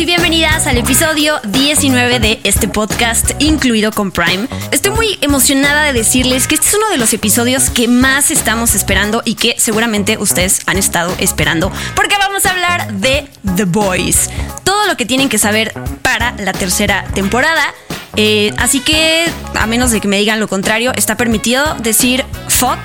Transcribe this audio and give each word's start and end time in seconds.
y 0.00 0.06
bienvenidas 0.06 0.66
al 0.66 0.78
episodio 0.78 1.38
19 1.44 2.20
de 2.20 2.40
este 2.44 2.68
podcast, 2.68 3.32
incluido 3.38 3.92
con 3.92 4.12
Prime. 4.12 4.48
Estoy 4.70 4.92
muy 4.92 5.18
emocionada 5.20 5.84
de 5.84 5.92
decirles 5.92 6.46
que 6.46 6.54
este 6.54 6.68
es 6.68 6.74
uno 6.74 6.88
de 6.88 6.96
los 6.96 7.12
episodios 7.12 7.68
que 7.68 7.86
más 7.86 8.30
estamos 8.30 8.74
esperando 8.74 9.20
y 9.26 9.34
que 9.34 9.56
seguramente 9.58 10.16
ustedes 10.16 10.62
han 10.64 10.78
estado 10.78 11.14
esperando, 11.18 11.70
porque 11.94 12.16
vamos 12.18 12.46
a 12.46 12.52
hablar 12.52 12.90
de 12.94 13.28
The 13.56 13.64
Boys. 13.64 14.30
Todo 14.64 14.86
lo 14.86 14.96
que 14.96 15.04
tienen 15.04 15.28
que 15.28 15.36
saber 15.36 15.74
para 16.00 16.32
la 16.38 16.54
tercera 16.54 17.04
temporada. 17.12 17.74
Eh, 18.16 18.54
así 18.56 18.80
que, 18.80 19.30
a 19.54 19.66
menos 19.66 19.90
de 19.90 20.00
que 20.00 20.08
me 20.08 20.18
digan 20.18 20.40
lo 20.40 20.48
contrario, 20.48 20.92
está 20.96 21.18
permitido 21.18 21.74
decir 21.74 22.24
fuck 22.48 22.78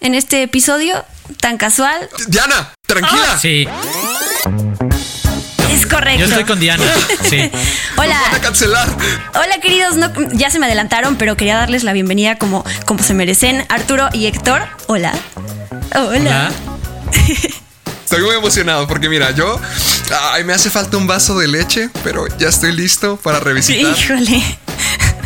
en 0.00 0.14
este 0.14 0.44
episodio 0.44 1.04
tan 1.40 1.58
casual. 1.58 2.08
Diana, 2.26 2.72
tranquila. 2.86 3.38
Sí, 3.38 3.68
correcto. 6.16 6.18
yo 6.18 6.24
estoy 6.26 6.44
con 6.44 6.60
Diana. 6.60 6.84
Sí. 7.28 7.50
Hola. 7.96 8.18
Nos 8.18 8.26
van 8.30 8.34
a 8.34 8.40
cancelar. 8.40 8.88
Hola 9.34 9.58
queridos, 9.62 9.96
no- 9.96 10.12
ya 10.32 10.50
se 10.50 10.58
me 10.58 10.66
adelantaron, 10.66 11.16
pero 11.16 11.36
quería 11.36 11.56
darles 11.56 11.84
la 11.84 11.92
bienvenida 11.92 12.36
como, 12.38 12.64
como 12.86 13.02
se 13.02 13.14
merecen. 13.14 13.64
Arturo 13.68 14.08
y 14.12 14.26
Héctor, 14.26 14.62
hola. 14.86 15.12
Hola. 15.94 16.08
Hola. 16.08 16.52
Estoy 18.04 18.22
muy 18.22 18.34
emocionado 18.36 18.86
porque 18.88 19.10
mira, 19.10 19.32
yo 19.32 19.60
ay, 20.32 20.42
me 20.42 20.54
hace 20.54 20.70
falta 20.70 20.96
un 20.96 21.06
vaso 21.06 21.38
de 21.38 21.46
leche, 21.46 21.90
pero 22.02 22.26
ya 22.38 22.48
estoy 22.48 22.72
listo 22.72 23.18
para 23.18 23.38
revisitar 23.38 23.92
Híjole. 23.98 24.42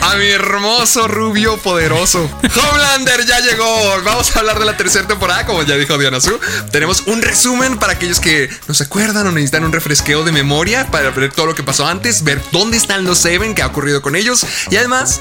A 0.03 0.17
mi 0.17 0.27
hermoso 0.27 1.07
rubio 1.07 1.57
poderoso. 1.59 2.29
Homelander 2.43 3.25
ya 3.25 3.39
llegó. 3.41 4.03
Vamos 4.05 4.35
a 4.35 4.41
hablar 4.41 4.59
de 4.59 4.65
la 4.65 4.77
tercera 4.77 5.07
temporada, 5.07 5.47
como 5.47 5.63
ya 5.63 5.77
dijo 5.77 5.97
Diana 5.97 6.21
Su. 6.21 6.39
Tenemos 6.73 7.05
un 7.07 7.23
resumen 7.23 7.79
para 7.79 7.93
aquellos 7.95 8.19
que 8.19 8.51
no 8.67 8.75
se 8.75 8.85
acuerdan 8.85 9.27
o 9.27 9.33
necesitan 9.33 9.65
un 9.65 9.73
refresqueo 9.73 10.25
de 10.25 10.33
memoria 10.33 10.91
para 10.91 11.11
ver 11.11 11.33
todo 11.33 11.47
lo 11.47 11.55
que 11.55 11.63
pasó 11.63 11.87
antes, 11.87 12.25
ver 12.25 12.43
dónde 12.51 12.77
están 12.77 13.05
los 13.05 13.19
Seven, 13.19 13.55
qué 13.55 13.63
ha 13.63 13.69
ocurrido 13.69 14.03
con 14.03 14.17
ellos. 14.17 14.45
Y 14.71 14.77
además, 14.77 15.21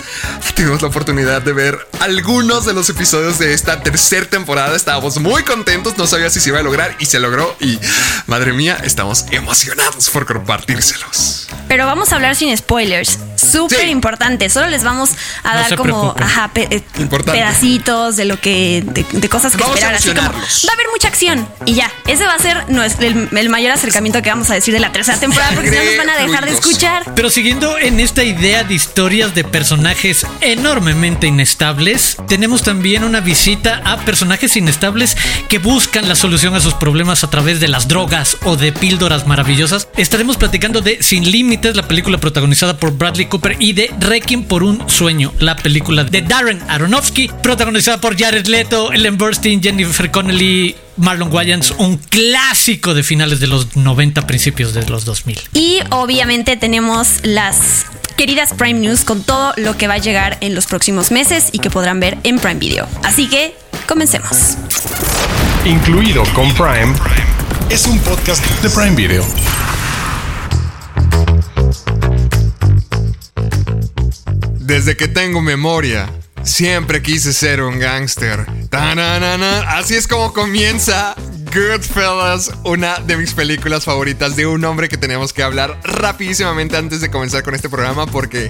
tuvimos 0.56 0.82
la 0.82 0.88
oportunidad 0.88 1.42
de 1.44 1.54
ver 1.54 1.88
algunos 2.00 2.66
de 2.66 2.74
los 2.74 2.90
episodios 2.90 3.38
de 3.38 3.54
esta 3.54 3.84
tercera 3.84 4.26
temporada. 4.26 4.76
Estábamos 4.76 5.20
muy 5.20 5.44
contentos, 5.44 5.98
no 5.98 6.08
sabía 6.08 6.30
si 6.32 6.40
se 6.40 6.50
iba 6.50 6.60
a 6.60 6.64
lograr 6.64 6.96
y 7.00 7.06
se 7.06 7.20
logró. 7.20 7.56
Y 7.60 7.80
madre 8.26 8.54
mía, 8.54 8.80
estamos 8.84 9.26
emocionados 9.32 10.10
por 10.10 10.26
compartírselos. 10.26 11.48
Pero 11.72 11.86
vamos 11.86 12.12
a 12.12 12.16
hablar 12.18 12.36
sin 12.36 12.56
spoilers. 12.58 13.18
Súper 13.38 13.80
Sí. 13.80 13.88
importante. 13.88 14.50
Solo 14.50 14.68
les 14.68 14.84
vamos 14.84 15.12
a 15.42 15.54
No 15.56 15.60
dar 15.62 15.76
como 15.78 16.14
ajá, 16.20 16.50
pe- 16.54 16.68
eh, 16.70 16.84
Importante. 17.00 17.40
pedacitos 17.40 18.18
de 18.18 18.26
lo 18.26 18.38
que. 18.42 18.84
de, 18.86 19.06
de 19.10 19.30
cosas 19.30 19.54
que 19.56 19.58
Vamos 19.62 19.78
a 19.82 19.96
esperar. 19.96 19.96
Así 19.96 20.10
como 20.10 20.22
va 20.22 20.72
a 20.72 20.74
haber 20.74 20.88
mucha 20.92 21.08
acción. 21.08 21.48
Y 21.66 21.76
ya. 21.76 21.90
Ese 22.08 22.26
va 22.26 22.34
a 22.34 22.40
ser 22.40 22.70
nuestro, 22.70 23.08
el, 23.08 23.30
el 23.38 23.48
mayor 23.50 23.72
acercamiento 23.72 24.22
que 24.22 24.30
vamos 24.30 24.50
a 24.50 24.54
decir 24.56 24.74
de 24.74 24.82
la 24.82 24.92
tercera 24.92 25.18
temporada. 25.18 25.54
Porque 25.56 25.70
si 25.70 25.78
no 25.78 25.84
nos 25.86 25.98
van 25.98 26.10
a 26.10 26.18
dejar 26.18 26.46
de 26.46 26.52
escuchar. 26.52 27.04
Pero 27.16 27.30
siguiendo 27.30 27.78
en 27.80 28.02
esta 28.02 28.26
idea 28.26 28.66
de 28.66 28.74
historias 28.74 29.34
de 29.34 29.46
personajes 29.46 30.26
enormemente 30.42 31.26
inestables, 31.28 32.18
tenemos 32.28 32.64
también 32.64 33.06
una 33.06 33.22
visita 33.22 33.82
a 33.86 33.96
personajes 34.02 34.58
inestables 34.58 35.16
que 35.48 35.58
buscan 35.60 36.10
la 36.10 36.16
solución 36.16 36.54
a 36.54 36.60
sus 36.60 36.74
problemas 36.74 37.24
a 37.24 37.30
través 37.30 37.62
de 37.62 37.70
las 37.70 37.88
drogas 37.88 38.36
o 38.44 38.58
de 38.58 38.74
píldoras 38.74 39.26
maravillosas. 39.26 39.88
Estaremos 39.96 40.36
platicando 40.36 40.82
de 40.82 41.02
Sin 41.02 41.32
Límites, 41.32 41.61
la 41.70 41.88
película 41.88 42.18
protagonizada 42.18 42.78
por 42.78 42.98
Bradley 42.98 43.28
Cooper, 43.28 43.56
y 43.60 43.74
de 43.74 43.94
Requiem 44.00 44.44
por 44.44 44.64
un 44.64 44.90
sueño, 44.90 45.32
la 45.40 45.56
película 45.56 46.04
de 46.04 46.22
Darren 46.22 46.60
Aronofsky, 46.68 47.30
protagonizada 47.44 48.02
por 48.02 48.18
Jared 48.18 48.48
Leto, 48.48 48.92
Ellen 48.92 49.18
Burstyn, 49.18 49.62
Jennifer 49.62 50.10
Connelly, 50.10 50.76
Marlon 50.98 51.32
Wayans, 51.32 51.72
un 51.78 51.98
clásico 51.98 52.94
de 52.94 53.04
finales 53.04 53.40
de 53.40 53.48
los 53.48 53.76
90, 53.76 54.26
principios 54.26 54.74
de 54.74 54.86
los 54.88 55.06
2000. 55.06 55.40
Y 55.54 55.80
obviamente 55.92 56.58
tenemos 56.58 57.20
las 57.24 57.86
queridas 58.18 58.54
Prime 58.54 58.80
News 58.80 59.04
con 59.04 59.24
todo 59.24 59.54
lo 59.58 59.78
que 59.78 59.88
va 59.88 59.96
a 59.96 60.00
llegar 60.00 60.38
en 60.42 60.56
los 60.56 60.66
próximos 60.66 61.12
meses 61.12 61.50
y 61.52 61.60
que 61.60 61.70
podrán 61.70 62.00
ver 62.00 62.18
en 62.24 62.40
Prime 62.40 62.60
Video. 62.60 62.88
Así 63.04 63.28
que 63.28 63.56
comencemos. 63.88 64.58
Incluido 65.66 66.24
con 66.34 66.52
Prime, 66.54 66.94
es 67.70 67.86
un 67.86 68.00
podcast 68.00 68.44
de 68.62 68.70
Prime 68.70 68.96
Video. 68.96 69.24
Desde 74.72 74.96
que 74.96 75.10
tengo 75.10 75.42
memoria, 75.42 76.10
siempre 76.44 77.02
quise 77.02 77.34
ser 77.34 77.62
un 77.62 77.78
gángster. 77.78 78.46
Así 79.68 79.96
es 79.96 80.08
como 80.08 80.32
comienza 80.32 81.14
Goodfellas, 81.54 82.52
una 82.64 82.98
de 83.00 83.18
mis 83.18 83.34
películas 83.34 83.84
favoritas 83.84 84.38
de 84.38 84.48
un 84.48 84.64
hombre 84.64 84.88
que 84.88 84.96
tenemos 84.96 85.34
que 85.34 85.44
hablar 85.44 85.78
rapidísimamente 85.84 86.78
antes 86.78 87.02
de 87.02 87.12
comenzar 87.12 87.44
con 87.44 87.54
este 87.54 87.68
programa 87.68 88.06
porque 88.06 88.50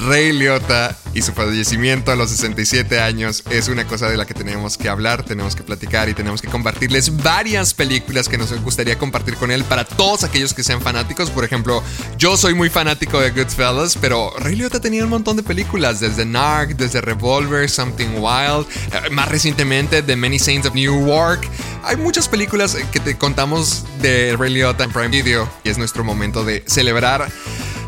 Ray 0.00 0.32
Liotta 0.32 0.96
y 1.12 1.22
su 1.22 1.32
fallecimiento 1.32 2.10
a 2.10 2.16
los 2.16 2.30
67 2.30 3.00
años 3.00 3.44
es 3.50 3.68
una 3.68 3.86
cosa 3.86 4.08
de 4.08 4.16
la 4.16 4.24
que 4.24 4.32
tenemos 4.32 4.78
que 4.78 4.88
hablar, 4.88 5.24
tenemos 5.24 5.54
que 5.54 5.62
platicar 5.62 6.08
y 6.08 6.14
tenemos 6.14 6.40
que 6.40 6.48
compartirles 6.48 7.22
varias 7.22 7.74
películas 7.74 8.28
que 8.28 8.38
nos 8.38 8.52
gustaría 8.62 8.96
compartir 8.96 9.34
con 9.34 9.50
él 9.50 9.62
para 9.64 9.84
todos 9.84 10.24
aquellos 10.24 10.54
que 10.54 10.62
sean 10.62 10.80
fanáticos. 10.80 11.30
Por 11.30 11.44
ejemplo, 11.44 11.82
yo 12.16 12.36
soy 12.36 12.54
muy 12.54 12.70
fanático 12.70 13.20
de 13.20 13.30
Goodfellas, 13.30 13.98
pero 14.00 14.32
Ray 14.38 14.56
Liotta 14.56 14.80
tenía 14.80 15.04
un 15.04 15.10
montón 15.10 15.36
de 15.36 15.42
películas, 15.42 16.00
desde 16.00 16.24
Narc, 16.24 16.76
desde 16.76 17.00
Revolver, 17.00 17.68
Something 17.68 18.18
Wild, 18.18 18.66
eh, 18.92 19.10
más 19.10 19.28
recientemente 19.28 20.02
The 20.02 20.16
Many 20.16 20.38
Saints 20.38 20.66
of 20.66 20.74
Newark. 20.74 21.46
Hay 21.84 21.96
muchas 21.96 22.28
películas 22.28 22.76
que 22.92 23.00
te 23.00 23.18
contamos 23.18 23.84
de 24.00 24.36
Ray 24.38 24.54
Liotta 24.54 24.84
en 24.84 24.92
Prime 24.92 25.08
Video 25.08 25.50
y 25.64 25.68
es 25.68 25.78
nuestro 25.78 26.04
momento 26.04 26.44
de 26.44 26.64
celebrar 26.66 27.30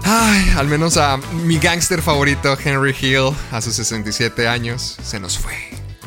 Ay, 0.05 0.53
al 0.57 0.67
menos 0.67 0.97
a 0.97 1.17
mi 1.17 1.59
gángster 1.59 2.03
favorito, 2.03 2.57
Henry 2.63 2.95
Hill, 3.01 3.31
a 3.51 3.61
sus 3.61 3.75
67 3.75 4.49
años, 4.49 4.97
se 5.03 5.21
nos 5.21 5.39
fue. 5.39 5.55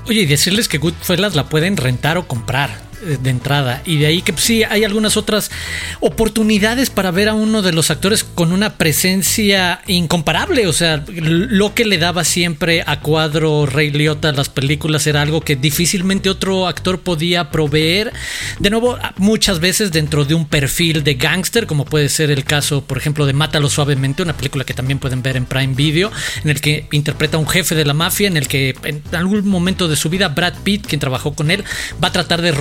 Oye, 0.08 0.22
y 0.22 0.26
decirles 0.26 0.68
que 0.68 0.78
Goodfellas 0.78 1.36
la 1.36 1.50
pueden 1.50 1.78
rentar 1.78 2.18
o 2.18 2.28
comprar 2.28 2.70
de 3.06 3.30
entrada. 3.30 3.82
Y 3.86 3.98
de 3.98 4.08
ahí 4.08 4.22
que 4.22 4.34
pues, 4.34 4.46
sí, 4.46 4.64
hay 4.64 4.84
algunas 4.84 5.18
otras 5.18 5.52
oportunidades 6.00 6.90
para 6.90 7.12
ver 7.12 7.30
a 7.30 7.34
uno 7.34 7.62
de 7.62 7.72
los 7.72 7.92
actores 7.92 8.24
con 8.24 8.52
una 8.52 8.78
presencia 8.78 9.82
incomparable. 9.88 10.68
O 10.68 10.74
sea, 10.74 11.04
lo 11.08 11.74
que 11.74 11.86
le 11.86 11.98
daba 11.98 12.24
siempre 12.24 12.84
a 12.86 13.00
cuadro 13.00 13.66
Ray 13.66 13.92
Liotta 13.92 14.32
las 14.32 14.50
películas 14.50 15.08
era 15.08 15.22
algo 15.22 15.42
que 15.42 15.56
difícilmente 15.56 16.30
otro 16.30 16.68
actor 16.68 17.00
podía 17.00 17.52
proveer. 17.52 18.12
De 18.60 18.70
nuevo, 18.70 18.98
muchas 19.18 19.60
veces 19.60 19.92
dentro 19.92 20.26
de 20.26 20.34
un 20.34 20.48
perfil 20.48 21.04
de 21.04 21.16
gángster, 21.16 21.68
como 21.68 21.86
puede 21.86 22.10
ser 22.10 22.32
el 22.32 22.44
caso, 22.44 22.82
por 22.82 22.98
ejemplo, 22.98 23.26
de 23.26 23.34
Mátalo 23.34 23.70
Suavemente, 23.70 24.24
una 24.24 24.36
película 24.36 24.64
que 24.64 24.74
también 24.74 25.00
pueden 25.00 25.22
ver 25.22 25.38
en 25.38 25.46
Prime 25.46 25.74
Video, 25.76 26.12
en 26.44 26.50
el 26.50 26.62
que 26.62 26.88
interpreta 26.92 27.38
a 27.38 27.40
un 27.40 27.48
jefe 27.48 27.76
de 27.76 27.86
la 27.86 27.94
mafia, 27.94 28.28
en 28.28 28.38
el 28.38 28.48
que 28.48 28.76
en 28.84 29.02
algún 29.12 29.48
momento 29.48 29.88
de 29.88 29.96
su 29.96 30.10
vida 30.10 30.30
Brad 30.30 30.56
Pitt, 30.64 30.88
quien 30.88 31.00
trabajó 31.00 31.34
con 31.34 31.52
él, 31.52 31.64
va 32.04 32.10
a 32.10 32.12
tratar 32.12 32.42
de 32.42 32.52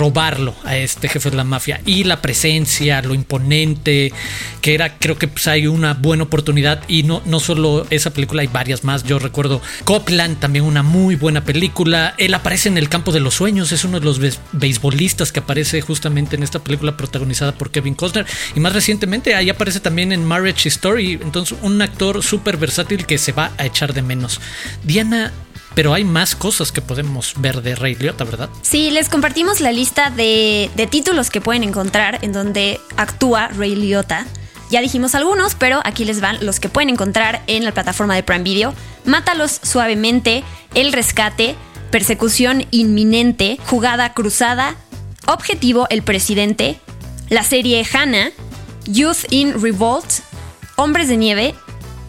a 0.63 0.77
este 0.77 1.07
jefe 1.09 1.29
de 1.29 1.37
la 1.37 1.43
mafia. 1.43 1.81
Y 1.85 2.03
la 2.03 2.21
presencia, 2.21 3.01
lo 3.01 3.13
imponente, 3.13 4.13
que 4.61 4.73
era, 4.73 4.97
creo 4.97 5.17
que 5.17 5.27
pues, 5.27 5.47
hay 5.47 5.67
una 5.67 5.93
buena 5.93 6.23
oportunidad. 6.23 6.83
Y 6.87 7.03
no, 7.03 7.21
no 7.25 7.39
solo 7.39 7.85
esa 7.89 8.11
película, 8.11 8.41
hay 8.41 8.47
varias 8.47 8.83
más. 8.83 9.03
Yo 9.03 9.19
recuerdo 9.19 9.61
Copland, 9.83 10.39
también 10.39 10.65
una 10.65 10.83
muy 10.83 11.15
buena 11.15 11.43
película. 11.43 12.15
Él 12.17 12.33
aparece 12.33 12.69
en 12.69 12.77
El 12.77 12.89
Campo 12.89 13.11
de 13.11 13.19
los 13.19 13.35
Sueños, 13.35 13.71
es 13.71 13.83
uno 13.83 13.99
de 13.99 14.05
los 14.05 14.21
beis- 14.21 14.39
beisbolistas 14.51 15.31
que 15.31 15.39
aparece 15.39 15.81
justamente 15.81 16.35
en 16.35 16.43
esta 16.43 16.59
película 16.59 16.97
protagonizada 16.97 17.53
por 17.53 17.71
Kevin 17.71 17.95
Costner. 17.95 18.25
Y 18.55 18.59
más 18.59 18.73
recientemente, 18.73 19.35
ahí 19.35 19.49
aparece 19.49 19.79
también 19.79 20.11
en 20.11 20.25
Marriage 20.25 20.67
Story. 20.69 21.13
Entonces, 21.21 21.57
un 21.61 21.81
actor 21.81 22.23
súper 22.23 22.57
versátil 22.57 23.05
que 23.05 23.17
se 23.17 23.31
va 23.31 23.51
a 23.57 23.65
echar 23.65 23.93
de 23.93 24.01
menos. 24.01 24.39
Diana. 24.83 25.31
Pero 25.75 25.93
hay 25.93 26.03
más 26.05 26.35
cosas 26.35 26.71
que 26.71 26.81
podemos 26.81 27.33
ver 27.37 27.61
de 27.61 27.75
Ray 27.75 27.95
Liotta, 27.95 28.23
¿verdad? 28.23 28.49
Sí, 28.61 28.91
les 28.91 29.09
compartimos 29.09 29.59
la 29.59 29.71
lista 29.71 30.09
de, 30.09 30.71
de 30.75 30.87
títulos 30.87 31.29
que 31.29 31.41
pueden 31.41 31.63
encontrar 31.63 32.19
en 32.21 32.31
donde 32.31 32.79
actúa 32.97 33.49
Ray 33.49 33.75
Liotta. 33.75 34.25
Ya 34.71 34.81
dijimos 34.81 35.13
algunos, 35.13 35.53
pero 35.53 35.81
aquí 35.83 36.05
les 36.05 36.21
van 36.21 36.43
los 36.43 36.59
que 36.59 36.69
pueden 36.69 36.89
encontrar 36.89 37.43
en 37.47 37.65
la 37.65 37.73
plataforma 37.73 38.15
de 38.15 38.23
Prime 38.23 38.43
Video. 38.43 38.73
Mátalos 39.03 39.59
suavemente, 39.61 40.43
El 40.73 40.91
Rescate, 40.93 41.55
Persecución 41.91 42.65
Inminente, 42.71 43.59
Jugada 43.67 44.13
Cruzada, 44.13 44.75
Objetivo 45.27 45.87
El 45.89 46.01
Presidente, 46.01 46.79
la 47.29 47.43
serie 47.43 47.85
Hannah, 47.91 48.31
Youth 48.85 49.25
in 49.29 49.61
Revolt, 49.61 50.05
Hombres 50.77 51.09
de 51.09 51.17
Nieve, 51.17 51.55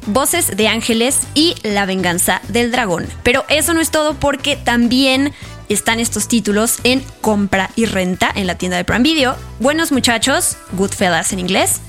Voces 0.06 0.56
de 0.56 0.68
Ángeles 0.68 1.20
y 1.34 1.54
La 1.62 1.86
Venganza 1.86 2.40
del 2.48 2.70
Dragón. 2.70 3.06
Pero 3.22 3.44
eso 3.48 3.74
no 3.74 3.80
es 3.80 3.90
todo 3.90 4.14
porque 4.14 4.56
también 4.56 5.32
están 5.68 6.00
estos 6.00 6.28
títulos 6.28 6.78
en 6.84 7.04
compra 7.20 7.70
y 7.76 7.86
renta 7.86 8.30
en 8.34 8.46
la 8.46 8.56
tienda 8.56 8.76
de 8.76 8.84
Prime 8.84 9.02
Video. 9.02 9.36
Buenos 9.58 9.92
muchachos, 9.92 10.56
Goodfellas 10.72 11.32
en 11.32 11.40
inglés, 11.40 11.80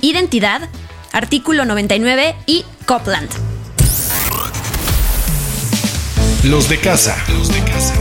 Identidad, 0.00 0.68
Artículo 1.12 1.64
99 1.64 2.36
y 2.46 2.64
Copland. 2.84 3.30
Los 6.44 6.68
de 6.68 6.78
casa. 6.78 7.16
Los 7.28 7.48
de 7.48 7.60
casa. 7.64 7.94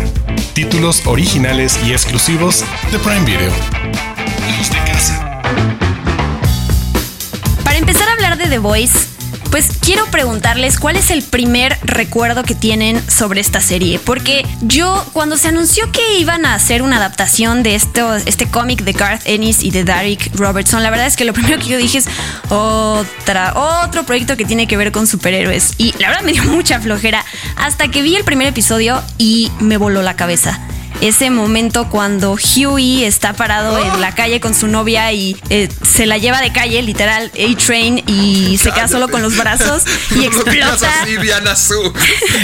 Títulos 0.54 1.08
originales 1.08 1.80
y 1.86 1.94
exclusivos 1.94 2.64
de 2.92 3.00
Prime 3.00 3.26
Video. 3.26 3.52
Los 4.58 4.70
de 4.70 4.78
casa. 4.92 5.42
Para 7.64 7.78
empezar 7.78 8.08
a 8.08 8.14
hablar 8.14 8.38
de 8.38 8.48
The 8.48 8.60
Voice, 8.60 9.15
pues 9.52 9.68
quiero 9.80 10.06
preguntarles 10.08 10.80
cuál 10.80 10.96
es 10.96 11.12
el 11.12 11.24
primer 11.24 11.78
recuerdo 11.84 12.44
que 12.44 12.56
tienen 12.56 13.02
sobre 13.10 13.42
esta 13.42 13.62
serie. 13.62 14.00
Porque 14.00 14.46
yo, 14.62 15.06
cuando 15.14 15.38
se 15.38 15.48
anunció 15.48 15.92
que 15.92 16.20
iban 16.20 16.46
a 16.46 16.56
hacer 16.56 16.82
una 16.82 16.98
adaptación 16.98 17.64
de 17.64 17.76
esto, 17.76 18.16
este 18.16 18.48
cómic 18.48 18.84
de 18.84 18.94
Garth 18.94 19.22
Ennis 19.26 19.64
y 19.64 19.72
de 19.72 19.84
Derek 19.84 20.32
Robertson, 20.36 20.84
la 20.84 20.90
verdad 20.90 21.08
es 21.08 21.16
que 21.16 21.26
lo 21.26 21.34
primero 21.36 21.60
que 21.60 21.68
yo 21.68 21.78
dije 21.78 21.98
es 21.98 22.08
otra, 22.50 23.54
otro 23.56 24.06
proyecto 24.06 24.38
que 24.38 24.46
tiene 24.46 24.68
que 24.68 24.78
ver 24.78 24.92
con 24.92 25.08
superhéroes. 25.08 25.74
Y 25.78 25.94
la 26.00 26.10
verdad 26.10 26.24
me 26.24 26.34
dio 26.34 26.44
mucha 26.46 26.80
flojera 26.80 27.24
hasta 27.56 27.90
que 27.90 28.02
vi 28.02 28.16
el 28.16 28.24
primer 28.24 28.48
episodio 28.48 29.02
y 29.18 29.52
me 29.60 29.78
voló 29.78 30.02
la 30.02 30.16
cabeza 30.16 30.60
ese 31.06 31.30
momento 31.30 31.90
cuando 31.90 32.36
Huey 32.36 33.04
está 33.04 33.34
parado 33.34 33.78
en 33.80 34.02
la 34.02 34.14
calle 34.14 34.40
con 34.40 34.54
su 34.54 34.68
novia 34.68 35.12
y 35.12 35.38
eh, 35.50 35.70
se 35.84 36.06
la 36.06 36.18
lleva 36.18 36.42
de 36.42 36.52
calle, 36.52 36.82
literal, 36.82 37.32
A-Train, 37.34 38.04
y 38.08 38.58
se 38.58 38.72
queda 38.72 38.88
solo 38.88 39.10
con 39.10 39.22
los 39.22 39.38
brazos 39.38 39.84
y 40.16 40.26
explota. 40.26 41.06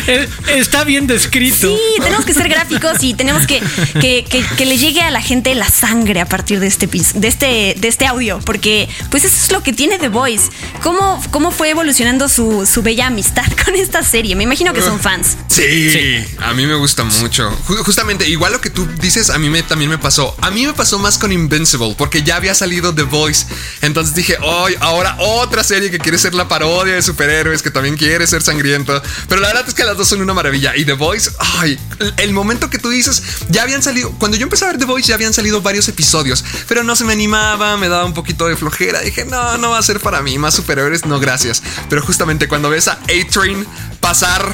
Eh, 0.08 0.30
está 0.56 0.84
bien 0.84 1.08
descrito. 1.08 1.76
Sí, 1.76 2.02
tenemos 2.02 2.26
que 2.26 2.34
ser 2.34 2.50
gráficos 2.50 3.04
y 3.04 3.14
tenemos 3.14 3.46
que 3.46 3.62
que, 4.00 4.66
le 4.66 4.78
llegue 4.78 5.02
a 5.02 5.12
la 5.12 5.22
gente 5.22 5.54
la 5.56 5.70
sangre 5.70 6.22
a 6.22 6.26
partir 6.26 6.60
de 6.60 6.68
este, 6.68 6.88
de 6.88 7.28
este, 7.28 7.76
de 7.78 7.88
este 7.88 8.06
audio, 8.06 8.40
porque 8.46 8.90
pues 9.10 9.24
eso 9.24 9.36
es 9.44 9.52
lo 9.52 9.64
que 9.64 9.74
tiene 9.74 9.98
The 10.00 10.10
Voice. 10.10 10.50
¿Cómo, 10.82 11.22
cómo 11.32 11.52
fue 11.52 11.70
evolucionando 11.70 12.30
su, 12.30 12.66
su 12.66 12.82
bella 12.82 13.08
amistad 13.08 13.46
con 13.66 13.76
esta 13.76 14.04
serie? 14.04 14.36
Me 14.36 14.44
imagino 14.44 14.74
que 14.74 14.82
son 14.82 15.00
fans. 15.00 15.38
Sí, 15.48 16.26
a 16.40 16.54
mí 16.54 16.66
me 16.66 16.76
gusta 16.76 17.04
mucho. 17.04 17.52
Justamente, 17.86 18.30
igual 18.30 18.51
lo 18.52 18.62
que 18.62 18.70
tú 18.70 18.88
dices, 19.00 19.30
a 19.30 19.38
mí 19.38 19.50
me, 19.50 19.64
también 19.64 19.90
me 19.90 19.98
pasó. 19.98 20.36
A 20.42 20.52
mí 20.52 20.66
me 20.66 20.74
pasó 20.74 21.00
más 21.00 21.18
con 21.18 21.32
Invincible, 21.32 21.96
porque 21.98 22.24
ya 22.24 22.36
había 22.36 22.54
salido 22.54 22.94
The 22.94 23.04
Voice. 23.04 23.46
Entonces 23.82 24.14
dije, 24.16 24.38
hoy, 24.42 24.76
ahora 24.80 25.16
otra 25.20 25.64
serie 25.64 25.90
que 25.90 25.98
quiere 25.98 26.18
ser 26.18 26.34
la 26.34 26.48
parodia 26.48 26.96
de 26.96 27.02
superhéroes, 27.02 27.62
que 27.62 27.72
también 27.72 27.98
quiere 27.98 28.28
ser 28.28 28.42
sangriento. 28.42 29.02
Pero 29.28 29.42
la 29.42 29.48
verdad 29.48 29.66
es 29.68 29.74
que 29.74 29.84
las 29.84 29.98
dos 29.98 30.08
son 30.08 30.22
una 30.22 30.34
maravilla. 30.34 30.76
Y 30.76 30.86
The 30.86 30.94
Voice, 30.94 31.32
ay, 31.40 31.80
el 32.18 32.34
momento 32.34 32.70
que 32.70 32.78
tú 32.78 32.90
dices, 32.90 33.24
ya 33.50 33.64
habían 33.64 33.82
salido, 33.82 34.12
cuando 34.20 34.38
yo 34.38 34.44
empecé 34.44 34.66
a 34.66 34.68
ver 34.70 34.78
The 34.78 34.86
Voice, 34.86 35.08
ya 35.08 35.16
habían 35.16 35.34
salido 35.34 35.62
varios 35.62 35.88
episodios, 35.88 36.44
pero 36.68 36.84
no 36.84 36.96
se 36.96 37.04
me 37.04 37.14
animaba, 37.14 37.78
me 37.78 37.88
daba 37.88 38.06
un 38.06 38.14
poquito 38.14 38.48
de 38.48 38.56
flojera. 38.56 39.02
Dije, 39.02 39.26
no, 39.26 39.58
no 39.58 39.72
va 39.72 39.78
a 39.78 39.84
ser 39.84 40.00
para 40.00 40.22
mí, 40.22 40.38
más 40.38 40.54
superhéroes, 40.56 41.06
no, 41.06 41.20
gracias. 41.20 41.64
Pero 41.90 42.02
justamente 42.02 42.48
cuando 42.48 42.70
ves 42.70 42.88
a 42.88 42.94
A-Train 42.94 43.66
pasar 44.00 44.52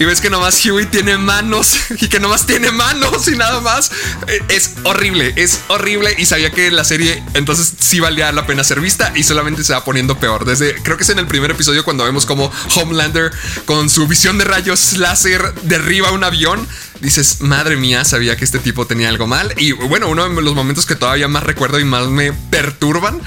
y 0.00 0.06
ves 0.06 0.22
que 0.22 0.30
nomás 0.30 0.64
Huey 0.64 0.86
tiene 0.86 1.18
manos 1.18 1.78
y 2.00 2.08
que 2.08 2.18
nomás 2.18 2.46
tiene 2.46 2.72
manos 2.72 3.28
y 3.28 3.36
nada 3.36 3.60
más. 3.60 3.92
Eh, 4.26 4.40
es 4.48 4.72
horrible, 4.84 5.34
es 5.36 5.60
horrible 5.68 6.14
y 6.16 6.24
sabía 6.24 6.50
que 6.50 6.70
la 6.70 6.84
serie 6.84 7.22
entonces 7.34 7.74
sí 7.78 8.00
valía 8.00 8.32
la 8.32 8.46
pena 8.46 8.64
ser 8.64 8.80
vista 8.80 9.12
y 9.14 9.24
solamente 9.24 9.62
se 9.62 9.74
va 9.74 9.84
poniendo 9.84 10.18
peor. 10.18 10.46
Desde 10.46 10.74
creo 10.82 10.96
que 10.96 11.02
es 11.02 11.10
en 11.10 11.18
el 11.18 11.26
primer 11.26 11.50
episodio 11.50 11.84
cuando 11.84 12.04
vemos 12.04 12.24
como 12.24 12.50
Homelander 12.74 13.30
con 13.66 13.90
su 13.90 14.08
visión 14.08 14.38
de 14.38 14.44
rayos 14.44 14.94
láser 14.96 15.52
derriba 15.64 16.12
un 16.12 16.24
avión. 16.24 16.66
Dices, 17.02 17.42
madre 17.42 17.76
mía, 17.76 18.04
sabía 18.06 18.36
que 18.36 18.44
este 18.44 18.58
tipo 18.58 18.86
tenía 18.86 19.10
algo 19.10 19.26
mal. 19.26 19.52
Y 19.58 19.72
bueno, 19.72 20.08
uno 20.08 20.26
de 20.28 20.42
los 20.42 20.54
momentos 20.54 20.86
que 20.86 20.96
todavía 20.96 21.28
más 21.28 21.42
recuerdo 21.42 21.78
y 21.78 21.84
más 21.84 22.08
me 22.08 22.32
perturban 22.32 23.20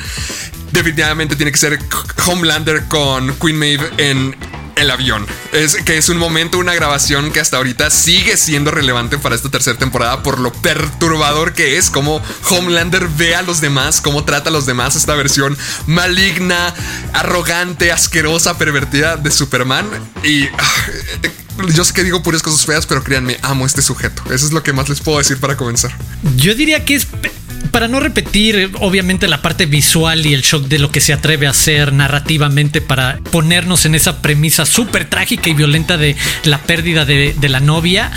definitivamente 0.72 1.36
tiene 1.36 1.52
que 1.52 1.58
ser 1.60 1.80
Homelander 2.26 2.86
con 2.88 3.36
Queen 3.36 3.60
Maeve 3.60 3.92
en 3.98 4.36
el 4.84 4.92
avión. 4.92 5.26
Es 5.52 5.76
que 5.76 5.98
es 5.98 6.10
un 6.10 6.18
momento, 6.18 6.58
una 6.60 6.74
grabación 6.74 7.32
que 7.32 7.40
hasta 7.40 7.58
ahorita 7.58 7.90
sigue 7.90 8.38
siendo 8.38 8.72
relevante 8.72 9.18
para 9.18 9.36
esta 9.36 9.50
tercera 9.50 9.78
temporada 9.78 10.24
por 10.24 10.40
lo 10.40 10.52
perturbador 10.52 11.54
que 11.54 11.78
es, 11.78 11.90
como 11.90 12.22
Homelander 12.50 13.08
ve 13.08 13.36
a 13.36 13.42
los 13.42 13.62
demás, 13.62 14.02
cómo 14.02 14.24
trata 14.24 14.50
a 14.50 14.54
los 14.54 14.66
demás, 14.66 14.96
esta 14.96 15.16
versión 15.16 15.58
maligna, 15.88 16.74
arrogante, 17.14 17.92
asquerosa, 17.92 18.58
pervertida 18.58 19.18
de 19.18 19.32
Superman. 19.32 19.88
Y 20.24 20.46
ah, 20.46 20.52
yo 21.74 21.84
sé 21.84 21.94
que 21.94 22.04
digo 22.04 22.24
puras 22.24 22.42
cosas 22.42 22.66
feas, 22.66 22.86
pero 22.86 23.04
créanme, 23.04 23.40
amo 23.42 23.66
este 23.66 23.82
sujeto. 23.82 24.24
Eso 24.32 24.46
es 24.46 24.52
lo 24.52 24.64
que 24.64 24.74
más 24.74 24.90
les 24.90 25.02
puedo 25.02 25.18
decir 25.18 25.40
para 25.40 25.58
comenzar. 25.58 25.96
Yo 26.36 26.56
diría 26.56 26.86
que 26.86 26.96
es 26.96 27.08
para 27.72 27.88
no 27.88 28.00
repetir, 28.00 28.72
obviamente, 28.80 29.28
la 29.28 29.42
parte 29.42 29.66
visual 29.66 30.26
y 30.26 30.34
el 30.34 30.42
shock 30.42 30.68
de 30.68 30.80
lo 30.80 30.92
que 30.92 31.02
se 31.02 31.14
atreve 31.14 31.48
a 31.48 31.52
hacer 31.52 31.94
narrativamente 31.94 32.82
para 32.82 33.20
ponernos 33.32 33.86
en 33.86 33.96
esa 33.96 34.22
premisa 34.22 34.66
súper 34.66 35.06
trágica 35.06 35.50
y 35.50 35.54
violenta 35.54 35.98
de 35.98 36.16
la 36.44 36.60
pérdida 36.60 37.06
de, 37.06 37.34
de 37.34 37.50
la 37.50 37.60
novia, 37.60 38.12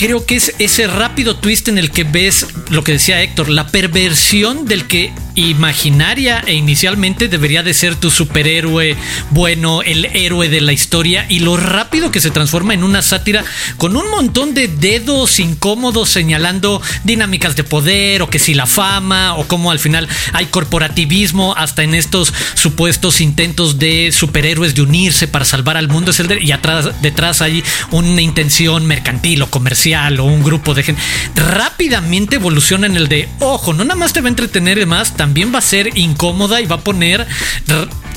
creo 0.00 0.24
que 0.24 0.36
es 0.36 0.54
ese 0.58 0.86
rápido 0.86 1.36
twist 1.36 1.68
en 1.68 1.76
el 1.76 1.90
que 1.90 2.04
ves 2.04 2.46
lo 2.70 2.82
que 2.82 2.92
decía 2.92 3.22
Héctor, 3.22 3.50
la 3.50 3.66
perversión 3.66 4.64
del 4.64 4.86
que 4.86 5.12
imaginaria 5.34 6.42
e 6.46 6.54
inicialmente 6.54 7.28
debería 7.28 7.62
de 7.62 7.74
ser 7.74 7.96
tu 7.96 8.10
superhéroe 8.10 8.96
bueno, 9.30 9.82
el 9.82 10.06
héroe 10.06 10.48
de 10.48 10.62
la 10.62 10.72
historia 10.72 11.26
y 11.28 11.40
lo 11.40 11.58
rápido 11.58 12.10
que 12.10 12.20
se 12.20 12.30
transforma 12.30 12.72
en 12.72 12.82
una 12.82 13.02
sátira 13.02 13.44
con 13.76 13.94
un 13.94 14.10
montón 14.10 14.54
de 14.54 14.68
dedos 14.68 15.38
incómodos 15.38 16.08
señalando 16.08 16.80
dinámicas 17.04 17.54
de 17.54 17.64
poder 17.64 18.22
o 18.22 18.30
que 18.30 18.38
si 18.38 18.54
la 18.54 18.66
fama 18.66 19.36
o 19.36 19.46
cómo 19.46 19.70
al 19.70 19.78
final 19.78 20.08
hay 20.32 20.46
corporativismo 20.46 21.54
hasta 21.56 21.82
en 21.82 21.94
estos 21.94 22.32
supuestos 22.54 23.20
intentos 23.20 23.78
de 23.78 24.12
superhéroes 24.12 24.74
de 24.74 24.82
unirse 24.82 25.28
para 25.28 25.44
salvar 25.44 25.76
al 25.76 25.88
mundo. 25.88 26.10
Y 26.40 26.52
atrás 26.52 26.90
detrás 27.02 27.42
hay 27.42 27.62
una 27.90 28.22
intención 28.22 28.86
mercantil 28.86 29.42
o 29.42 29.50
comercial 29.50 29.89
o 29.94 30.24
un 30.24 30.42
grupo 30.42 30.74
de 30.74 30.82
gente, 30.82 31.02
rápidamente 31.34 32.36
evoluciona 32.36 32.86
en 32.86 32.96
el 32.96 33.08
de, 33.08 33.28
ojo, 33.40 33.72
no 33.72 33.84
nada 33.84 33.96
más 33.96 34.12
te 34.12 34.20
va 34.20 34.26
a 34.26 34.30
entretener 34.30 34.76
y 34.76 34.80
demás, 34.80 35.16
también 35.16 35.52
va 35.52 35.58
a 35.58 35.62
ser 35.62 35.96
incómoda 35.98 36.60
y 36.60 36.66
va 36.66 36.76
a 36.76 36.80
poner 36.80 37.26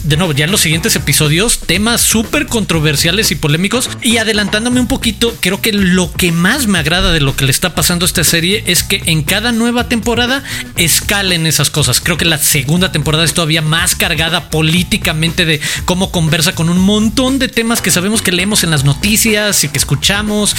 de 0.04 0.18
nuevo, 0.18 0.34
ya 0.34 0.46
en 0.46 0.52
los 0.52 0.62
siguientes 0.62 0.96
episodios, 0.96 1.60
temas 1.60 2.02
súper 2.02 2.48
controversiales 2.48 3.32
y 3.32 3.36
polémicos. 3.36 3.90
Y 4.02 4.18
adelantándome 4.18 4.82
un 4.82 4.88
poquito, 4.88 5.34
creo 5.40 5.62
que 5.62 5.72
lo 5.72 6.12
que 6.12 6.32
más 6.32 6.68
me 6.68 6.80
agrada 6.80 7.14
de 7.14 7.22
lo 7.22 7.36
que 7.36 7.46
le 7.46 7.52
está 7.52 7.74
pasando 7.74 8.06
a 8.06 8.08
esta 8.08 8.24
serie 8.24 8.64
es 8.68 8.84
que 8.84 9.02
en 9.06 9.24
cada 9.24 9.52
nueva 9.52 9.88
temporada 9.88 10.44
escalen 10.76 11.48
esas 11.48 11.70
cosas. 11.70 12.02
Creo 12.02 12.18
que 12.18 12.26
la 12.26 12.38
segunda 12.38 12.92
temporada 12.92 13.24
es 13.24 13.34
todavía 13.34 13.62
más 13.62 13.96
cargada 13.96 14.50
políticamente 14.50 15.46
de 15.46 15.62
cómo 15.86 16.12
conversa 16.12 16.54
con 16.54 16.70
un 16.70 16.80
montón 16.80 17.40
de 17.40 17.48
temas 17.48 17.82
que 17.82 17.92
sabemos 17.92 18.22
que 18.22 18.34
leemos 18.34 18.64
en 18.64 18.72
las 18.72 18.84
noticias 18.84 19.64
y 19.64 19.70
que 19.70 19.78
escuchamos. 19.78 20.56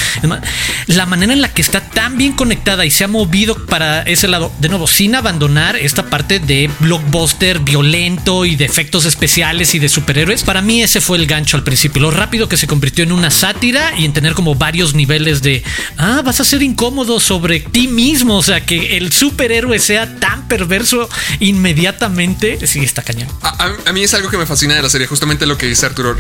La 0.87 1.07
manera 1.07 1.35
en 1.35 1.43
la 1.43 1.53
que 1.53 1.63
está 1.63 1.81
tan 1.91 2.17
bien 2.17 2.33
conectada 2.33 2.87
y 2.87 2.91
se 2.91 3.05
ha 3.05 3.09
movido 3.09 3.67
para 3.67 4.03
ese 4.03 4.27
lado, 4.27 4.51
de 4.59 4.71
nuevo, 4.71 4.87
sin 4.87 5.15
abandonar 5.15 5.77
esta 5.77 6.07
parte 6.07 6.39
de 6.39 6.71
blockbuster 6.81 7.59
violento 7.59 8.47
y 8.47 8.57
de 8.57 8.65
efectos 8.65 9.05
especiales 9.05 9.34
y 9.37 9.79
de 9.81 9.89
superhéroes. 9.89 10.45
Para 10.45 10.63
mí 10.63 10.81
ese 10.81 11.01
fue 11.01 11.19
el 11.19 11.27
gancho 11.27 11.57
al 11.57 11.65
principio. 11.65 12.01
Lo 12.01 12.13
rápido 12.13 12.49
que 12.49 12.57
se 12.57 12.69
convirtió 12.69 13.03
en 13.03 13.11
una 13.11 13.33
sátira 13.33 13.93
y 13.99 14.05
en 14.05 14.13
tener 14.13 14.33
como 14.35 14.55
varios 14.55 14.95
niveles 14.95 15.43
de, 15.43 15.65
ah, 15.99 16.23
vas 16.25 16.39
a 16.39 16.45
ser 16.45 16.63
incómodo 16.63 17.19
sobre 17.19 17.59
ti 17.59 17.89
mismo. 17.89 18.37
O 18.37 18.43
sea, 18.45 18.65
que 18.65 18.97
el 18.97 19.11
superhéroe 19.11 19.81
sea 19.81 20.21
tan 20.21 20.47
perverso 20.47 21.09
inmediatamente. 21.41 22.65
Sí, 22.65 22.79
está 22.85 23.03
cañón. 23.03 23.29
A, 23.43 23.93
mí 23.93 24.05
es 24.05 24.15
algo 24.15 24.31
que 24.31 24.37
me 24.37 24.47
fascina 24.47 24.77
de 24.77 24.83
la 24.83 24.89
serie, 24.89 25.09
justamente 25.09 25.47
lo 25.47 25.59
que 25.59 25.67
dice 25.67 25.87
Arturo. 25.87 26.17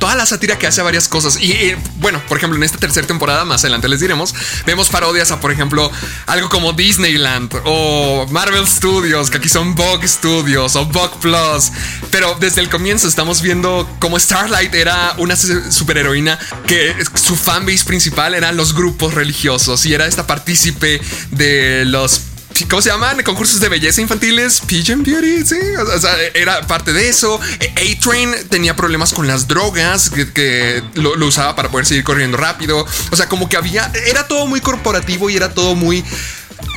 toda 0.00 0.16
la 0.16 0.26
sátira 0.26 0.58
que 0.58 0.66
hace 0.66 0.82
varias 0.82 1.06
cosas. 1.06 1.40
Y 1.40 1.54
bueno, 2.00 2.20
por 2.26 2.38
ejemplo, 2.38 2.56
en 2.56 2.64
esta 2.64 2.78
tercera 2.78 3.06
temporada, 3.06 3.44
más 3.44 3.62
adelante 3.62 3.88
les 3.88 4.00
diremos, 4.00 4.34
vemos 4.66 4.88
parodias 4.88 5.30
a, 5.30 5.38
por 5.38 5.52
ejemplo, 5.52 5.92
algo 6.26 6.48
como 6.48 6.72
Disneyland 6.72 7.54
o 7.64 8.26
Marvel 8.30 8.66
Studios, 8.66 9.30
que 9.30 9.36
aquí 9.36 9.48
son 9.48 9.76
Vogue 9.76 10.08
Studios 10.08 10.74
o 10.74 10.86
Vogue 10.86 11.18
Plus. 11.20 11.70
Pero 12.10 12.34
de 12.34 12.47
desde 12.48 12.62
el 12.62 12.70
comienzo 12.70 13.06
estamos 13.06 13.42
viendo 13.42 13.86
cómo 13.98 14.18
Starlight 14.18 14.74
era 14.74 15.12
una 15.18 15.36
superheroína 15.36 16.38
que 16.66 16.94
su 17.12 17.36
fanbase 17.36 17.84
principal 17.84 18.32
eran 18.32 18.56
los 18.56 18.72
grupos 18.72 19.12
religiosos 19.12 19.84
y 19.84 19.92
era 19.92 20.06
esta 20.06 20.26
partícipe 20.26 20.98
de 21.30 21.84
los 21.84 22.22
¿Cómo 22.70 22.82
se 22.82 22.88
llaman? 22.88 23.22
Concursos 23.22 23.60
de 23.60 23.68
belleza 23.68 24.00
infantiles. 24.00 24.62
Pigeon 24.66 25.04
Beauty, 25.04 25.46
sí. 25.46 25.60
O 25.94 26.00
sea, 26.00 26.16
era 26.34 26.66
parte 26.66 26.92
de 26.92 27.08
eso. 27.08 27.38
A-Train 27.60 28.34
tenía 28.48 28.74
problemas 28.74 29.12
con 29.12 29.28
las 29.28 29.46
drogas, 29.46 30.10
que, 30.10 30.82
lo, 30.94 31.14
lo, 31.14 31.26
usaba 31.26 31.54
para 31.54 31.70
poder 31.70 31.86
seguir 31.86 32.02
corriendo 32.02 32.36
rápido. 32.36 32.84
O 33.10 33.16
sea, 33.16 33.28
como 33.28 33.48
que 33.48 33.56
había. 33.56 33.92
Era 34.06 34.26
todo 34.26 34.48
muy 34.48 34.60
corporativo 34.60 35.30
y 35.30 35.36
era 35.36 35.54
todo 35.54 35.76
muy 35.76 36.04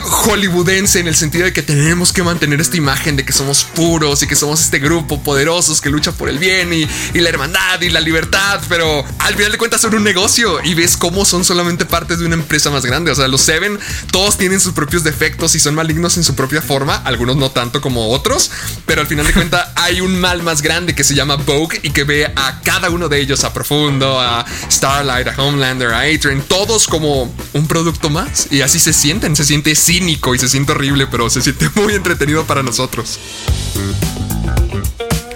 hollywoodense 0.04 1.00
en 1.00 1.08
el 1.08 1.16
sentido 1.16 1.46
de 1.46 1.54
que 1.54 1.62
tenemos 1.62 2.14
que 2.14 2.24
mantener 2.24 2.62
esta 2.62 2.78
imagen 2.78 3.16
de 3.16 3.26
que 3.26 3.34
somos 3.34 3.64
puros 3.64 4.22
y 4.24 4.28
que 4.28 4.36
somos 4.36 4.62
este 4.62 4.80
grupo 4.80 5.22
poderosos 5.22 5.82
que 5.82 5.90
lucha 5.90 6.12
por 6.12 6.30
el 6.30 6.40
bien 6.40 6.74
y, 6.74 6.88
y 7.14 7.20
la 7.20 7.30
hermandad 7.30 7.82
y 7.82 7.90
la 7.90 8.00
libertad, 8.00 8.62
pero 8.70 9.04
al 9.20 9.36
final 9.36 9.52
de 9.52 9.58
cuentas 9.58 9.82
son 9.82 9.96
un 9.96 10.04
negocio 10.04 10.64
y 10.64 10.74
ves 10.74 10.98
cómo 10.98 11.26
son 11.26 11.44
solamente 11.44 11.86
parte 11.86 12.18
de 12.18 12.26
una 12.26 12.36
empresa 12.36 12.70
más 12.70 12.86
grande. 12.86 13.12
O 13.12 13.16
sea, 13.16 13.28
los 13.28 13.42
Seven 13.42 13.80
todos 14.12 14.38
tienen 14.38 14.60
sus 14.60 14.74
propios 14.74 15.04
defectos 15.04 15.56
y 15.56 15.60
son 15.60 15.76
malignos 15.76 16.18
en 16.18 16.24
su 16.24 16.36
propia 16.36 16.62
forma, 16.62 16.96
algunos 16.96 17.36
no 17.38 17.52
tanto 17.52 17.82
como 17.82 18.10
otros, 18.10 18.52
pero 18.86 19.02
al 19.02 19.08
final 19.08 19.26
de 19.26 19.34
cuentas 19.34 19.70
hay 19.76 20.02
un 20.02 20.20
mal 20.20 20.44
más 20.44 20.62
grande 20.62 20.96
que 20.96 21.04
se 21.04 21.16
llama 21.16 21.36
Vogue 21.36 21.80
y 21.84 21.92
que 21.92 22.04
ve 22.04 22.32
a 22.36 22.62
cada 22.62 22.90
uno 22.90 23.10
de 23.10 23.20
ellos, 23.20 23.44
a 23.44 23.54
Profundo, 23.54 24.20
a 24.20 24.46
Starlight, 24.70 25.28
a 25.28 25.42
Homelander, 25.42 25.90
a 25.90 26.02
Adrian, 26.02 26.42
todos 26.48 26.88
como 26.88 27.34
un 27.54 27.68
producto 27.68 28.10
más 28.10 28.48
y 28.52 28.62
así 28.62 28.80
se 28.80 28.94
sienten, 28.94 29.36
se 29.36 29.46
siente 29.46 29.76
cínico 29.92 30.34
y 30.34 30.40
se 30.40 30.48
siente 30.48 30.72
horrible, 30.72 31.06
pero 31.08 31.30
se 31.30 31.42
siente 31.42 31.70
muy 31.76 31.94
entretenido 31.94 32.46
para 32.46 32.64
nosotros. 32.64 33.20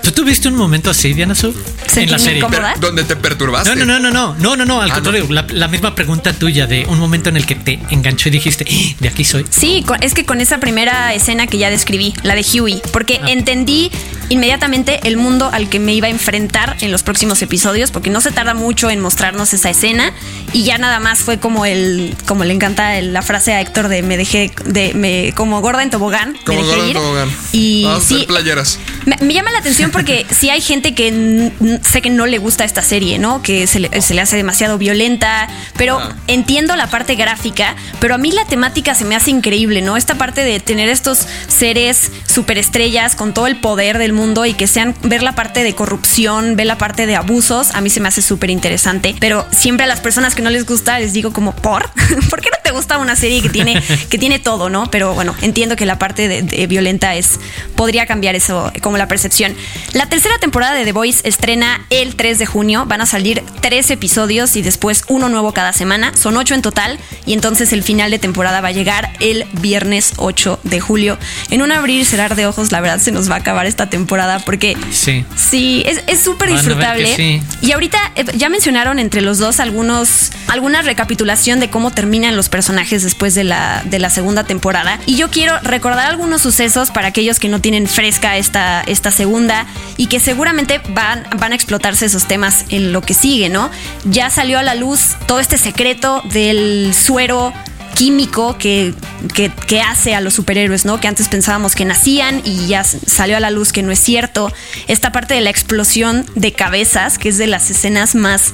¿Tú 0.06 0.12
tuviste 0.12 0.48
un 0.50 0.56
momento 0.56 0.92
así, 0.92 1.14
Diana 1.14 1.34
Su? 1.34 1.48
En 1.96 2.12
la 2.12 2.20
serie. 2.20 2.44
donde 2.80 3.04
te 3.06 3.16
perturbaste. 3.16 3.76
No, 3.76 3.86
no, 3.86 4.00
no, 4.00 4.12
no, 4.12 4.12
no, 4.12 4.36
no, 4.38 4.56
no, 4.56 4.66
no, 4.66 4.82
al 4.82 4.92
Ah, 4.92 4.94
contrario, 4.96 5.26
la, 5.30 5.46
la 5.50 5.68
misma 5.68 5.96
pregunta 5.96 6.32
tuya 6.34 6.68
de 6.68 6.86
un 6.88 7.00
momento 7.00 7.30
en 7.30 7.38
el 7.38 7.46
que 7.48 7.56
te 7.56 7.80
enganchó 7.90 8.30
y 8.30 8.34
dijiste, 8.34 8.66
"Ah, 8.70 8.96
de 9.00 9.08
aquí 9.08 9.24
soy. 9.24 9.46
Sí, 9.50 9.84
es 10.02 10.14
que 10.14 10.24
con 10.26 10.42
esa 10.42 10.60
primera 10.60 11.14
escena 11.14 11.48
que 11.48 11.58
ya 11.58 11.70
describí, 11.72 12.14
la 12.22 12.36
de 12.36 12.42
Huey, 12.44 12.82
porque 12.92 13.20
Ah. 13.24 13.30
entendí 13.32 13.90
inmediatamente 14.30 15.00
el 15.08 15.18
mundo 15.18 15.50
al 15.52 15.70
que 15.70 15.80
me 15.80 15.94
iba 15.94 16.08
a 16.08 16.10
enfrentar 16.12 16.76
en 16.82 16.92
los 16.92 17.02
próximos 17.04 17.42
episodios, 17.42 17.92
porque 17.92 18.10
no 18.10 18.22
se 18.22 18.32
tarda 18.32 18.54
mucho 18.54 18.90
en 18.90 19.00
mostrarnos 19.00 19.54
esa 19.54 19.70
escena 19.70 20.12
y 20.54 20.64
ya 20.64 20.78
nada 20.78 21.00
más 21.00 21.20
fue 21.20 21.40
como 21.40 21.66
el, 21.66 22.16
como 22.26 22.44
le 22.44 22.54
encanta 22.54 22.98
el- 22.98 23.14
la 23.14 23.22
frase 23.22 23.54
a 23.54 23.62
Héctor 23.62 23.88
de 23.88 24.02
me 24.04 24.18
dejé, 24.18 24.52
de 24.66 24.94
me 24.94 25.34
como 25.36 25.62
gorda 25.62 25.82
en 25.84 25.90
tobogán, 25.90 26.38
Como 26.46 26.60
me 26.62 26.66
dejé 26.68 26.76
Gordon 26.76 26.90
ir. 26.90 26.96
Tobogán. 26.98 27.30
Y 27.54 27.84
Vamos 27.86 28.00
a 28.02 28.06
hacer 28.06 28.20
sí, 28.20 28.26
playeras. 28.26 28.80
me, 29.06 29.18
me 29.22 29.34
llama 29.34 29.52
la 29.52 29.60
atención 29.60 29.92
porque 29.96 30.26
sí 30.30 30.50
hay 30.50 30.60
gente 30.60 30.94
que 30.94 31.52
sé 31.82 32.02
que 32.02 32.10
no 32.10 32.26
le 32.26 32.38
gusta 32.38 32.66
esta 32.66 32.82
serie, 32.82 33.18
¿no? 33.18 33.42
Que 33.42 33.66
se 33.66 33.80
le, 33.80 34.02
se 34.02 34.14
le 34.14 34.20
hace 34.20 34.36
demasiado 34.36 34.78
violenta, 34.78 35.48
pero 35.78 36.00
Ah. 36.00 36.14
entiendo 36.28 36.76
la 36.76 36.88
parte 36.88 37.16
gráfica, 37.16 37.76
pero 38.02 38.14
a 38.16 38.18
mí 38.18 38.32
la 38.32 38.46
temática 38.46 38.94
se 38.94 39.06
me 39.06 39.16
hace 39.16 39.32
increíble, 39.32 39.82
¿no? 39.82 39.96
Esta 39.96 40.16
parte 40.16 40.44
de 40.44 40.60
tener 40.60 40.90
estos 40.90 41.26
seres 41.48 42.12
superestrellas 42.28 43.16
con 43.16 43.34
todo 43.34 43.48
el 43.48 43.56
poder 43.56 43.98
del 43.98 44.12
mundo 44.12 44.46
y 44.46 44.54
que 44.54 44.68
sean 44.68 44.94
ver 45.04 45.24
la 45.24 45.34
parte 45.34 45.64
de 45.64 45.74
corrupción, 45.74 46.58
ver 46.58 46.68
la 46.68 46.78
parte 46.78 47.06
de 47.08 47.16
abusos, 47.16 47.74
a 47.74 47.80
mí 47.80 47.90
se 47.90 48.02
me 48.02 48.10
hace 48.10 48.22
súper 48.22 48.50
interesante, 48.50 49.16
pero 49.22 49.48
siempre 49.52 49.86
a 49.86 49.88
las 49.88 50.02
personas 50.02 50.36
que 50.36 50.42
no 50.42 50.50
les 50.50 50.66
gusta 50.66 51.00
les 51.00 51.14
digo 51.14 51.32
como, 51.32 51.56
¿por? 51.56 51.90
¿Por 52.30 52.42
qué 52.42 52.50
no 52.50 52.58
te 52.62 52.72
gusta 52.72 52.98
una 52.98 53.16
serie 53.16 53.42
que 53.42 53.50
tiene, 53.50 53.82
que 54.10 54.18
tiene 54.18 54.40
todo, 54.40 54.70
¿no? 54.70 54.92
Pero 54.92 55.14
bueno, 55.14 55.34
entiendo 55.42 55.78
que 55.78 55.86
la 55.86 55.98
parte 55.98 56.28
de, 56.28 56.42
de 56.42 56.68
violenta 56.68 57.16
es, 57.16 57.40
podría 57.76 58.06
cambiar 58.06 58.36
eso 58.36 58.74
como 58.82 58.98
la 58.98 59.08
percepción. 59.08 59.56
La 59.94 60.08
tercera 60.08 60.38
temporada 60.40 60.74
de 60.74 60.84
The 60.84 60.92
Voice 60.92 61.28
estrena 61.28 61.86
el 61.90 62.16
3 62.16 62.38
de 62.40 62.46
junio, 62.46 62.86
van 62.86 63.02
a 63.02 63.06
salir 63.06 63.44
tres 63.62 63.90
episodios 63.92 64.56
y 64.56 64.62
después 64.62 65.04
uno 65.08 65.30
nuevo 65.30 65.54
cada 65.54 65.74
semana, 65.74 66.12
son 66.16 66.36
ocho 66.38 66.54
en 66.54 66.62
total 66.62 67.00
y 67.26 67.34
entonces 67.34 67.72
el 67.74 67.82
final 67.84 68.12
de 68.12 68.20
temporada 68.20 68.62
va 68.62 68.70
a 68.70 68.72
llegar 68.72 69.12
el 69.20 69.46
viernes 69.54 70.14
8 70.18 70.60
de 70.64 70.80
julio. 70.80 71.18
En 71.50 71.62
un 71.62 71.72
abrir 71.72 72.02
y 72.02 72.06
cerrar 72.06 72.36
de 72.36 72.46
ojos, 72.46 72.72
la 72.72 72.82
verdad 72.82 73.00
se 73.00 73.12
nos 73.12 73.30
va 73.30 73.36
a 73.36 73.40
acabar 73.40 73.66
esta 73.66 73.90
temporada 73.90 74.40
porque 74.40 74.76
Sí. 74.92 75.26
Sí, 75.36 75.84
es 75.86 76.22
súper 76.22 76.52
disfrutable. 76.52 77.16
sí. 77.16 77.42
Y 77.62 77.72
ahorita 77.72 77.98
eh, 78.16 78.26
ya 78.36 78.50
mencionaron 78.50 79.00
entre 79.00 79.22
los 79.22 79.38
dos 79.38 79.60
algunos, 79.60 80.32
alguna 80.48 80.82
recapitulación 80.82 81.60
de 81.60 81.70
cómo 81.70 81.92
terminan 81.92 82.36
los 82.36 82.50
personajes 82.50 83.04
después 83.04 83.36
de 83.36 83.44
la, 83.44 83.82
de 83.86 84.00
la 84.00 84.10
segunda 84.10 84.44
temporada. 84.44 85.00
Y 85.06 85.16
yo 85.16 85.30
quiero 85.30 85.58
recordar 85.62 86.08
algunos 86.08 86.42
sucesos 86.42 86.92
para 86.92 87.08
aquellos 87.08 87.40
que 87.40 87.50
no 87.50 87.62
tienen 87.62 87.88
fresca 87.88 88.38
esta, 88.38 88.82
esta 88.82 89.12
segunda 89.12 89.66
y 89.98 90.08
que 90.08 90.20
seguramente 90.20 90.82
van, 90.90 91.26
van 91.38 91.52
a 91.52 91.56
explotarse 91.56 92.06
esos 92.06 92.28
temas 92.28 92.66
en 92.70 92.92
lo 92.92 93.02
que 93.02 93.14
sigue, 93.14 93.50
¿no? 93.50 93.70
Ya 94.06 94.30
salió 94.30 94.60
a 94.60 94.64
la 94.64 94.76
luz 94.76 95.16
todo 95.28 95.40
este 95.40 95.58
secreto 95.58 96.22
del 96.32 96.94
suero 96.94 97.54
químico 97.96 98.58
que, 98.58 98.94
que, 99.34 99.52
que 99.68 99.82
hace 99.82 100.14
a 100.14 100.22
los 100.22 100.34
superhéroes, 100.36 100.86
¿no? 100.86 101.00
Que 101.00 101.08
antes 101.08 101.28
pensábamos 101.28 101.76
que 101.76 101.86
nacían 101.86 102.42
y 102.44 102.68
ya 102.68 102.84
salió 102.84 103.38
a 103.38 103.40
la 103.40 103.50
luz 103.50 103.72
que 103.72 103.82
no 103.82 103.92
es 103.92 104.00
cierto. 104.00 104.54
Esta 104.88 105.12
parte 105.12 105.34
de 105.34 105.42
la 105.42 105.50
explosión 105.50 106.26
de 106.36 106.52
cabezas, 106.52 107.18
que 107.18 107.30
es 107.30 107.38
de 107.38 107.48
las 107.48 107.70
escenas 107.70 108.14
más 108.14 108.54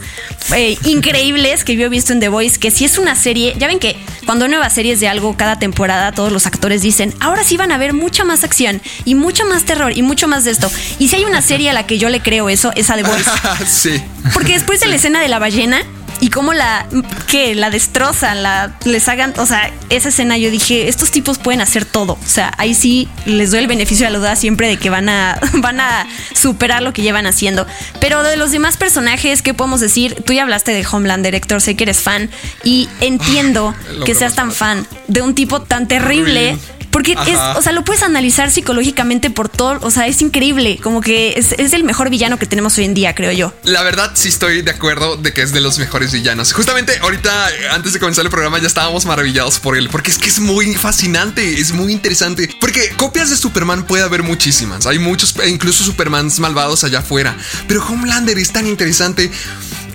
eh, 0.55 0.77
increíbles 0.85 1.63
que 1.63 1.75
yo 1.75 1.85
he 1.85 1.89
visto 1.89 2.13
en 2.13 2.19
The 2.19 2.29
Voice, 2.29 2.59
que 2.59 2.71
si 2.71 2.85
es 2.85 2.97
una 2.97 3.15
serie, 3.15 3.55
ya 3.57 3.67
ven 3.67 3.79
que 3.79 3.97
cuando 4.25 4.45
hay 4.45 4.51
nuevas 4.51 4.73
series 4.73 4.99
de 4.99 5.07
algo 5.07 5.35
cada 5.35 5.59
temporada, 5.59 6.11
todos 6.11 6.31
los 6.31 6.45
actores 6.45 6.81
dicen, 6.81 7.13
ahora 7.19 7.43
sí 7.43 7.57
van 7.57 7.71
a 7.71 7.77
ver 7.77 7.93
mucha 7.93 8.23
más 8.23 8.43
acción 8.43 8.81
y 9.03 9.15
mucho 9.15 9.45
más 9.45 9.65
terror 9.65 9.91
y 9.95 10.03
mucho 10.03 10.27
más 10.27 10.45
de 10.45 10.51
esto. 10.51 10.71
Y 10.99 11.07
si 11.09 11.17
hay 11.17 11.25
una 11.25 11.41
serie 11.41 11.69
a 11.69 11.73
la 11.73 11.85
que 11.85 11.97
yo 11.97 12.09
le 12.09 12.21
creo 12.21 12.49
eso, 12.49 12.71
es 12.75 12.89
a 12.89 12.95
The 12.95 13.03
Voice. 13.03 13.29
sí. 13.67 14.01
Porque 14.33 14.53
después 14.53 14.79
de 14.79 14.87
la 14.87 14.95
escena 14.95 15.19
de 15.19 15.27
la 15.27 15.39
ballena 15.39 15.83
y 16.21 16.29
cómo 16.29 16.53
la 16.53 16.85
que 17.27 17.55
la 17.55 17.71
destrozan, 17.71 18.43
la 18.43 18.77
les 18.85 19.09
hagan, 19.09 19.33
o 19.37 19.45
sea, 19.47 19.71
esa 19.89 20.09
escena 20.09 20.37
yo 20.37 20.51
dije, 20.51 20.87
estos 20.87 21.09
tipos 21.09 21.39
pueden 21.39 21.61
hacer 21.61 21.83
todo. 21.83 22.13
O 22.13 22.27
sea, 22.27 22.53
ahí 22.57 22.75
sí 22.75 23.09
les 23.25 23.49
doy 23.49 23.61
el 23.61 23.67
beneficio 23.67 24.05
de 24.05 24.11
la 24.11 24.19
duda 24.19 24.35
siempre 24.35 24.67
de 24.67 24.77
que 24.77 24.91
van 24.91 25.09
a 25.09 25.39
van 25.55 25.81
a 25.81 26.07
superar 26.33 26.83
lo 26.83 26.93
que 26.93 27.01
llevan 27.01 27.25
haciendo. 27.25 27.65
Pero 27.99 28.21
de 28.21 28.37
los 28.37 28.51
demás 28.51 28.77
personajes, 28.77 29.41
¿qué 29.41 29.55
podemos 29.55 29.79
decir? 29.79 30.15
Tú 30.23 30.33
ya 30.33 30.43
hablaste 30.43 30.71
de 30.73 30.85
Homelander, 30.89 31.33
Héctor, 31.33 31.59
sé 31.59 31.75
que 31.75 31.85
eres 31.85 31.99
fan 31.99 32.29
y 32.63 32.87
entiendo 33.01 33.73
que 34.05 34.13
seas 34.13 34.35
tan 34.35 34.51
fan 34.51 34.87
de 35.07 35.23
un 35.23 35.33
tipo 35.33 35.61
tan 35.61 35.87
terrible. 35.87 36.55
Porque 36.91 37.13
es, 37.13 37.39
o 37.55 37.61
sea, 37.61 37.71
lo 37.71 37.83
puedes 37.83 38.03
analizar 38.03 38.51
psicológicamente 38.51 39.29
por 39.29 39.49
todo, 39.49 39.79
o 39.81 39.91
sea, 39.91 40.07
es 40.07 40.21
increíble, 40.21 40.79
como 40.83 41.01
que 41.01 41.33
es, 41.37 41.53
es 41.53 41.73
el 41.73 41.83
mejor 41.83 42.09
villano 42.09 42.37
que 42.37 42.45
tenemos 42.45 42.77
hoy 42.77 42.85
en 42.85 42.93
día, 42.93 43.15
creo 43.15 43.31
yo. 43.31 43.53
La 43.63 43.81
verdad 43.83 44.11
sí 44.13 44.27
estoy 44.27 44.61
de 44.61 44.71
acuerdo 44.71 45.17
de 45.17 45.33
que 45.33 45.41
es 45.41 45.51
de 45.53 45.61
los 45.61 45.79
mejores 45.79 46.11
villanos. 46.11 46.53
Justamente 46.53 46.97
ahorita, 47.01 47.49
antes 47.71 47.93
de 47.93 47.99
comenzar 47.99 48.25
el 48.25 48.31
programa, 48.31 48.59
ya 48.59 48.67
estábamos 48.67 49.05
maravillados 49.05 49.59
por 49.59 49.77
él, 49.77 49.89
porque 49.89 50.11
es 50.11 50.17
que 50.17 50.29
es 50.29 50.39
muy 50.39 50.75
fascinante, 50.75 51.59
es 51.59 51.71
muy 51.71 51.93
interesante. 51.93 52.49
Porque 52.59 52.89
copias 52.97 53.29
de 53.29 53.37
Superman 53.37 53.85
puede 53.85 54.03
haber 54.03 54.23
muchísimas, 54.23 54.85
hay 54.85 54.99
muchos, 54.99 55.35
e 55.41 55.49
incluso 55.49 55.83
Supermans 55.83 56.39
malvados 56.39 56.83
allá 56.83 56.99
afuera, 56.99 57.37
pero 57.67 57.85
Homelander 57.85 58.37
es 58.37 58.51
tan 58.51 58.67
interesante. 58.67 59.31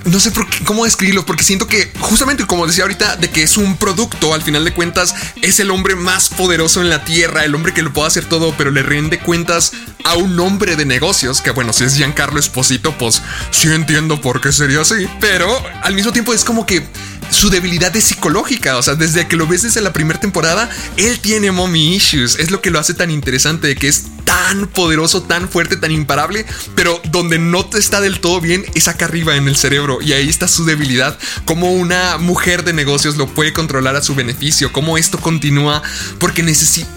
No 0.07 0.21
sé 0.21 0.31
por 0.31 0.49
qué, 0.49 0.65
cómo 0.65 0.85
describirlo, 0.85 1.27
porque 1.27 1.43
siento 1.43 1.67
que 1.67 1.91
justamente 1.99 2.47
como 2.47 2.67
decía 2.67 2.85
ahorita, 2.85 3.17
de 3.17 3.29
que 3.29 3.43
es 3.43 3.57
un 3.57 3.77
producto, 3.77 4.35
al 4.35 4.43
final 4.43 4.65
de 4.65 4.73
cuentas, 4.73 5.15
es 5.43 5.59
el 5.59 5.71
hombre 5.73 5.97
más 5.97 6.29
poderoso 6.29 6.81
en 6.81 6.89
la 6.89 7.05
Tierra, 7.05 7.45
el 7.45 7.55
hombre 7.57 7.75
que 7.75 7.83
lo 7.83 7.93
puede 7.93 8.07
hacer 8.07 8.25
todo, 8.25 8.55
pero 8.57 8.71
le 8.71 8.85
rinde 8.85 9.19
cuentas 9.19 9.73
a 10.05 10.15
un 10.15 10.39
hombre 10.39 10.77
de 10.77 10.85
negocios, 10.85 11.43
que 11.43 11.51
bueno, 11.51 11.73
si 11.73 11.85
es 11.85 11.97
Giancarlo 11.97 12.39
Esposito, 12.39 12.97
pues 12.97 13.21
sí 13.51 13.67
entiendo 13.67 14.21
por 14.21 14.41
qué 14.41 14.53
sería 14.53 14.83
así, 14.83 15.09
pero 15.21 15.61
al 15.83 15.95
mismo 15.95 16.13
tiempo 16.13 16.33
es 16.33 16.45
como 16.45 16.67
que 16.67 16.87
su 17.31 17.51
debilidad 17.51 17.95
es 17.97 18.05
psicológica, 18.05 18.77
o 18.77 18.83
sea, 18.83 18.95
desde 18.95 19.27
que 19.27 19.35
lo 19.35 19.49
ves 19.49 19.63
desde 19.63 19.81
la 19.81 19.93
primera 19.93 20.21
temporada, 20.21 20.71
él 20.97 21.19
tiene 21.19 21.51
mommy 21.51 21.97
issues, 21.97 22.37
es 22.39 22.53
lo 22.53 22.61
que 22.61 22.71
lo 22.71 22.79
hace 22.79 22.95
tan 22.95 23.11
interesante, 23.11 23.67
de 23.67 23.75
que 23.75 23.89
es 23.89 24.05
tan 24.37 24.67
poderoso, 24.67 25.23
tan 25.23 25.49
fuerte, 25.49 25.79
tan 25.79 25.91
imparable, 25.91 26.45
pero 26.75 27.01
donde 27.11 27.39
no 27.39 27.65
te 27.65 27.79
está 27.79 28.03
del 28.03 28.21
todo 28.21 28.43
bien 28.43 28.67
es 28.75 28.87
acá 28.87 29.07
arriba 29.07 29.35
en 29.37 29.49
el 29.49 29.57
cerebro 29.57 30.03
y 30.03 30.13
ahí 30.13 30.29
está 30.29 30.47
su 30.47 30.67
debilidad, 30.67 31.19
como 31.47 31.73
una 31.73 32.19
mujer 32.19 32.63
de 32.63 32.75
negocios 32.75 33.17
lo 33.17 33.29
puede 33.29 33.55
controlar 33.55 33.97
a 33.97 34.03
su 34.03 34.15
beneficio, 34.15 34.73
cómo 34.73 34.99
esto 34.99 35.19
continúa 35.19 35.83
porque 36.19 36.45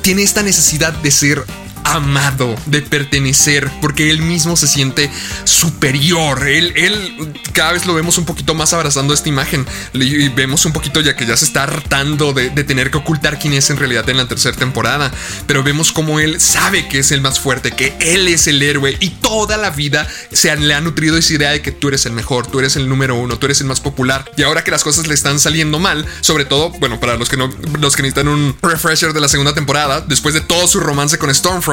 tiene 0.01 0.22
esta 0.22 0.43
necesidad 0.43 0.91
de 0.91 1.12
ser 1.12 1.46
amado, 1.83 2.55
de 2.65 2.81
pertenecer, 2.81 3.69
porque 3.81 4.09
él 4.09 4.21
mismo 4.21 4.55
se 4.55 4.67
siente 4.67 5.09
superior. 5.43 6.48
Él, 6.48 6.74
él 6.75 7.33
cada 7.53 7.74
vez 7.74 7.86
lo 7.86 7.93
vemos 7.93 8.17
un 8.17 8.25
poquito 8.25 8.53
más 8.53 8.74
abrazando 8.74 9.13
esta 9.13 9.29
imagen 9.29 9.65
y 9.93 10.29
vemos 10.29 10.65
un 10.65 10.74
poquito 10.74 11.01
ya 11.01 11.15
que 11.15 11.25
ya 11.25 11.36
se 11.38 11.45
está 11.45 11.63
hartando 11.63 12.33
de, 12.33 12.50
tener 12.63 12.91
que 12.91 12.98
ocultar 12.98 13.39
quién 13.39 13.53
es 13.53 13.69
en 13.69 13.77
realidad 13.77 14.07
en 14.09 14.17
la 14.17 14.27
tercera 14.27 14.55
temporada. 14.55 15.12
Pero 15.48 15.63
vemos 15.63 15.91
como 15.91 16.19
él 16.19 16.39
sabe 16.39 16.88
que 16.88 17.00
es 17.00 17.12
el 17.12 17.21
más 17.21 17.39
fuerte, 17.39 17.71
que 17.71 17.95
él 18.00 18.27
es 18.27 18.48
el 18.48 18.62
héroe 18.62 18.98
y 19.00 19.09
toda 19.09 19.57
la 19.57 19.69
vida 19.69 20.07
se 20.31 20.55
le 20.55 20.74
ha 20.74 20.81
nutrido 20.81 21.17
esa 21.17 21.33
idea 21.33 21.51
de 21.51 21.62
que 21.62 21.71
tú 21.71 21.89
eres 21.89 22.05
el 22.05 22.13
mejor, 22.13 22.48
tú 22.48 22.59
eres 22.59 22.75
el 22.75 22.89
número 22.89 23.15
uno, 23.15 23.38
tú 23.38 23.45
eres 23.45 23.62
el 23.62 23.67
más 23.67 23.79
popular. 23.79 24.29
Y 24.38 24.43
ahora 24.43 24.63
que 24.63 24.71
las 24.71 24.83
cosas 24.83 25.07
le 25.07 25.13
están 25.13 25.39
saliendo 25.39 25.79
mal, 25.79 26.05
sobre 26.21 26.45
todo, 26.45 26.71
bueno, 26.79 27.00
para 27.00 27.15
los 27.15 27.29
que 27.29 27.38
no, 27.38 27.50
los 27.79 27.95
que 27.95 28.01
necesitan 28.01 28.27
un 28.27 28.55
refresher 28.62 29.13
de 29.13 29.21
la 29.21 29.27
segunda 29.27 29.53
temporada, 29.53 30.01
después 30.01 30.33
de 30.33 30.41
todo 30.41 30.67
su 30.67 30.79
romance 30.79 31.17
con 31.17 31.33
Stormfront, 31.33 31.69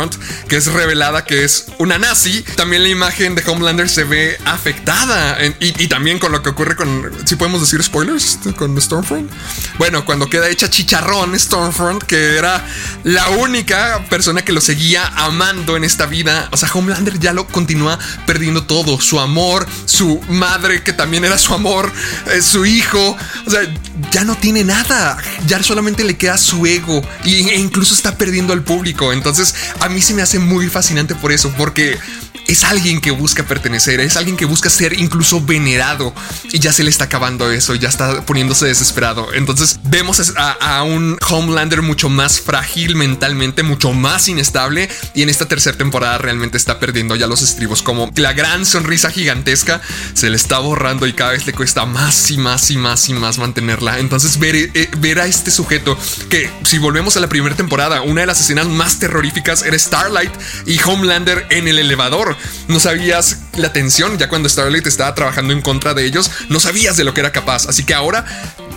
Que 0.48 0.56
es 0.56 0.66
revelada 0.66 1.24
que 1.24 1.44
es 1.44 1.66
una 1.78 1.98
nazi, 1.98 2.42
también 2.56 2.82
la 2.82 2.88
imagen 2.88 3.34
de 3.34 3.42
Homelander 3.46 3.88
se 3.88 4.04
ve 4.04 4.38
afectada. 4.44 5.38
y, 5.60 5.86
también 5.88 6.18
con 6.18 6.32
lo 6.32 6.42
que 6.42 6.50
ocurre 6.50 6.76
con. 6.76 7.10
Si 7.24 7.36
podemos 7.36 7.60
decir 7.60 7.82
spoilers 7.82 8.38
con 8.56 8.80
Stormfront. 8.80 9.30
Bueno, 9.78 10.04
cuando 10.04 10.28
queda 10.28 10.48
hecha 10.48 10.68
chicharrón 10.68 11.38
Stormfront, 11.38 12.02
que 12.02 12.36
era 12.36 12.66
la 13.04 13.30
única 13.30 14.04
persona 14.10 14.42
que 14.42 14.52
lo 14.52 14.60
seguía 14.60 15.06
amando 15.16 15.76
en 15.76 15.84
esta 15.84 16.06
vida. 16.06 16.48
O 16.52 16.56
sea, 16.56 16.70
Homelander 16.72 17.18
ya 17.18 17.32
lo 17.32 17.46
continúa 17.46 17.98
perdiendo 18.26 18.64
todo: 18.64 19.00
su 19.00 19.18
amor, 19.18 19.66
su 19.86 20.20
madre, 20.28 20.82
que 20.82 20.92
también 20.92 21.24
era 21.24 21.38
su 21.38 21.54
amor, 21.54 21.90
eh, 22.32 22.42
su 22.42 22.66
hijo. 22.66 23.16
O 23.46 23.50
sea, 23.50 23.62
ya 24.10 24.24
no 24.24 24.36
tiene 24.36 24.64
nada. 24.64 25.16
Ya 25.46 25.62
solamente 25.62 26.04
le 26.04 26.16
queda 26.18 26.36
su 26.36 26.66
ego 26.66 27.02
e 27.24 27.58
incluso 27.58 27.94
está 27.94 28.18
perdiendo 28.18 28.52
al 28.52 28.62
público. 28.62 29.12
Entonces, 29.12 29.54
a 29.86 29.88
mí 29.88 30.02
se 30.02 30.14
me 30.14 30.22
hace 30.22 30.38
muy 30.38 30.68
fascinante 30.68 31.14
por 31.14 31.32
eso, 31.32 31.52
porque 31.56 31.96
es 32.48 32.64
alguien 32.64 33.00
que 33.00 33.10
busca 33.10 33.44
pertenecer, 33.44 34.00
es 34.00 34.16
alguien 34.16 34.36
que 34.36 34.44
busca 34.44 34.70
ser 34.70 34.98
incluso 34.98 35.40
venerado 35.44 36.14
y 36.52 36.58
ya 36.58 36.72
se 36.72 36.84
le 36.84 36.90
está 36.90 37.04
acabando 37.04 37.50
eso, 37.50 37.74
ya 37.74 37.88
está 37.88 38.24
poniéndose 38.24 38.66
desesperado. 38.66 39.32
Entonces 39.34 39.80
vemos 39.84 40.32
a, 40.36 40.82
un 40.82 41.18
Homelander 41.28 41.82
mucho 41.82 42.08
más 42.08 42.40
frágil 42.40 42.94
mentalmente, 42.96 43.62
mucho 43.62 43.92
más 43.92 44.28
inestable 44.28 44.88
y 45.14 45.22
en 45.22 45.28
esta 45.28 45.48
tercera 45.48 45.76
temporada 45.76 46.18
realmente 46.18 46.56
está 46.56 46.78
perdiendo 46.78 47.16
ya 47.16 47.26
los 47.26 47.42
estribos, 47.42 47.82
como 47.82 48.10
la 48.16 48.32
gran 48.32 48.64
sonrisa 48.64 49.10
gigantesca 49.10 49.80
se 50.14 50.30
le 50.30 50.36
está 50.36 50.58
borrando 50.58 51.06
y 51.06 51.12
cada 51.12 51.32
vez 51.32 51.46
le 51.46 51.52
cuesta 51.52 51.86
más 51.86 52.30
y 52.30 52.38
más 52.38 52.70
y 52.70 52.76
más 52.76 53.08
y 53.08 53.14
más 53.14 53.38
mantenerla. 53.38 53.98
Entonces 53.98 54.38
ver, 54.38 54.56
eh, 54.56 54.90
ver 54.98 55.20
a 55.20 55.26
este 55.26 55.50
sujeto 55.50 55.98
que 56.28 56.50
si 56.64 56.78
volvemos 56.78 57.16
a 57.16 57.20
la 57.20 57.28
primera 57.28 57.56
temporada, 57.56 58.02
una 58.02 58.22
de 58.22 58.26
las 58.26 58.40
escenas 58.40 58.66
más 58.66 58.98
terroríficas 58.98 59.62
era 59.64 59.78
Starlight 59.78 60.32
y 60.66 60.80
Homelander 60.82 61.46
en 61.50 61.68
el 61.68 61.78
elevador 61.78 62.35
no 62.68 62.80
sabías 62.80 63.38
la 63.56 63.72
tensión, 63.72 64.18
ya 64.18 64.28
cuando 64.28 64.48
Starlight 64.48 64.86
estaba 64.86 65.14
trabajando 65.14 65.52
en 65.52 65.62
contra 65.62 65.94
de 65.94 66.04
ellos, 66.04 66.30
no 66.48 66.60
sabías 66.60 66.96
de 66.96 67.04
lo 67.04 67.14
que 67.14 67.20
era 67.20 67.32
capaz. 67.32 67.66
Así 67.66 67.84
que 67.84 67.94
ahora 67.94 68.24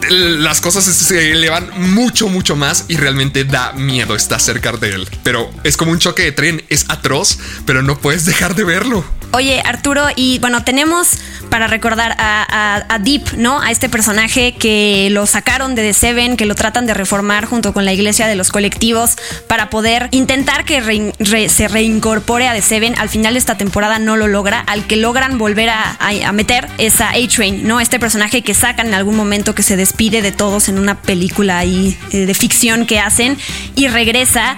las 0.10 0.62
cosas 0.62 0.86
se 0.86 1.32
elevan 1.32 1.70
mucho, 1.94 2.30
mucho 2.30 2.56
más 2.56 2.86
y 2.88 2.98
realmente 2.98 3.44
da 3.44 3.74
miedo 3.74 4.16
estar 4.16 4.40
cerca 4.40 4.72
de 4.72 4.90
él. 4.90 5.10
Pero 5.24 5.50
es 5.64 5.78
como 5.78 5.92
un 5.92 6.00
choque 6.00 6.24
de 6.24 6.32
tren, 6.32 6.64
es 6.70 6.86
atroz, 6.90 7.40
pero 7.66 7.82
no 7.82 7.98
puedes 7.98 8.26
dejar 8.26 8.56
de 8.56 8.64
verlo. 8.64 9.19
Oye, 9.32 9.62
Arturo, 9.64 10.08
y 10.16 10.40
bueno, 10.40 10.64
tenemos 10.64 11.20
para 11.50 11.68
recordar 11.68 12.16
a, 12.18 13.00
Deep, 13.02 13.38
¿no? 13.38 13.62
A 13.62 13.72
este 13.72 13.90
personaje 13.90 14.54
que 14.54 15.10
lo 15.12 15.26
sacaron 15.26 15.76
de 15.76 15.84
The 15.84 15.94
Seven, 15.94 16.38
que 16.38 16.46
lo 16.46 16.56
tratan 16.56 16.86
de 16.86 16.94
reformar 16.94 17.46
junto 17.46 17.74
con 17.74 17.86
la 17.86 17.94
iglesia 17.94 18.28
de 18.28 18.36
los 18.36 18.50
colectivos 18.50 19.18
para 19.48 19.70
poder 19.70 20.10
intentar 20.12 20.66
que 20.66 21.14
se 21.50 21.68
reincorpore 21.68 22.48
a 22.48 22.54
The 22.54 22.62
Seven. 22.62 23.00
Al 23.00 23.10
final 23.10 23.34
de 23.34 23.40
esta 23.40 23.58
temporada 23.58 24.00
no 24.00 24.18
lo 24.18 24.28
logra. 24.28 24.60
Al 24.62 24.86
que 24.86 24.96
logran 24.96 25.38
volver 25.38 25.70
a, 25.70 25.98
meter 26.34 26.68
es 26.78 27.02
a 27.02 27.10
A-Train, 27.10 27.68
¿no? 27.68 27.80
Este 27.80 28.00
personaje 28.00 28.42
que 28.42 28.54
sacan 28.54 28.88
en 28.88 28.94
algún 28.94 29.16
momento 29.16 29.56
que 29.56 29.64
se 29.64 29.76
despide 29.76 30.22
de 30.22 30.32
todos 30.32 30.70
en 30.70 30.78
una 30.78 31.02
película 31.02 31.58
ahí 31.58 31.98
eh, 32.12 32.26
de 32.26 32.34
ficción 32.34 32.86
que 32.86 33.00
hacen 33.00 33.38
y 33.76 33.88
regresa. 33.88 34.56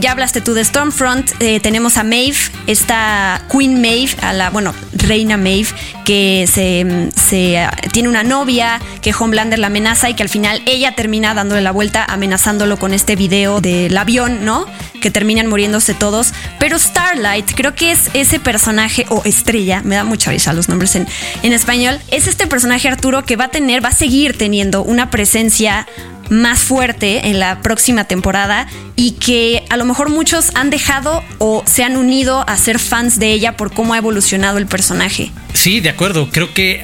ya 0.00 0.12
hablaste 0.12 0.40
tú 0.40 0.54
de 0.54 0.64
Stormfront, 0.64 1.30
eh, 1.40 1.60
tenemos 1.60 1.96
a 1.96 2.04
Maeve, 2.04 2.36
esta 2.66 3.42
Queen 3.50 3.80
Maeve 3.80 4.13
a 4.20 4.32
la, 4.32 4.50
bueno, 4.50 4.74
Reina 4.92 5.36
Maeve, 5.36 5.68
que 6.04 6.48
se, 6.50 7.10
se, 7.14 7.66
tiene 7.92 8.08
una 8.08 8.22
novia, 8.22 8.80
que 9.00 9.12
Homelander 9.18 9.58
la 9.58 9.68
amenaza 9.68 10.10
y 10.10 10.14
que 10.14 10.22
al 10.22 10.28
final 10.28 10.62
ella 10.66 10.94
termina 10.94 11.34
dándole 11.34 11.60
la 11.60 11.72
vuelta 11.72 12.04
amenazándolo 12.04 12.78
con 12.78 12.92
este 12.92 13.16
video 13.16 13.60
del 13.60 13.96
avión, 13.96 14.44
¿no? 14.44 14.66
Que 15.00 15.10
terminan 15.10 15.46
muriéndose 15.46 15.94
todos. 15.94 16.32
Pero 16.58 16.78
Starlight, 16.78 17.52
creo 17.54 17.74
que 17.74 17.92
es 17.92 18.10
ese 18.14 18.40
personaje, 18.40 19.06
o 19.08 19.22
estrella, 19.24 19.82
me 19.84 19.96
da 19.96 20.04
mucha 20.04 20.30
risa 20.30 20.52
los 20.52 20.68
nombres 20.68 20.96
en, 20.96 21.06
en 21.42 21.52
español, 21.52 22.00
es 22.10 22.26
este 22.26 22.46
personaje 22.46 22.88
Arturo 22.88 23.24
que 23.24 23.36
va 23.36 23.46
a 23.46 23.48
tener, 23.48 23.84
va 23.84 23.88
a 23.88 23.94
seguir 23.94 24.36
teniendo 24.36 24.82
una 24.82 25.10
presencia 25.10 25.86
más 26.30 26.60
fuerte 26.60 27.28
en 27.28 27.38
la 27.38 27.60
próxima 27.62 28.04
temporada 28.04 28.66
y 28.96 29.12
que 29.12 29.64
a 29.70 29.76
lo 29.76 29.84
mejor 29.84 30.10
muchos 30.10 30.50
han 30.54 30.70
dejado 30.70 31.22
o 31.38 31.62
se 31.66 31.84
han 31.84 31.96
unido 31.96 32.44
a 32.48 32.56
ser 32.56 32.78
fans 32.78 33.18
de 33.18 33.32
ella 33.32 33.56
por 33.56 33.72
cómo 33.72 33.94
ha 33.94 33.98
evolucionado 33.98 34.58
el 34.58 34.66
personaje. 34.66 35.30
Sí, 35.52 35.80
de 35.80 35.90
acuerdo. 35.90 36.28
Creo 36.30 36.52
que 36.52 36.82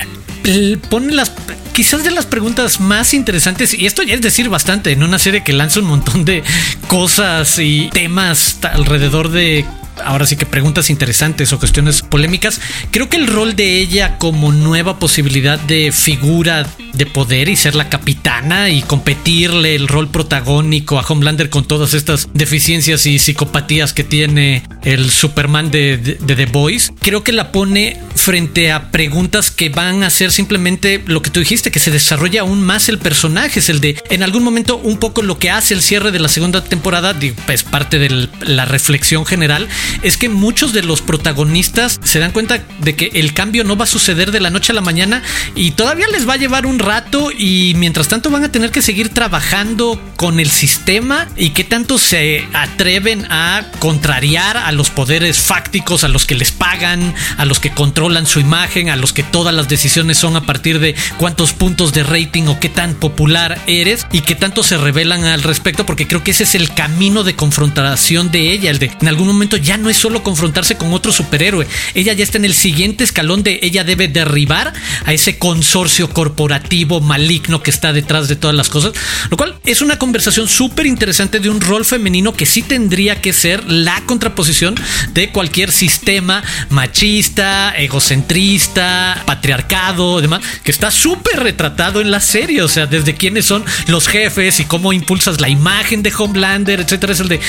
pone 0.88 1.12
las 1.12 1.32
quizás 1.72 2.04
de 2.04 2.10
las 2.10 2.26
preguntas 2.26 2.80
más 2.80 3.14
interesantes, 3.14 3.74
y 3.74 3.86
esto 3.86 4.02
ya 4.02 4.14
es 4.14 4.20
decir 4.20 4.48
bastante, 4.48 4.92
en 4.92 5.02
una 5.02 5.18
serie 5.18 5.44
que 5.44 5.52
lanza 5.52 5.80
un 5.80 5.86
montón 5.86 6.24
de 6.24 6.42
cosas 6.88 7.58
y 7.58 7.88
temas 7.92 8.58
alrededor 8.62 9.30
de 9.30 9.64
ahora 10.04 10.26
sí 10.26 10.36
que 10.36 10.46
preguntas 10.46 10.90
interesantes 10.90 11.52
o 11.52 11.58
cuestiones 11.58 12.02
polémicas. 12.02 12.60
Creo 12.90 13.08
que 13.08 13.16
el 13.16 13.26
rol 13.26 13.56
de 13.56 13.78
ella 13.78 14.18
como 14.18 14.52
nueva 14.52 14.98
posibilidad 14.98 15.58
de 15.58 15.92
figura 15.92 16.66
de 16.92 17.06
poder 17.06 17.48
y 17.48 17.56
ser 17.56 17.74
la 17.74 17.88
capitana 17.88 18.70
y 18.70 18.82
competirle 18.82 19.74
el 19.74 19.88
rol 19.88 20.08
protagónico 20.08 20.98
a 20.98 21.02
Homelander 21.02 21.50
con 21.50 21.64
todas 21.64 21.94
estas 21.94 22.28
deficiencias 22.34 23.06
y 23.06 23.18
psicopatías 23.18 23.92
que 23.92 24.04
tiene 24.04 24.64
el 24.82 25.10
Superman 25.10 25.70
de, 25.70 25.98
The 25.98 26.46
Boys, 26.46 26.92
creo 27.00 27.22
que 27.22 27.32
la 27.32 27.52
pone 27.52 27.98
frente 28.14 28.72
a 28.72 28.90
preguntas 28.90 29.50
que 29.50 29.68
van 29.68 30.02
a 30.02 30.10
ser 30.10 30.32
simplemente 30.32 31.02
lo 31.06 31.22
que 31.22 31.30
tú 31.30 31.40
dijiste, 31.40 31.70
que 31.70 31.78
se 31.78 31.90
desarrolla 31.90 32.42
aún 32.42 32.62
más 32.62 32.88
el 32.88 32.98
personaje, 32.98 33.60
es 33.60 33.68
el 33.68 33.80
de 33.80 34.02
en 34.10 34.22
algún 34.22 34.42
momento 34.42 34.76
un 34.76 34.98
poco 34.98 35.22
lo 35.22 35.38
que 35.38 35.50
hace 35.50 35.74
el 35.74 35.82
cierre 35.82 36.10
de 36.10 36.18
la 36.18 36.28
segunda 36.28 36.62
temporada, 36.64 37.14
es 37.48 37.62
parte 37.62 37.98
de 37.98 38.28
la 38.40 38.64
reflexión 38.64 39.26
general, 39.26 39.68
es 40.02 40.16
que 40.16 40.28
muchos 40.28 40.72
de 40.72 40.82
los 40.82 41.02
protagonistas 41.02 42.00
se 42.02 42.18
dan 42.18 42.32
cuenta 42.32 42.62
de 42.80 42.96
que 42.96 43.10
el 43.14 43.34
cambio 43.34 43.64
no 43.64 43.76
va 43.76 43.84
a 43.84 43.88
suceder 43.88 44.30
de 44.30 44.40
la 44.40 44.50
noche 44.50 44.72
a 44.72 44.74
la 44.74 44.80
mañana 44.80 45.22
y 45.54 45.72
todavía 45.72 46.06
les 46.08 46.28
va 46.28 46.34
a 46.34 46.38
llevar 46.38 46.66
un 46.66 46.78
rato 46.78 47.30
y 47.36 47.74
mientras 47.76 48.08
tanto 48.08 48.30
van 48.30 48.44
a 48.44 48.52
tener 48.52 48.70
que 48.70 48.82
seguir 48.82 49.10
trabajando 49.10 50.00
con 50.16 50.40
el 50.40 50.50
sistema 50.50 51.28
y 51.36 51.50
qué 51.50 51.64
tanto 51.64 51.98
se 51.98 52.46
atreven 52.52 53.26
a 53.30 53.64
contrariar 53.78 54.56
a 54.56 54.72
los 54.72 54.90
poderes 54.90 55.38
fácticos, 55.38 56.04
a 56.04 56.08
los 56.08 56.26
que 56.26 56.34
les 56.34 56.52
pagan, 56.52 57.14
a 57.36 57.44
los 57.44 57.60
que 57.60 57.70
controlan 57.70 58.26
su 58.26 58.40
imagen, 58.40 58.88
a 58.90 58.96
los 58.96 59.12
que 59.12 59.22
todas 59.22 59.54
las 59.54 59.68
decisiones 59.68 60.18
son 60.18 60.36
a 60.36 60.42
partir 60.42 60.78
de 60.78 60.94
cuántos 61.16 61.52
puntos 61.52 61.92
de 61.92 62.02
rating 62.02 62.44
o 62.44 62.60
qué 62.60 62.68
tan 62.68 62.94
popular 62.94 63.60
eres 63.66 64.06
y 64.12 64.20
qué 64.20 64.34
tanto 64.34 64.62
se 64.62 64.76
revelan 64.76 65.24
al 65.24 65.42
respecto 65.42 65.86
porque 65.86 66.06
creo 66.06 66.22
que 66.22 66.32
ese 66.32 66.44
es 66.44 66.54
el 66.54 66.72
camino 66.74 67.24
de 67.24 67.34
confrontación 67.34 68.30
de 68.30 68.52
ella, 68.52 68.70
el 68.70 68.78
de 68.78 68.90
en 69.00 69.08
algún 69.08 69.26
momento 69.26 69.56
ya 69.56 69.69
no 69.76 69.90
es 69.90 69.96
solo 69.96 70.22
confrontarse 70.22 70.76
con 70.76 70.92
otro 70.92 71.12
superhéroe. 71.12 71.66
Ella 71.94 72.12
ya 72.12 72.24
está 72.24 72.38
en 72.38 72.44
el 72.44 72.54
siguiente 72.54 73.04
escalón 73.04 73.42
de 73.42 73.60
ella 73.62 73.84
debe 73.84 74.08
derribar 74.08 74.72
a 75.04 75.12
ese 75.12 75.38
consorcio 75.38 76.10
corporativo 76.10 77.00
maligno 77.00 77.62
que 77.62 77.70
está 77.70 77.92
detrás 77.92 78.28
de 78.28 78.36
todas 78.36 78.56
las 78.56 78.68
cosas. 78.68 78.92
Lo 79.30 79.36
cual 79.36 79.58
es 79.64 79.82
una 79.82 79.98
conversación 79.98 80.48
súper 80.48 80.86
interesante 80.86 81.40
de 81.40 81.48
un 81.48 81.60
rol 81.60 81.84
femenino 81.84 82.32
que 82.32 82.46
sí 82.46 82.62
tendría 82.62 83.20
que 83.20 83.32
ser 83.32 83.64
la 83.70 84.02
contraposición 84.06 84.74
de 85.12 85.30
cualquier 85.30 85.72
sistema 85.72 86.42
machista, 86.68 87.74
egocentrista, 87.76 89.22
patriarcado, 89.26 90.20
demás, 90.20 90.42
que 90.62 90.70
está 90.70 90.90
súper 90.90 91.40
retratado 91.40 92.00
en 92.00 92.10
la 92.10 92.20
serie. 92.20 92.62
O 92.62 92.68
sea, 92.68 92.86
desde 92.86 93.14
quiénes 93.14 93.44
son 93.44 93.64
los 93.86 94.08
jefes 94.08 94.60
y 94.60 94.64
cómo 94.64 94.92
impulsas 94.92 95.40
la 95.40 95.48
imagen 95.48 96.02
de 96.02 96.12
Homelander, 96.16 96.80
etcétera. 96.80 97.12
Es 97.12 97.20
el 97.20 97.28
de. 97.28 97.40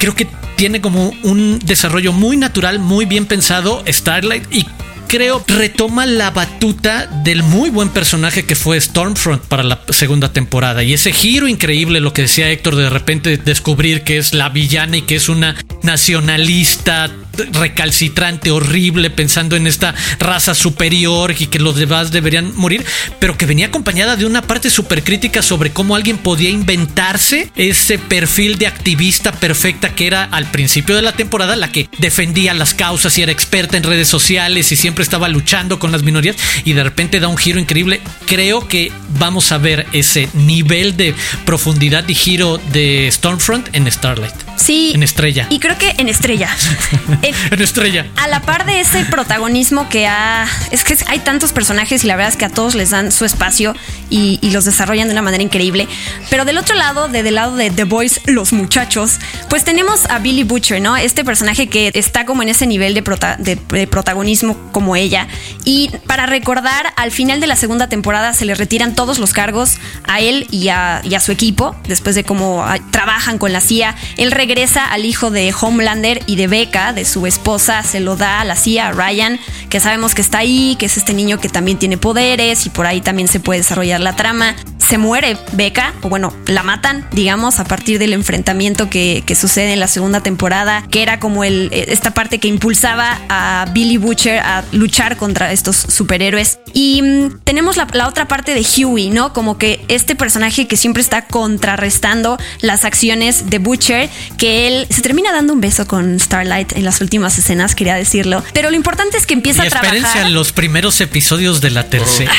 Creo 0.00 0.16
que 0.16 0.26
tiene 0.56 0.80
como 0.80 1.12
un 1.22 1.58
desarrollo 1.58 2.14
muy 2.14 2.38
natural, 2.38 2.78
muy 2.78 3.04
bien 3.04 3.26
pensado, 3.26 3.84
Starlight, 3.86 4.44
y 4.50 4.66
creo 5.08 5.44
retoma 5.46 6.06
la 6.06 6.30
batuta 6.30 7.06
del 7.22 7.42
muy 7.42 7.68
buen 7.68 7.90
personaje 7.90 8.46
que 8.46 8.54
fue 8.54 8.80
Stormfront 8.80 9.42
para 9.44 9.62
la 9.62 9.82
segunda 9.90 10.32
temporada. 10.32 10.82
Y 10.82 10.94
ese 10.94 11.12
giro 11.12 11.48
increíble, 11.48 12.00
lo 12.00 12.14
que 12.14 12.22
decía 12.22 12.48
Héctor, 12.48 12.76
de 12.76 12.88
repente 12.88 13.36
descubrir 13.36 14.02
que 14.02 14.16
es 14.16 14.32
la 14.32 14.48
villana 14.48 14.96
y 14.96 15.02
que 15.02 15.16
es 15.16 15.28
una 15.28 15.54
nacionalista 15.82 17.10
recalcitrante, 17.52 18.50
horrible, 18.50 19.10
pensando 19.10 19.56
en 19.56 19.66
esta 19.66 19.94
raza 20.18 20.54
superior 20.54 21.34
y 21.38 21.46
que 21.46 21.58
los 21.58 21.76
demás 21.76 22.10
deberían 22.10 22.56
morir, 22.56 22.84
pero 23.18 23.36
que 23.36 23.46
venía 23.46 23.66
acompañada 23.66 24.16
de 24.16 24.26
una 24.26 24.42
parte 24.42 24.70
súper 24.70 25.02
crítica 25.02 25.42
sobre 25.42 25.70
cómo 25.72 25.96
alguien 25.96 26.18
podía 26.18 26.50
inventarse 26.50 27.50
ese 27.56 27.98
perfil 27.98 28.58
de 28.58 28.66
activista 28.66 29.32
perfecta 29.32 29.94
que 29.94 30.06
era 30.06 30.24
al 30.24 30.50
principio 30.50 30.96
de 30.96 31.02
la 31.02 31.12
temporada 31.12 31.56
la 31.56 31.72
que 31.72 31.88
defendía 31.98 32.54
las 32.54 32.74
causas 32.74 33.16
y 33.18 33.22
era 33.22 33.32
experta 33.32 33.76
en 33.76 33.82
redes 33.82 34.08
sociales 34.08 34.72
y 34.72 34.76
siempre 34.76 35.04
estaba 35.04 35.28
luchando 35.28 35.78
con 35.78 35.92
las 35.92 36.02
minorías 36.02 36.36
y 36.64 36.72
de 36.72 36.84
repente 36.84 37.20
da 37.20 37.28
un 37.28 37.36
giro 37.36 37.58
increíble. 37.58 38.00
Creo 38.26 38.66
que 38.66 38.92
vamos 39.18 39.52
a 39.52 39.58
ver 39.58 39.86
ese 39.92 40.28
nivel 40.34 40.96
de 40.96 41.14
profundidad 41.44 42.08
y 42.08 42.14
giro 42.14 42.58
de 42.72 43.08
Stormfront 43.10 43.68
en 43.72 43.90
Starlight. 43.90 44.49
Sí. 44.60 44.92
En 44.94 45.02
estrella. 45.02 45.46
Y 45.48 45.58
creo 45.58 45.76
que 45.78 45.94
en 45.98 46.08
estrella. 46.08 46.48
en, 47.22 47.34
en 47.52 47.62
estrella. 47.62 48.06
A 48.16 48.28
la 48.28 48.40
par 48.42 48.66
de 48.66 48.80
ese 48.80 49.04
protagonismo 49.06 49.88
que 49.88 50.06
ha. 50.06 50.46
Es 50.70 50.84
que 50.84 50.96
hay 51.06 51.20
tantos 51.20 51.52
personajes 51.52 52.04
y 52.04 52.06
la 52.06 52.16
verdad 52.16 52.30
es 52.32 52.36
que 52.36 52.44
a 52.44 52.50
todos 52.50 52.74
les 52.74 52.90
dan 52.90 53.10
su 53.10 53.24
espacio 53.24 53.74
y, 54.10 54.38
y 54.42 54.50
los 54.50 54.64
desarrollan 54.66 55.08
de 55.08 55.12
una 55.12 55.22
manera 55.22 55.42
increíble. 55.42 55.88
Pero 56.28 56.44
del 56.44 56.58
otro 56.58 56.76
lado, 56.76 57.08
de, 57.08 57.22
del 57.22 57.36
lado 57.36 57.56
de 57.56 57.70
The 57.70 57.84
Boys, 57.84 58.20
los 58.26 58.52
muchachos, 58.52 59.18
pues 59.48 59.64
tenemos 59.64 60.04
a 60.10 60.18
Billy 60.18 60.42
Butcher, 60.44 60.80
¿no? 60.82 60.96
Este 60.96 61.24
personaje 61.24 61.68
que 61.68 61.90
está 61.94 62.26
como 62.26 62.42
en 62.42 62.50
ese 62.50 62.66
nivel 62.66 62.92
de, 62.94 63.02
prota- 63.02 63.36
de- 63.38 63.56
de 63.56 63.86
protagonismo 63.86 64.56
como 64.72 64.94
ella. 64.94 65.26
Y 65.64 65.90
para 66.06 66.26
recordar, 66.26 66.92
al 66.96 67.10
final 67.12 67.40
de 67.40 67.46
la 67.46 67.56
segunda 67.56 67.88
temporada 67.88 68.34
se 68.34 68.44
le 68.44 68.54
retiran 68.54 68.94
todos 68.94 69.18
los 69.18 69.32
cargos 69.32 69.78
a 70.06 70.20
él 70.20 70.46
y 70.50 70.68
a, 70.68 71.00
y 71.02 71.14
a 71.14 71.20
su 71.20 71.32
equipo, 71.32 71.74
después 71.88 72.14
de 72.14 72.24
cómo 72.24 72.62
ah, 72.62 72.76
trabajan 72.90 73.38
con 73.38 73.52
la 73.54 73.60
CIA. 73.62 73.96
Él 74.18 74.30
regresa 74.32 74.49
al 74.90 75.04
hijo 75.04 75.30
de 75.30 75.54
Homelander 75.58 76.24
y 76.26 76.34
de 76.34 76.48
Becca, 76.48 76.92
de 76.92 77.04
su 77.04 77.24
esposa, 77.28 77.84
se 77.84 78.00
lo 78.00 78.16
da 78.16 78.40
a 78.40 78.44
la 78.44 78.56
CIA, 78.56 78.90
Ryan, 78.90 79.38
que 79.68 79.78
sabemos 79.78 80.16
que 80.16 80.22
está 80.22 80.38
ahí, 80.38 80.74
que 80.76 80.86
es 80.86 80.96
este 80.96 81.14
niño 81.14 81.38
que 81.38 81.48
también 81.48 81.78
tiene 81.78 81.96
poderes 81.96 82.66
y 82.66 82.70
por 82.70 82.84
ahí 82.84 83.00
también 83.00 83.28
se 83.28 83.38
puede 83.38 83.60
desarrollar 83.60 84.00
la 84.00 84.16
trama. 84.16 84.56
Se 84.90 84.98
muere 84.98 85.36
Becca, 85.52 85.94
o 86.02 86.08
bueno, 86.08 86.34
la 86.46 86.64
matan, 86.64 87.06
digamos, 87.12 87.60
a 87.60 87.64
partir 87.64 88.00
del 88.00 88.12
enfrentamiento 88.12 88.90
que, 88.90 89.22
que 89.24 89.36
sucede 89.36 89.72
en 89.72 89.78
la 89.78 89.86
segunda 89.86 90.20
temporada, 90.20 90.82
que 90.90 91.00
era 91.00 91.20
como 91.20 91.44
el, 91.44 91.68
esta 91.72 92.12
parte 92.12 92.40
que 92.40 92.48
impulsaba 92.48 93.20
a 93.28 93.66
Billy 93.72 93.98
Butcher 93.98 94.40
a 94.40 94.64
luchar 94.72 95.16
contra 95.16 95.52
estos 95.52 95.76
superhéroes. 95.76 96.58
Y 96.72 97.02
mm, 97.02 97.38
tenemos 97.44 97.76
la, 97.76 97.86
la 97.92 98.08
otra 98.08 98.26
parte 98.26 98.52
de 98.52 98.66
Huey, 98.84 99.10
¿no? 99.10 99.32
Como 99.32 99.58
que 99.58 99.84
este 99.86 100.16
personaje 100.16 100.66
que 100.66 100.76
siempre 100.76 101.04
está 101.04 101.24
contrarrestando 101.26 102.36
las 102.60 102.84
acciones 102.84 103.48
de 103.48 103.58
Butcher, 103.58 104.10
que 104.38 104.66
él 104.66 104.88
se 104.90 105.02
termina 105.02 105.30
dando 105.30 105.52
un 105.52 105.60
beso 105.60 105.86
con 105.86 106.18
Starlight 106.18 106.72
en 106.72 106.84
las 106.84 107.00
últimas 107.00 107.38
escenas, 107.38 107.76
quería 107.76 107.94
decirlo. 107.94 108.42
Pero 108.52 108.70
lo 108.70 108.76
importante 108.76 109.18
es 109.18 109.26
que 109.26 109.34
empieza 109.34 109.62
Y 109.62 109.68
a 109.68 109.70
trabajar. 109.70 110.26
a 110.26 110.30
los 110.30 110.50
primeros 110.50 111.00
episodios 111.00 111.60
de 111.60 111.70
la 111.70 111.88
tercera. 111.88 112.32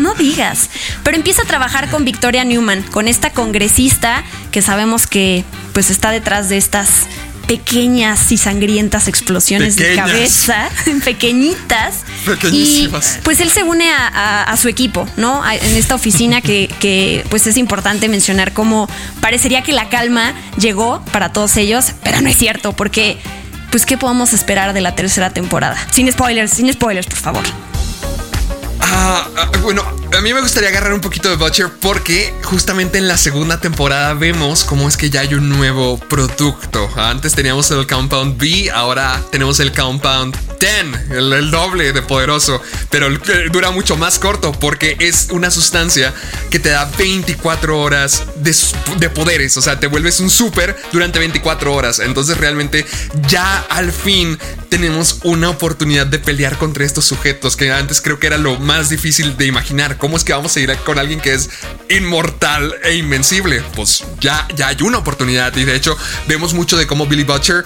No 0.00 0.14
digas. 0.14 0.68
Pero 1.02 1.16
empieza 1.16 1.29
a 1.38 1.44
trabajar 1.44 1.88
con 1.90 2.04
Victoria 2.04 2.44
Newman, 2.44 2.82
con 2.82 3.06
esta 3.08 3.30
congresista 3.30 4.24
que 4.50 4.62
sabemos 4.62 5.06
que 5.06 5.44
pues 5.72 5.90
está 5.90 6.10
detrás 6.10 6.48
de 6.48 6.56
estas 6.56 6.88
pequeñas 7.46 8.30
y 8.30 8.36
sangrientas 8.36 9.08
explosiones 9.08 9.74
de 9.76 9.84
Pequeñas. 9.86 10.06
cabeza, 10.10 10.68
pequeñitas. 11.04 11.94
Pequeñísimas. 12.24 13.16
Y 13.18 13.22
pues 13.22 13.40
él 13.40 13.50
se 13.50 13.62
une 13.64 13.90
a, 13.90 14.06
a- 14.08 14.42
a 14.44 14.56
su 14.56 14.68
equipo, 14.68 15.06
¿no? 15.16 15.42
A- 15.42 15.56
en 15.56 15.76
esta 15.76 15.94
oficina 15.96 16.40
que, 16.42 16.68
que, 16.80 17.24
pues 17.28 17.46
es 17.46 17.56
importante 17.56 18.08
mencionar 18.08 18.52
cómo 18.52 18.88
parecería 19.20 19.62
que 19.62 19.72
la 19.72 19.88
calma 19.88 20.32
llegó 20.58 21.04
para 21.12 21.32
todos 21.32 21.56
ellos, 21.56 21.86
pero 22.04 22.20
no 22.20 22.28
es 22.28 22.36
cierto, 22.36 22.72
porque 22.72 23.18
pues 23.70 23.84
qué 23.86 23.96
podemos 23.98 24.32
esperar 24.32 24.72
de 24.72 24.80
la 24.80 24.94
tercera 24.94 25.30
temporada. 25.30 25.76
Sin 25.92 26.10
spoilers, 26.10 26.52
sin 26.52 26.72
spoilers, 26.72 27.06
por 27.06 27.18
favor. 27.18 27.42
Ah, 28.92 29.24
bueno, 29.62 29.84
a 30.16 30.20
mí 30.20 30.34
me 30.34 30.40
gustaría 30.40 30.68
agarrar 30.68 30.92
un 30.92 31.00
poquito 31.00 31.30
de 31.30 31.36
Butcher 31.36 31.70
porque 31.80 32.34
justamente 32.42 32.98
en 32.98 33.06
la 33.06 33.16
segunda 33.16 33.60
temporada 33.60 34.14
vemos 34.14 34.64
cómo 34.64 34.88
es 34.88 34.96
que 34.96 35.10
ya 35.10 35.20
hay 35.20 35.34
un 35.34 35.48
nuevo 35.48 35.96
producto. 35.96 36.88
Antes 36.96 37.34
teníamos 37.34 37.70
el 37.70 37.86
Compound 37.86 38.36
B, 38.36 38.68
ahora 38.72 39.22
tenemos 39.30 39.60
el 39.60 39.72
Compound 39.72 40.36
10, 40.60 41.10
el, 41.10 41.50
doble 41.50 41.92
de 41.92 42.02
poderoso, 42.02 42.62
pero 42.90 43.20
que 43.20 43.48
dura 43.50 43.70
mucho 43.70 43.96
más 43.96 44.18
corto 44.18 44.52
porque 44.52 44.96
es 45.00 45.28
una 45.30 45.50
sustancia 45.50 46.14
que 46.50 46.58
te 46.58 46.68
da 46.68 46.84
24 46.98 47.80
horas 47.80 48.24
de, 48.36 48.54
de 48.98 49.10
poderes, 49.10 49.56
o 49.56 49.62
sea, 49.62 49.80
te 49.80 49.86
vuelves 49.86 50.20
un 50.20 50.30
super 50.30 50.76
durante 50.92 51.18
24 51.18 51.72
horas. 51.72 51.98
Entonces 51.98 52.36
realmente 52.36 52.86
ya 53.26 53.60
al 53.70 53.90
fin 53.90 54.38
tenemos 54.68 55.18
una 55.24 55.50
oportunidad 55.50 56.06
de 56.06 56.18
pelear 56.18 56.56
contra 56.56 56.84
estos 56.84 57.04
sujetos 57.04 57.56
que 57.56 57.72
antes 57.72 58.00
creo 58.00 58.18
que 58.18 58.28
era 58.28 58.38
lo 58.38 58.58
más 58.58 58.88
difícil 58.88 59.36
de 59.36 59.46
imaginar. 59.46 59.96
¿Cómo 59.96 60.16
es 60.16 60.24
que 60.24 60.32
vamos 60.32 60.56
a 60.56 60.60
ir 60.60 60.74
con 60.84 60.98
alguien 60.98 61.20
que 61.20 61.34
es 61.34 61.50
inmortal 61.88 62.74
e 62.84 62.94
invencible? 62.94 63.62
Pues 63.74 64.04
ya, 64.20 64.46
ya 64.54 64.68
hay 64.68 64.76
una 64.82 64.98
oportunidad 64.98 65.56
y 65.56 65.64
de 65.64 65.74
hecho 65.74 65.96
vemos 66.28 66.54
mucho 66.54 66.76
de 66.76 66.86
cómo 66.86 67.06
Billy 67.06 67.24
Butcher 67.24 67.64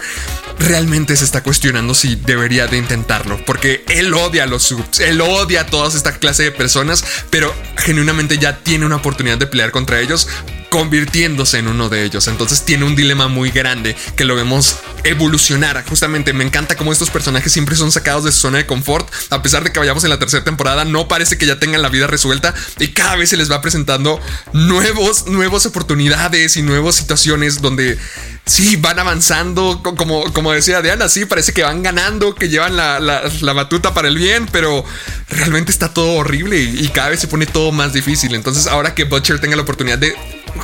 realmente 0.59 1.17
se 1.17 1.25
está 1.25 1.43
cuestionando 1.43 1.95
si 1.95 2.17
debería 2.17 2.67
de 2.67 2.79
intentarlo 2.85 3.39
porque 3.45 3.85
él 3.89 4.15
odia 4.15 4.45
a 4.45 4.47
los 4.47 4.63
subs, 4.63 5.01
él 5.01 5.21
odia 5.21 5.63
a 5.63 5.67
toda 5.67 5.89
esta 5.89 6.13
clase 6.19 6.45
de 6.45 6.53
personas, 6.53 7.05
pero 7.31 7.53
genuinamente 7.77 8.39
ya 8.39 8.59
tiene 8.59 8.87
una 8.87 8.97
oportunidad 8.97 9.39
de 9.39 9.47
pelear 9.47 9.71
contra 9.71 10.01
ellos 10.01 10.29
convirtiéndose 10.75 11.59
en 11.59 11.69
uno 11.69 11.89
de 11.89 12.03
ellos. 12.05 12.27
Entonces 12.27 12.65
tiene 12.65 12.85
un 12.85 12.97
dilema 12.97 13.29
muy 13.29 13.53
grande 13.53 13.95
que 14.17 14.25
lo 14.25 14.35
vemos 14.35 14.75
evolucionar. 15.05 15.85
Justamente 15.89 16.33
me 16.33 16.43
encanta 16.43 16.75
cómo 16.77 16.93
estos 16.93 17.11
personajes 17.11 17.53
siempre 17.53 17.77
son 17.77 17.93
sacados 17.93 18.25
de 18.25 18.33
su 18.33 18.41
zona 18.41 18.59
de 18.59 18.67
confort. 18.67 19.09
A 19.31 19.41
pesar 19.41 19.63
de 19.63 19.71
que 19.71 19.79
vayamos 19.79 20.03
en 20.03 20.11
la 20.11 20.19
tercera 20.19 20.43
temporada, 20.43 20.85
no 20.85 21.07
parece 21.07 21.39
que 21.39 21.47
ya 21.47 21.61
tengan 21.61 21.81
la 21.81 21.91
vida 21.91 22.09
resuelta 22.09 22.53
y 22.81 22.89
cada 22.89 23.15
vez 23.15 23.29
se 23.31 23.37
les 23.37 23.49
va 23.53 23.61
presentando 23.61 24.21
nuevos, 24.53 25.29
nuevas 25.29 25.65
oportunidades 25.65 26.57
y 26.57 26.63
nuevas 26.63 26.97
situaciones 26.97 27.61
donde 27.61 27.97
sí 28.45 28.75
van 28.75 28.99
avanzando. 28.99 29.81
co- 29.81 29.95
Como, 29.95 30.33
como 30.33 30.51
decía 30.51 30.83
Diana, 30.83 31.09
sí 31.09 31.25
parece 31.25 31.53
que 31.53 31.63
van 31.63 31.85
ganando, 31.85 32.35
que 32.35 32.49
llevan 32.49 32.77
la, 32.77 32.99
la- 32.99 33.23
la 33.43 33.53
batuta 33.53 33.95
para 33.95 34.09
el 34.09 34.17
bien, 34.19 34.49
pero 34.51 34.85
realmente 35.29 35.71
está 35.71 35.95
todo 35.95 36.15
horrible 36.15 36.61
y 36.61 36.89
cada 36.89 37.11
vez 37.11 37.21
se 37.21 37.29
pone 37.29 37.47
todo 37.47 37.71
más 37.71 37.93
difícil. 37.93 38.35
Entonces, 38.35 38.67
ahora 38.67 38.93
que 38.97 39.05
Butcher 39.05 39.39
tenga 39.41 39.55
la 39.55 39.63
oportunidad 39.63 39.99
de 39.99 40.15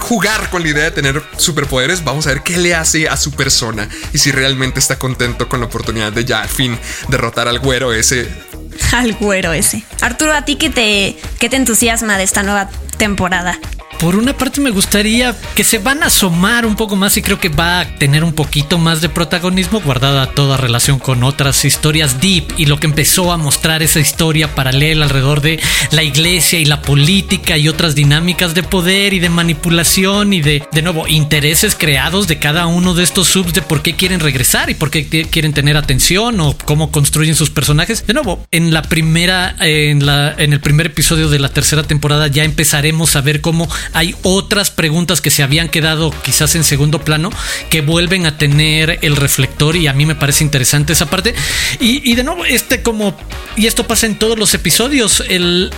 jugar 0.00 0.50
con 0.50 0.62
la 0.62 0.68
idea 0.68 0.84
de 0.84 0.90
tener 0.90 1.22
superpoderes, 1.36 2.02
vamos 2.02 2.26
a 2.26 2.30
ver 2.30 2.42
qué 2.42 2.58
le 2.58 2.74
hace 2.74 3.08
a 3.08 3.16
su 3.16 3.32
persona 3.32 3.88
y 4.12 4.18
si 4.18 4.32
realmente 4.32 4.80
está 4.80 4.98
contento 4.98 5.48
con 5.48 5.60
la 5.60 5.66
oportunidad 5.66 6.12
de 6.12 6.24
ya 6.24 6.42
al 6.42 6.48
fin 6.48 6.78
derrotar 7.08 7.46
al 7.48 7.58
güero 7.60 7.92
ese. 7.92 8.28
Al 8.92 9.12
güero 9.12 9.52
ese. 9.52 9.84
Arturo, 10.00 10.32
¿a 10.32 10.44
ti 10.44 10.56
qué 10.56 10.68
te, 10.70 11.16
qué 11.38 11.48
te 11.48 11.56
entusiasma 11.56 12.18
de 12.18 12.24
esta 12.24 12.42
nueva 12.42 12.70
temporada? 12.96 13.58
Por 14.00 14.16
una 14.16 14.34
parte 14.34 14.62
me 14.62 14.70
gustaría 14.70 15.36
que 15.54 15.62
se 15.62 15.76
van 15.76 16.02
a 16.02 16.06
asomar 16.06 16.64
un 16.64 16.74
poco 16.74 16.96
más 16.96 17.18
y 17.18 17.22
creo 17.22 17.38
que 17.38 17.50
va 17.50 17.80
a 17.80 17.96
tener 17.96 18.24
un 18.24 18.32
poquito 18.32 18.78
más 18.78 19.02
de 19.02 19.10
protagonismo 19.10 19.82
guardada 19.82 20.32
toda 20.32 20.56
relación 20.56 20.98
con 20.98 21.22
otras 21.22 21.66
historias 21.66 22.18
deep 22.18 22.44
y 22.56 22.64
lo 22.64 22.80
que 22.80 22.86
empezó 22.86 23.30
a 23.30 23.36
mostrar 23.36 23.82
esa 23.82 24.00
historia 24.00 24.54
paralela 24.54 25.04
alrededor 25.04 25.42
de 25.42 25.60
la 25.90 26.02
iglesia 26.02 26.58
y 26.58 26.64
la 26.64 26.80
política 26.80 27.58
y 27.58 27.68
otras 27.68 27.94
dinámicas 27.94 28.54
de 28.54 28.62
poder 28.62 29.12
y 29.12 29.18
de 29.18 29.28
manipulación 29.28 30.32
y 30.32 30.40
de, 30.40 30.62
de 30.72 30.80
nuevo, 30.80 31.06
intereses 31.06 31.74
creados 31.74 32.26
de 32.26 32.38
cada 32.38 32.66
uno 32.68 32.94
de 32.94 33.02
estos 33.02 33.28
subs 33.28 33.52
de 33.52 33.60
por 33.60 33.82
qué 33.82 33.96
quieren 33.96 34.20
regresar 34.20 34.70
y 34.70 34.74
por 34.74 34.90
qué 34.90 35.26
quieren 35.28 35.52
tener 35.52 35.76
atención 35.76 36.40
o 36.40 36.56
cómo 36.64 36.90
construyen 36.90 37.34
sus 37.34 37.50
personajes. 37.50 38.06
De 38.06 38.14
nuevo, 38.14 38.46
en 38.50 38.72
la 38.72 38.80
primera, 38.80 39.56
eh, 39.60 39.90
en 39.90 40.06
la, 40.06 40.34
en 40.38 40.54
el 40.54 40.60
primer 40.60 40.86
episodio 40.86 41.28
de 41.28 41.38
la 41.38 41.50
tercera 41.50 41.82
temporada 41.82 42.28
ya 42.28 42.44
empezaremos 42.44 43.14
a 43.14 43.20
ver 43.20 43.42
cómo 43.42 43.68
hay 43.92 44.14
otras 44.22 44.70
preguntas 44.70 45.20
que 45.20 45.30
se 45.30 45.42
habían 45.42 45.68
quedado 45.68 46.12
quizás 46.22 46.54
en 46.54 46.64
segundo 46.64 47.00
plano 47.00 47.30
que 47.68 47.80
vuelven 47.80 48.26
a 48.26 48.38
tener 48.38 48.98
el 49.02 49.16
reflector 49.16 49.76
y 49.76 49.86
a 49.86 49.92
mí 49.92 50.06
me 50.06 50.14
parece 50.14 50.44
interesante 50.44 50.92
esa 50.92 51.06
parte. 51.06 51.34
Y, 51.80 52.10
y 52.10 52.14
de 52.14 52.24
nuevo, 52.24 52.44
este 52.44 52.82
como, 52.82 53.16
y 53.56 53.66
esto 53.66 53.86
pasa 53.86 54.06
en 54.06 54.16
todos 54.16 54.38
los 54.38 54.54
episodios, 54.54 55.22
el, 55.28 55.70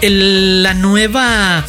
el- 0.00 0.62
la 0.62 0.74
nueva 0.74 1.64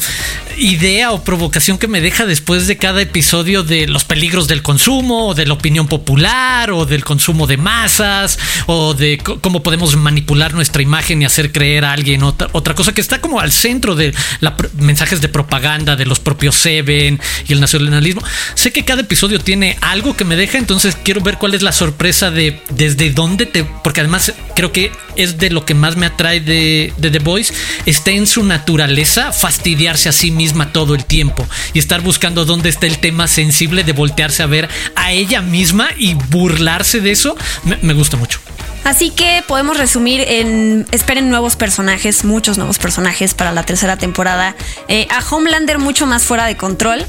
idea 0.60 1.12
o 1.12 1.22
provocación 1.22 1.78
que 1.78 1.86
me 1.86 2.00
deja 2.00 2.26
después 2.26 2.66
de 2.66 2.76
cada 2.78 3.00
episodio 3.00 3.62
de 3.62 3.86
los 3.86 4.02
peligros 4.04 4.48
del 4.48 4.60
consumo 4.62 5.28
o 5.28 5.34
de 5.34 5.46
la 5.46 5.52
opinión 5.54 5.86
popular 5.86 6.72
o 6.72 6.84
del 6.84 7.04
consumo 7.04 7.46
de 7.46 7.56
masas 7.56 8.40
o 8.66 8.92
de 8.92 9.18
cómo 9.18 9.62
podemos 9.62 9.94
manipular 9.94 10.54
nuestra 10.54 10.82
imagen 10.82 11.22
y 11.22 11.26
hacer 11.26 11.52
creer 11.52 11.84
a 11.84 11.92
alguien 11.92 12.24
otra, 12.24 12.48
otra 12.50 12.74
cosa 12.74 12.92
que 12.92 13.00
está 13.00 13.20
como 13.20 13.38
al 13.38 13.52
centro 13.52 13.94
de 13.94 14.12
los 14.40 14.52
mensajes 14.74 15.20
de 15.20 15.28
propaganda 15.28 15.94
de 15.94 16.06
los 16.06 16.18
propios 16.18 16.56
Seven 16.56 17.20
y 17.46 17.52
el 17.52 17.60
nacionalismo. 17.60 18.22
Sé 18.54 18.72
que 18.72 18.84
cada 18.84 19.02
episodio 19.02 19.38
tiene 19.38 19.78
algo 19.80 20.16
que 20.16 20.24
me 20.24 20.34
deja, 20.34 20.58
entonces 20.58 20.96
quiero 21.04 21.20
ver 21.20 21.38
cuál 21.38 21.54
es 21.54 21.62
la 21.62 21.70
sorpresa 21.70 22.32
de 22.32 22.60
desde 22.70 23.10
dónde 23.10 23.46
te... 23.46 23.62
Porque 23.62 24.00
además 24.00 24.32
creo 24.56 24.72
que 24.72 24.90
es 25.18 25.36
de 25.36 25.50
lo 25.50 25.66
que 25.66 25.74
más 25.74 25.96
me 25.96 26.06
atrae 26.06 26.40
de, 26.40 26.92
The 27.00 27.18
Voice, 27.18 27.52
está 27.84 28.12
en 28.12 28.26
su 28.26 28.44
naturaleza 28.44 29.32
fastidiarse 29.32 30.08
a 30.08 30.12
sí 30.12 30.30
misma 30.30 30.72
todo 30.72 30.94
el 30.94 31.04
tiempo 31.04 31.46
y 31.74 31.78
estar 31.78 32.00
buscando 32.00 32.44
dónde 32.44 32.70
está 32.70 32.86
el 32.86 32.98
tema 32.98 33.28
sensible 33.28 33.84
de 33.84 33.92
voltearse 33.92 34.42
a 34.42 34.46
ver 34.46 34.68
a 34.94 35.12
ella 35.12 35.42
misma 35.42 35.88
y 35.98 36.14
burlarse 36.14 37.00
de 37.00 37.10
eso, 37.10 37.36
me, 37.64 37.76
me 37.82 37.92
gusta 37.92 38.16
mucho. 38.16 38.40
Así 38.84 39.10
que 39.10 39.42
podemos 39.46 39.76
resumir 39.76 40.22
en 40.26 40.86
esperen 40.92 41.28
nuevos 41.28 41.56
personajes, 41.56 42.24
muchos 42.24 42.56
nuevos 42.56 42.78
personajes 42.78 43.34
para 43.34 43.52
la 43.52 43.62
tercera 43.62 43.98
temporada. 43.98 44.56
Eh, 44.88 45.06
a 45.10 45.18
Homelander 45.28 45.78
mucho 45.78 46.06
más 46.06 46.24
fuera 46.24 46.46
de 46.46 46.56
control. 46.56 47.04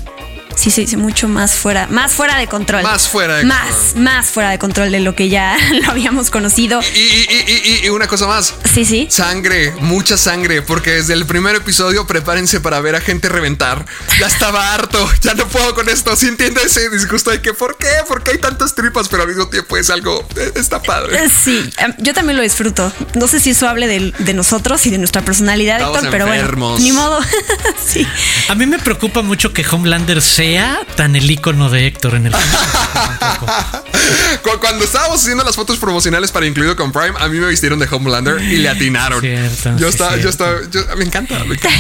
Sí 0.60 0.72
se 0.72 0.82
dice 0.82 0.98
mucho 0.98 1.28
más 1.28 1.54
fuera, 1.54 1.88
más 1.88 2.12
fuera 2.14 2.38
de 2.38 2.48
control. 2.48 2.84
Más 2.84 3.08
fuera 3.08 3.38
de 3.38 3.44
Más, 3.46 3.70
control. 3.76 4.04
más 4.04 4.28
fuera 4.30 4.50
de 4.52 4.60
control 4.60 4.92
de 4.92 5.00
lo 5.00 5.16
que 5.16 5.30
ya 5.30 5.58
lo 5.84 5.90
habíamos 5.92 6.30
conocido. 6.30 6.82
Y, 6.94 7.00
y- 7.00 7.28
y- 7.48 7.62
y- 7.82 7.86
y 7.86 7.90
una 7.90 8.08
cosa 8.08 8.28
más. 8.28 8.54
Sí, 8.74 8.86
sí. 8.86 9.08
Sangre, 9.10 9.72
mucha 9.80 10.18
sangre, 10.18 10.62
porque 10.62 10.92
desde 10.92 11.14
el 11.14 11.26
primer 11.26 11.56
episodio 11.56 12.06
prepárense 12.06 12.60
para 12.60 12.80
ver 12.82 12.96
a 12.96 13.02
gente 13.02 13.30
reventar. 13.30 13.86
Ya 14.20 14.28
estaba 14.28 14.74
harto, 14.74 15.10
ya 15.22 15.34
no 15.34 15.48
puedo 15.48 15.74
con 15.74 15.88
esto. 15.90 16.16
Sí 16.16 16.28
entiendo 16.28 16.60
ese 16.62 16.90
disgusto 16.90 17.32
de 17.32 17.42
que 17.42 17.54
¿por 17.54 17.78
qué? 17.78 17.88
¿Por 18.08 18.24
qué 18.24 18.32
hay 18.32 18.38
tantas 18.40 18.76
tripas? 18.76 19.08
Pero 19.10 19.24
al 19.24 19.30
mismo 19.30 19.48
tiempo 19.48 19.78
es 19.78 19.90
algo, 19.90 20.28
eh, 20.36 20.52
está 20.56 20.82
padre. 20.82 21.24
Eh, 21.26 21.30
Sí, 21.44 21.70
em, 21.78 21.94
yo 22.00 22.14
también 22.14 22.36
lo 22.38 22.44
disfruto. 22.44 22.92
No 23.16 23.28
sé 23.28 23.40
si 23.40 23.52
eso 23.52 23.68
hable 23.70 23.88
de, 23.88 24.14
de 24.20 24.34
nosotros 24.34 24.86
y 24.86 24.90
de 24.90 24.98
nuestra 24.98 25.22
personalidad, 25.24 25.78
Estamos 25.78 25.98
Héctor, 25.98 26.12
pero 26.12 26.26
bueno, 26.28 26.42
enfermos. 26.42 26.80
ni 26.82 26.92
modo. 26.92 27.20
sí. 27.86 28.06
A 28.50 28.56
mí 28.56 28.66
me 28.66 28.80
preocupa 28.80 29.22
mucho 29.22 29.54
que 29.54 29.66
Homelander 29.70 30.22
sea 30.22 30.49
tan 30.96 31.16
el 31.16 31.30
icono 31.30 31.70
de 31.70 31.88
Héctor 31.88 32.16
en 32.16 32.28
el 32.28 32.34
Cu- 34.44 34.60
Cuando 34.60 34.86
estábamos 34.86 35.22
haciendo 35.22 35.44
las 35.44 35.56
fotos 35.56 35.78
promocionales 35.78 36.32
para 36.32 36.46
incluido 36.46 36.76
con 36.76 36.92
Prime, 36.92 37.14
a 37.20 37.28
mí 37.28 37.40
me 37.40 37.48
vistieron 37.48 37.80
de 37.80 37.88
Homelander 37.90 38.42
y 38.42 38.58
le 38.58 38.70
atinaron. 38.70 39.22
Cierto, 39.22 39.78
yo 39.78 39.88
sí, 39.88 39.94
estaba, 39.94 40.18
yo 40.18 40.30
estaba, 40.30 40.56
yo- 40.72 40.82
me 40.98 41.06
encanta, 41.06 41.44
me 41.46 41.56
encanta. 41.56 41.78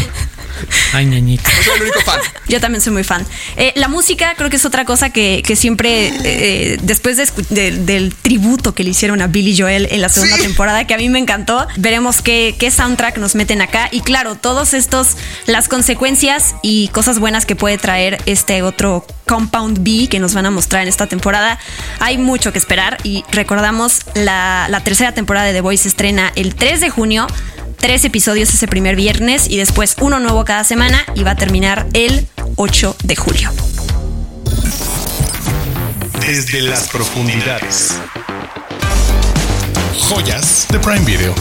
Ay, 0.93 1.05
ñañito. 1.05 1.43
No 1.49 1.63
soy 1.63 1.73
el 1.75 1.81
único 1.83 1.99
fan. 2.01 2.19
Yo 2.47 2.59
también 2.59 2.81
soy 2.81 2.93
muy 2.93 3.03
fan. 3.03 3.25
Eh, 3.57 3.73
la 3.75 3.87
música 3.87 4.33
creo 4.37 4.49
que 4.49 4.55
es 4.57 4.65
otra 4.65 4.85
cosa 4.85 5.09
que, 5.11 5.43
que 5.45 5.55
siempre, 5.55 6.11
eh, 6.23 6.77
después 6.81 7.17
de 7.17 7.23
escu- 7.23 7.47
de- 7.49 7.71
del 7.71 8.15
tributo 8.15 8.73
que 8.73 8.83
le 8.83 8.89
hicieron 8.91 9.21
a 9.21 9.27
Billy 9.27 9.57
Joel 9.57 9.87
en 9.91 10.01
la 10.01 10.09
segunda 10.09 10.37
Sí. 10.37 10.43
temporada, 10.43 10.85
que 10.87 10.93
a 10.93 10.97
mí 10.97 11.09
me 11.09 11.19
encantó, 11.19 11.67
veremos 11.77 12.21
qué, 12.21 12.55
qué 12.59 12.71
soundtrack 12.71 13.17
nos 13.17 13.35
meten 13.35 13.61
acá. 13.61 13.89
Y 13.91 14.01
claro, 14.01 14.35
todos 14.35 14.73
estos, 14.73 15.17
las 15.45 15.67
consecuencias 15.67 16.55
y 16.61 16.87
cosas 16.89 17.19
buenas 17.19 17.45
que 17.45 17.55
puede 17.55 17.77
traer 17.77 18.17
este 18.25 18.61
otro 18.63 19.05
Compound 19.27 19.83
B 19.83 20.07
que 20.09 20.19
nos 20.19 20.33
van 20.33 20.45
a 20.47 20.51
mostrar 20.51 20.81
en 20.83 20.87
esta 20.87 21.05
temporada. 21.07 21.59
Hay 21.99 22.17
mucho 22.17 22.51
que 22.51 22.57
esperar 22.57 22.97
y 23.03 23.23
recordamos 23.31 23.99
la, 24.15 24.67
la 24.69 24.79
tercera 24.83 25.11
temporada 25.13 25.45
de 25.47 25.53
The 25.53 25.61
Voice 25.61 25.83
se 25.83 25.89
estrena 25.89 26.31
el 26.35 26.55
3 26.55 26.81
de 26.81 26.89
junio. 26.89 27.27
Tres 27.79 28.03
episodios 28.03 28.49
ese 28.53 28.67
primer 28.67 28.97
viernes 28.97 29.49
y 29.49 29.57
después 29.57 29.95
uno 30.01 30.19
nuevo 30.19 30.43
cada 30.43 30.65
semana 30.65 31.05
y 31.15 31.23
va 31.23 31.31
a 31.31 31.35
terminar 31.35 31.87
el 31.93 32.27
8 32.57 32.97
de 33.03 33.15
julio. 33.15 33.51
Desde 36.19 36.61
las 36.61 36.89
profundidades. 36.89 37.93
Joyas 40.09 40.67
de 40.69 40.79
Prime 40.79 41.05
Video. 41.05 41.33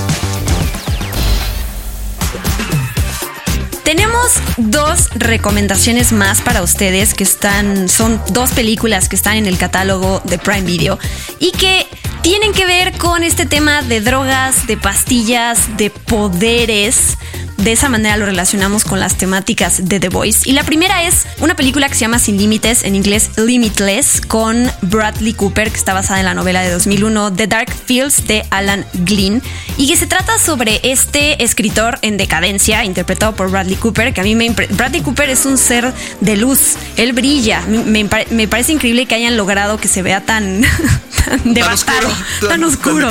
Tenemos 3.88 4.34
dos 4.58 5.08
recomendaciones 5.14 6.12
más 6.12 6.42
para 6.42 6.62
ustedes 6.62 7.14
que 7.14 7.24
están, 7.24 7.88
son 7.88 8.20
dos 8.32 8.50
películas 8.50 9.08
que 9.08 9.16
están 9.16 9.38
en 9.38 9.46
el 9.46 9.56
catálogo 9.56 10.20
de 10.24 10.36
Prime 10.36 10.60
Video 10.60 10.98
y 11.38 11.52
que 11.52 11.86
tienen 12.20 12.52
que 12.52 12.66
ver 12.66 12.98
con 12.98 13.24
este 13.24 13.46
tema 13.46 13.80
de 13.80 14.02
drogas, 14.02 14.66
de 14.66 14.76
pastillas, 14.76 15.78
de 15.78 15.88
poderes. 15.88 17.16
De 17.58 17.72
esa 17.72 17.88
manera 17.88 18.16
lo 18.16 18.24
relacionamos 18.24 18.84
con 18.84 19.00
las 19.00 19.16
temáticas 19.16 19.88
de 19.88 19.98
The 20.00 20.08
Voice. 20.10 20.48
Y 20.48 20.52
la 20.52 20.62
primera 20.62 21.02
es 21.02 21.26
una 21.40 21.56
película 21.56 21.88
que 21.88 21.94
se 21.94 22.00
llama 22.02 22.18
Sin 22.20 22.38
Límites, 22.38 22.84
en 22.84 22.94
inglés 22.94 23.30
Limitless, 23.36 24.20
con 24.26 24.70
Bradley 24.82 25.32
Cooper, 25.34 25.70
que 25.70 25.76
está 25.76 25.92
basada 25.92 26.20
en 26.20 26.26
la 26.26 26.34
novela 26.34 26.62
de 26.62 26.70
2001 26.70 27.32
The 27.34 27.46
Dark 27.48 27.72
Fields 27.86 28.26
de 28.28 28.46
Alan 28.50 28.86
Glynn, 28.94 29.42
y 29.76 29.88
que 29.88 29.96
se 29.96 30.06
trata 30.06 30.38
sobre 30.38 30.80
este 30.84 31.42
escritor 31.42 31.98
en 32.02 32.16
decadencia, 32.16 32.84
interpretado 32.84 33.34
por 33.34 33.50
Bradley 33.50 33.74
Cooper, 33.76 34.14
que 34.14 34.20
a 34.20 34.24
mí 34.24 34.36
me... 34.36 34.48
Bradley 34.50 35.02
Cooper 35.02 35.28
es 35.28 35.44
un 35.44 35.58
ser 35.58 35.92
de 36.20 36.36
luz, 36.36 36.76
él 36.96 37.12
brilla. 37.12 37.60
Me, 37.68 37.78
me 37.84 38.04
pare- 38.04 38.28
me 38.30 38.46
parece 38.46 38.72
increíble 38.72 39.06
que 39.06 39.16
hayan 39.16 39.36
logrado 39.36 39.78
que 39.78 39.88
se 39.88 40.02
vea 40.02 40.20
tan, 40.20 40.62
tan 41.24 41.54
devastado, 41.54 42.06
oscuro, 42.08 42.14
tan, 42.40 42.40
tan- 42.40 42.48
tan 42.48 42.64
oscuro 42.64 43.10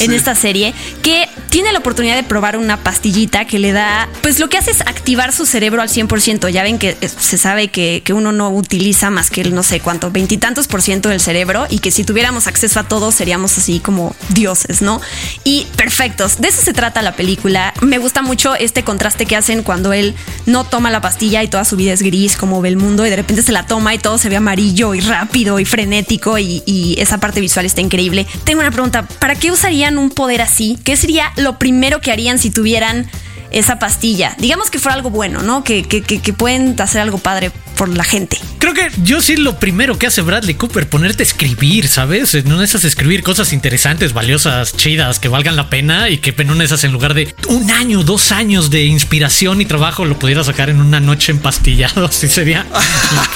en 0.00 0.12
esta 0.12 0.34
serie, 0.34 0.74
que 1.02 1.26
tiene 1.48 1.72
la 1.72 1.78
oportunidad 1.78 2.14
de 2.16 2.22
probar 2.22 2.58
una 2.58 2.76
pastillita 2.76 3.46
que 3.46 3.58
le 3.58 3.72
da, 3.72 3.77
pues 4.22 4.38
lo 4.38 4.48
que 4.48 4.58
hace 4.58 4.70
es 4.70 4.80
activar 4.82 5.32
su 5.32 5.46
cerebro 5.46 5.82
al 5.82 5.88
100%. 5.88 6.50
Ya 6.50 6.62
ven 6.62 6.78
que 6.78 6.96
eh, 7.00 7.08
se 7.08 7.38
sabe 7.38 7.68
que, 7.68 8.02
que 8.04 8.12
uno 8.12 8.32
no 8.32 8.50
utiliza 8.50 9.10
más 9.10 9.30
que 9.30 9.40
el 9.40 9.54
no 9.54 9.62
sé 9.62 9.80
cuánto, 9.80 10.10
veintitantos 10.10 10.68
por 10.68 10.82
ciento 10.82 11.08
del 11.08 11.20
cerebro 11.20 11.66
y 11.68 11.78
que 11.78 11.90
si 11.90 12.04
tuviéramos 12.04 12.46
acceso 12.46 12.80
a 12.80 12.84
todo 12.84 13.10
seríamos 13.12 13.56
así 13.58 13.80
como 13.80 14.14
dioses, 14.30 14.82
¿no? 14.82 15.00
Y 15.44 15.66
perfectos. 15.76 16.40
De 16.40 16.48
eso 16.48 16.62
se 16.62 16.72
trata 16.72 17.02
la 17.02 17.12
película. 17.12 17.72
Me 17.80 17.98
gusta 17.98 18.22
mucho 18.22 18.54
este 18.54 18.84
contraste 18.84 19.26
que 19.26 19.36
hacen 19.36 19.62
cuando 19.62 19.92
él 19.92 20.14
no 20.46 20.64
toma 20.64 20.90
la 20.90 21.00
pastilla 21.00 21.42
y 21.42 21.48
toda 21.48 21.64
su 21.64 21.76
vida 21.76 21.92
es 21.92 22.02
gris, 22.02 22.36
como 22.36 22.60
ve 22.60 22.68
el 22.68 22.76
mundo, 22.76 23.06
y 23.06 23.10
de 23.10 23.16
repente 23.16 23.42
se 23.42 23.52
la 23.52 23.66
toma 23.66 23.94
y 23.94 23.98
todo 23.98 24.18
se 24.18 24.28
ve 24.28 24.36
amarillo 24.36 24.94
y 24.94 25.00
rápido 25.00 25.58
y 25.60 25.64
frenético 25.64 26.38
y, 26.38 26.62
y 26.66 26.96
esa 26.98 27.18
parte 27.18 27.40
visual 27.40 27.66
está 27.66 27.80
increíble. 27.80 28.26
Tengo 28.44 28.60
una 28.60 28.70
pregunta, 28.70 29.06
¿para 29.06 29.34
qué 29.34 29.50
usarían 29.50 29.98
un 29.98 30.10
poder 30.10 30.42
así? 30.42 30.78
¿Qué 30.84 30.96
sería 30.96 31.32
lo 31.36 31.58
primero 31.58 32.00
que 32.00 32.12
harían 32.12 32.38
si 32.38 32.50
tuvieran 32.50 33.08
esa 33.50 33.78
pastilla? 33.78 34.34
Digamos 34.38 34.70
que 34.70 34.78
fuera 34.78 34.96
algo 34.96 35.10
bueno, 35.10 35.42
¿no? 35.42 35.64
Que, 35.64 35.82
que, 35.82 36.02
que, 36.02 36.20
que 36.20 36.32
pueden 36.32 36.80
hacer 36.80 37.00
algo 37.00 37.18
padre 37.18 37.50
por 37.78 37.88
la 37.88 38.02
gente. 38.04 38.38
Creo 38.58 38.74
que 38.74 38.90
yo 39.04 39.22
sí 39.22 39.36
lo 39.36 39.58
primero 39.60 39.96
que 39.98 40.08
hace 40.08 40.20
Bradley 40.20 40.54
Cooper, 40.56 40.88
ponerte 40.88 41.22
a 41.22 41.26
escribir, 41.26 41.86
¿sabes? 41.86 42.34
En 42.34 42.48
una 42.48 42.58
de 42.58 42.64
esas 42.64 42.84
escribir 42.84 43.22
cosas 43.22 43.52
interesantes, 43.52 44.12
valiosas, 44.12 44.76
chidas, 44.76 45.20
que 45.20 45.28
valgan 45.28 45.54
la 45.54 45.70
pena 45.70 46.10
y 46.10 46.18
que 46.18 46.34
en 46.36 46.50
una 46.50 46.58
de 46.60 46.64
esas 46.66 46.82
en 46.82 46.90
lugar 46.92 47.14
de 47.14 47.32
un 47.46 47.70
año, 47.70 48.02
dos 48.02 48.32
años 48.32 48.68
de 48.70 48.84
inspiración 48.84 49.60
y 49.60 49.64
trabajo 49.64 50.04
lo 50.04 50.18
pudiera 50.18 50.42
sacar 50.42 50.70
en 50.70 50.80
una 50.80 50.98
noche 50.98 51.30
empastillado, 51.30 52.04
así 52.08 52.28
sería 52.28 52.66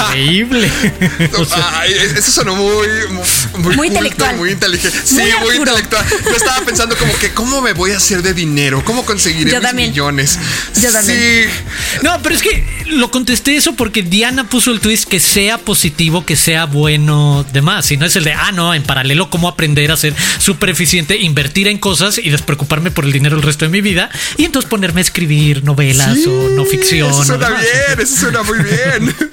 increíble. 0.00 0.70
O 1.38 1.44
sea, 1.44 1.80
Ay, 1.80 1.92
eso 1.92 2.30
sonó 2.30 2.54
muy, 2.56 2.86
muy, 3.10 3.62
Muy 3.62 3.74
culto, 3.76 3.84
intelectual. 3.86 4.36
muy 4.36 4.50
inteligente. 4.50 4.98
Sí, 5.04 5.14
Muy 5.14 5.30
muy, 5.40 5.56
intelectual. 5.56 6.04
Yo 6.24 6.36
estaba 6.36 6.60
pensando 6.64 6.96
como 6.96 7.16
que 7.18 7.32
cómo 7.32 7.60
me 7.60 7.72
voy 7.72 7.92
a 7.92 7.96
hacer 7.98 8.22
de 8.22 8.34
dinero, 8.34 8.82
cómo 8.84 9.04
conseguiré 9.04 9.50
Yo 9.52 9.58
mis 9.58 9.66
también. 9.68 9.90
millones. 9.90 10.38
Yo 10.80 10.90
también. 10.92 11.48
Sí. 11.48 11.98
No, 12.02 12.20
pero 12.22 12.34
es 12.34 12.42
que 12.42 12.64
lo 12.86 13.10
contesté 13.10 13.56
eso 13.56 13.74
porque 13.74 14.02
Diana 14.02 14.31
puso 14.48 14.70
el 14.70 14.80
twist 14.80 15.08
que 15.08 15.20
sea 15.20 15.58
positivo, 15.58 16.24
que 16.24 16.36
sea 16.36 16.66
bueno, 16.66 17.44
demás. 17.52 17.90
Y 17.90 17.96
no 17.96 18.06
es 18.06 18.16
el 18.16 18.24
de, 18.24 18.32
ah, 18.32 18.52
no, 18.52 18.74
en 18.74 18.82
paralelo, 18.82 19.30
cómo 19.30 19.48
aprender 19.48 19.90
a 19.92 19.96
ser 19.96 20.14
súper 20.38 20.70
eficiente, 20.70 21.18
invertir 21.18 21.68
en 21.68 21.78
cosas 21.78 22.18
y 22.18 22.30
despreocuparme 22.30 22.90
por 22.90 23.04
el 23.04 23.12
dinero 23.12 23.36
el 23.36 23.42
resto 23.42 23.64
de 23.64 23.70
mi 23.70 23.80
vida. 23.80 24.10
Y 24.36 24.44
entonces 24.44 24.68
ponerme 24.68 25.00
a 25.00 25.02
escribir 25.02 25.64
novelas 25.64 26.18
o 26.26 26.48
no 26.50 26.64
ficción. 26.64 27.10
Eso 27.10 27.24
suena 27.24 27.50
bien, 27.50 28.00
eso 28.00 28.16
suena 28.16 28.42
muy 28.42 28.58
bien. 28.58 29.14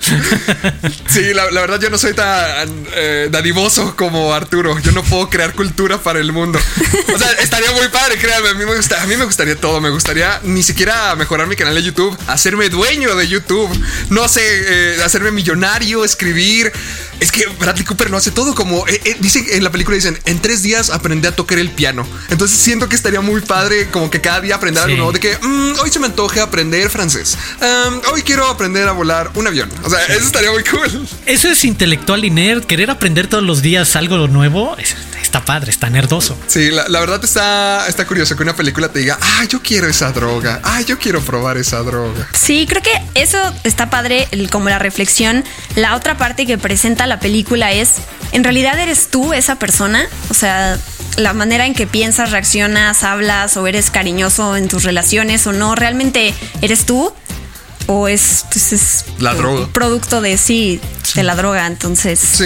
Sí, 1.07 1.33
la, 1.33 1.49
la 1.51 1.62
verdad 1.62 1.79
yo 1.81 1.89
no 1.89 1.97
soy 1.97 2.13
tan 2.13 2.69
eh, 2.95 3.29
dadivoso 3.31 3.95
como 3.95 4.33
Arturo. 4.33 4.79
Yo 4.79 4.91
no 4.91 5.03
puedo 5.03 5.29
crear 5.29 5.53
cultura 5.53 5.97
para 5.97 6.19
el 6.19 6.31
mundo. 6.31 6.59
O 7.13 7.17
sea, 7.17 7.31
estaría 7.33 7.71
muy 7.71 7.88
padre, 7.89 8.17
créanme. 8.17 8.49
A 8.49 8.53
mí 8.53 8.65
me, 8.65 8.75
gusta, 8.75 9.01
a 9.01 9.05
mí 9.07 9.15
me 9.17 9.25
gustaría 9.25 9.55
todo. 9.55 9.81
Me 9.81 9.89
gustaría 9.89 10.39
ni 10.43 10.63
siquiera 10.63 11.15
mejorar 11.15 11.47
mi 11.47 11.55
canal 11.55 11.75
de 11.75 11.83
YouTube, 11.83 12.17
hacerme 12.27 12.69
dueño 12.69 13.15
de 13.15 13.27
YouTube. 13.27 13.69
No 14.09 14.27
sé, 14.27 14.41
eh, 14.43 14.88
hacerme 15.04 15.32
millonario, 15.32 16.04
escribir. 16.06 16.71
Es 17.19 17.32
que 17.32 17.45
Bradley 17.60 17.84
Cooper 17.86 18.10
lo 18.10 18.17
hace 18.17 18.32
todo 18.32 18.56
como... 18.56 18.88
eh, 18.88 19.02
eh, 19.06 19.17
dicen 19.19 19.45
en 19.49 19.63
la 19.63 19.71
película, 19.71 19.95
dicen, 19.95 20.17
en 20.25 20.39
tres 20.39 20.62
días 20.63 20.89
aprendí 20.89 21.28
a 21.28 21.36
tocar 21.36 21.60
el 21.60 21.69
piano. 21.69 22.08
Entonces 22.30 22.58
siento 22.58 22.88
que 22.88 22.95
estaría 22.95 23.21
muy 23.21 23.41
padre 23.41 23.89
como 23.91 24.10
que 24.10 24.21
cada 24.21 24.41
día 24.41 24.56
aprender 24.56 24.84
algo 24.84 24.93
Sí. 24.93 24.97
nuevo. 24.97 25.12
De 25.12 25.19
que 25.19 25.38
"Mm, 25.41 25.80
hoy 25.82 25.89
se 25.91 25.99
me 25.99 26.06
antoje 26.08 26.39
aprender 26.39 26.89
francés. 26.89 27.38
Um, 27.62 27.99
hoy 28.13 28.21
quiero 28.23 28.47
aprender 28.47 28.88
a 28.88 28.91
volar 28.93 29.32
un 29.36 29.47
avión. 29.47 29.69
O 29.84 29.89
sea, 29.89 30.04
eso 30.06 30.25
estaría 30.25 30.52
muy 30.52 30.63
cool. 30.63 31.08
Eso 31.25 31.49
es 31.49 31.65
intelectual 31.65 32.23
y 32.25 32.30
nerd. 32.30 32.63
Querer 32.65 32.89
aprender 32.91 33.28
todos 33.28 33.43
los 33.43 33.62
días 33.62 33.95
algo 33.95 34.28
nuevo 34.28 34.78
es- 34.78 34.95
está 35.29 35.45
padre, 35.45 35.69
está 35.69 35.89
nerdoso. 35.91 36.35
Sí, 36.47 36.71
la, 36.71 36.87
la 36.89 36.99
verdad 36.99 37.23
está, 37.23 37.85
está 37.87 38.07
curioso 38.07 38.35
que 38.35 38.41
una 38.41 38.55
película 38.55 38.89
te 38.89 38.97
diga, 38.99 39.17
ah, 39.21 39.45
yo 39.45 39.61
quiero 39.61 39.87
esa 39.87 40.11
droga. 40.11 40.59
Ah, 40.63 40.81
yo 40.81 40.97
quiero 40.97 41.21
probar 41.21 41.57
esa 41.57 41.77
droga. 41.83 42.27
Sí, 42.33 42.65
creo 42.67 42.81
que 42.81 42.91
eso 43.13 43.37
está 43.63 43.91
padre, 43.91 44.27
el- 44.31 44.49
como 44.49 44.69
la 44.69 44.79
reflexión. 44.79 45.45
La 45.75 45.95
otra 45.95 46.17
parte 46.17 46.47
que 46.47 46.57
presenta 46.57 47.05
la 47.05 47.19
película 47.19 47.71
es, 47.71 47.91
¿en 48.31 48.43
realidad 48.43 48.79
eres 48.79 49.09
tú 49.11 49.33
esa 49.33 49.57
persona? 49.59 50.07
O 50.31 50.33
sea, 50.33 50.77
la 51.17 51.33
manera 51.33 51.67
en 51.67 51.75
que 51.75 51.85
piensas, 51.85 52.31
reaccionas, 52.31 53.03
hablas 53.03 53.55
o 53.55 53.67
eres 53.67 53.91
cariñoso 53.91 54.55
en 54.55 54.67
tus 54.67 54.83
relaciones 54.83 55.45
o 55.45 55.53
no, 55.53 55.75
¿realmente 55.75 56.33
eres 56.61 56.85
tú? 56.87 57.13
¿O 57.91 58.08
es, 58.08 58.45
pues, 58.52 58.71
es 58.71 59.06
La 59.17 59.34
droga. 59.34 59.62
un 59.62 59.71
producto 59.71 60.21
de 60.21 60.38
sí, 60.38 60.80
de 61.15 61.23
la 61.23 61.36
droga? 61.36 61.65
Entonces, 61.65 62.19
Sí. 62.19 62.45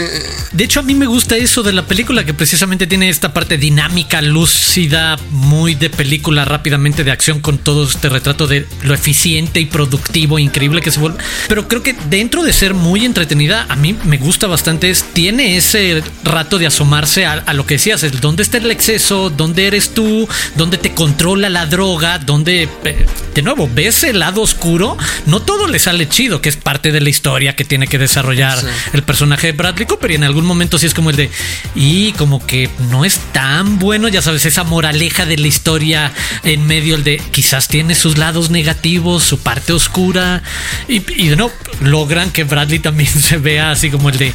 De 0.53 0.63
hecho, 0.63 0.79
a 0.79 0.83
mí 0.83 0.95
me 0.95 1.05
gusta 1.05 1.35
eso 1.35 1.63
de 1.63 1.73
la 1.73 1.85
película, 1.85 2.23
que 2.23 2.33
precisamente 2.33 2.87
tiene 2.87 3.09
esta 3.09 3.33
parte 3.33 3.57
dinámica, 3.57 4.21
lúcida, 4.21 5.17
muy 5.31 5.75
de 5.75 5.89
película 5.89 6.45
rápidamente 6.45 7.03
de 7.03 7.11
acción, 7.11 7.41
con 7.41 7.57
todo 7.57 7.83
este 7.83 8.07
retrato 8.07 8.47
de 8.47 8.65
lo 8.83 8.93
eficiente 8.93 9.59
y 9.59 9.65
productivo, 9.65 10.39
increíble 10.39 10.79
que 10.79 10.91
se 10.91 11.01
vuelve. 11.01 11.17
Pero 11.49 11.67
creo 11.67 11.83
que 11.83 11.93
dentro 12.09 12.41
de 12.43 12.53
ser 12.53 12.73
muy 12.73 13.03
entretenida, 13.03 13.65
a 13.67 13.75
mí 13.75 13.97
me 14.05 14.17
gusta 14.17 14.47
bastante, 14.47 14.89
es, 14.89 15.03
tiene 15.11 15.57
ese 15.57 16.01
rato 16.23 16.57
de 16.57 16.67
asomarse 16.67 17.25
a, 17.25 17.33
a 17.33 17.53
lo 17.53 17.65
que 17.65 17.73
decías, 17.73 18.03
el 18.03 18.21
dónde 18.21 18.43
está 18.43 18.59
el 18.59 18.71
exceso, 18.71 19.29
dónde 19.29 19.67
eres 19.67 19.93
tú, 19.93 20.25
dónde 20.55 20.77
te 20.77 20.93
controla 20.93 21.49
la 21.49 21.65
droga, 21.65 22.19
dónde, 22.19 22.69
eh, 22.85 23.05
de 23.35 23.41
nuevo, 23.41 23.69
ves 23.73 24.05
el 24.05 24.19
lado 24.19 24.41
oscuro, 24.41 24.97
no 25.25 25.32
todo 25.41 25.67
le 25.67 25.79
sale 25.79 26.07
chido, 26.07 26.41
que 26.41 26.49
es 26.49 26.57
parte 26.57 26.91
de 26.91 27.01
la 27.01 27.09
historia 27.09 27.55
que 27.55 27.65
tiene 27.65 27.87
que 27.87 27.97
desarrollar 27.97 28.57
el 28.93 29.03
personaje 29.03 29.47
de 29.47 29.53
Bradley 29.53 29.85
Cooper. 29.85 30.11
Y 30.11 30.15
en 30.15 30.23
algún 30.23 30.45
momento 30.45 30.77
sí 30.77 30.85
es 30.85 30.93
como 30.93 31.09
el 31.09 31.15
de, 31.15 31.29
y 31.75 32.11
como 32.13 32.45
que 32.45 32.69
no 32.89 33.05
es 33.05 33.19
tan 33.31 33.79
bueno, 33.79 34.07
ya 34.07 34.21
sabes, 34.21 34.45
esa 34.45 34.63
moraleja 34.63 35.25
de 35.25 35.37
la 35.37 35.47
historia 35.47 36.11
en 36.43 36.65
medio, 36.65 36.95
el 36.95 37.03
de 37.03 37.21
quizás 37.31 37.67
tiene 37.67 37.95
sus 37.95 38.17
lados 38.17 38.49
negativos, 38.49 39.23
su 39.23 39.39
parte 39.39 39.73
oscura. 39.73 40.43
Y, 40.87 41.03
y 41.21 41.35
no, 41.35 41.51
logran 41.81 42.31
que 42.31 42.43
Bradley 42.43 42.79
también 42.79 43.09
se 43.21 43.37
vea 43.37 43.71
así 43.71 43.89
como 43.89 44.09
el 44.09 44.17
de, 44.17 44.33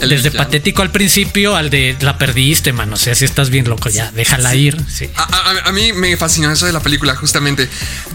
desde 0.00 0.30
patético 0.30 0.82
al 0.82 0.90
principio 0.90 1.56
al 1.56 1.70
de 1.70 1.96
la 2.00 2.18
perdiste, 2.18 2.72
mano. 2.72 2.94
O 2.94 2.98
sea, 2.98 3.14
si 3.14 3.24
estás 3.24 3.50
bien 3.50 3.68
loco, 3.68 3.88
ya 3.88 4.10
déjala 4.12 4.54
ir. 4.54 4.76
A, 5.16 5.72
mí 5.72 5.92
me 5.92 6.16
fascinó 6.16 6.50
eso 6.50 6.66
de 6.66 6.72
la 6.72 6.80
película, 6.80 7.14
justamente 7.16 7.68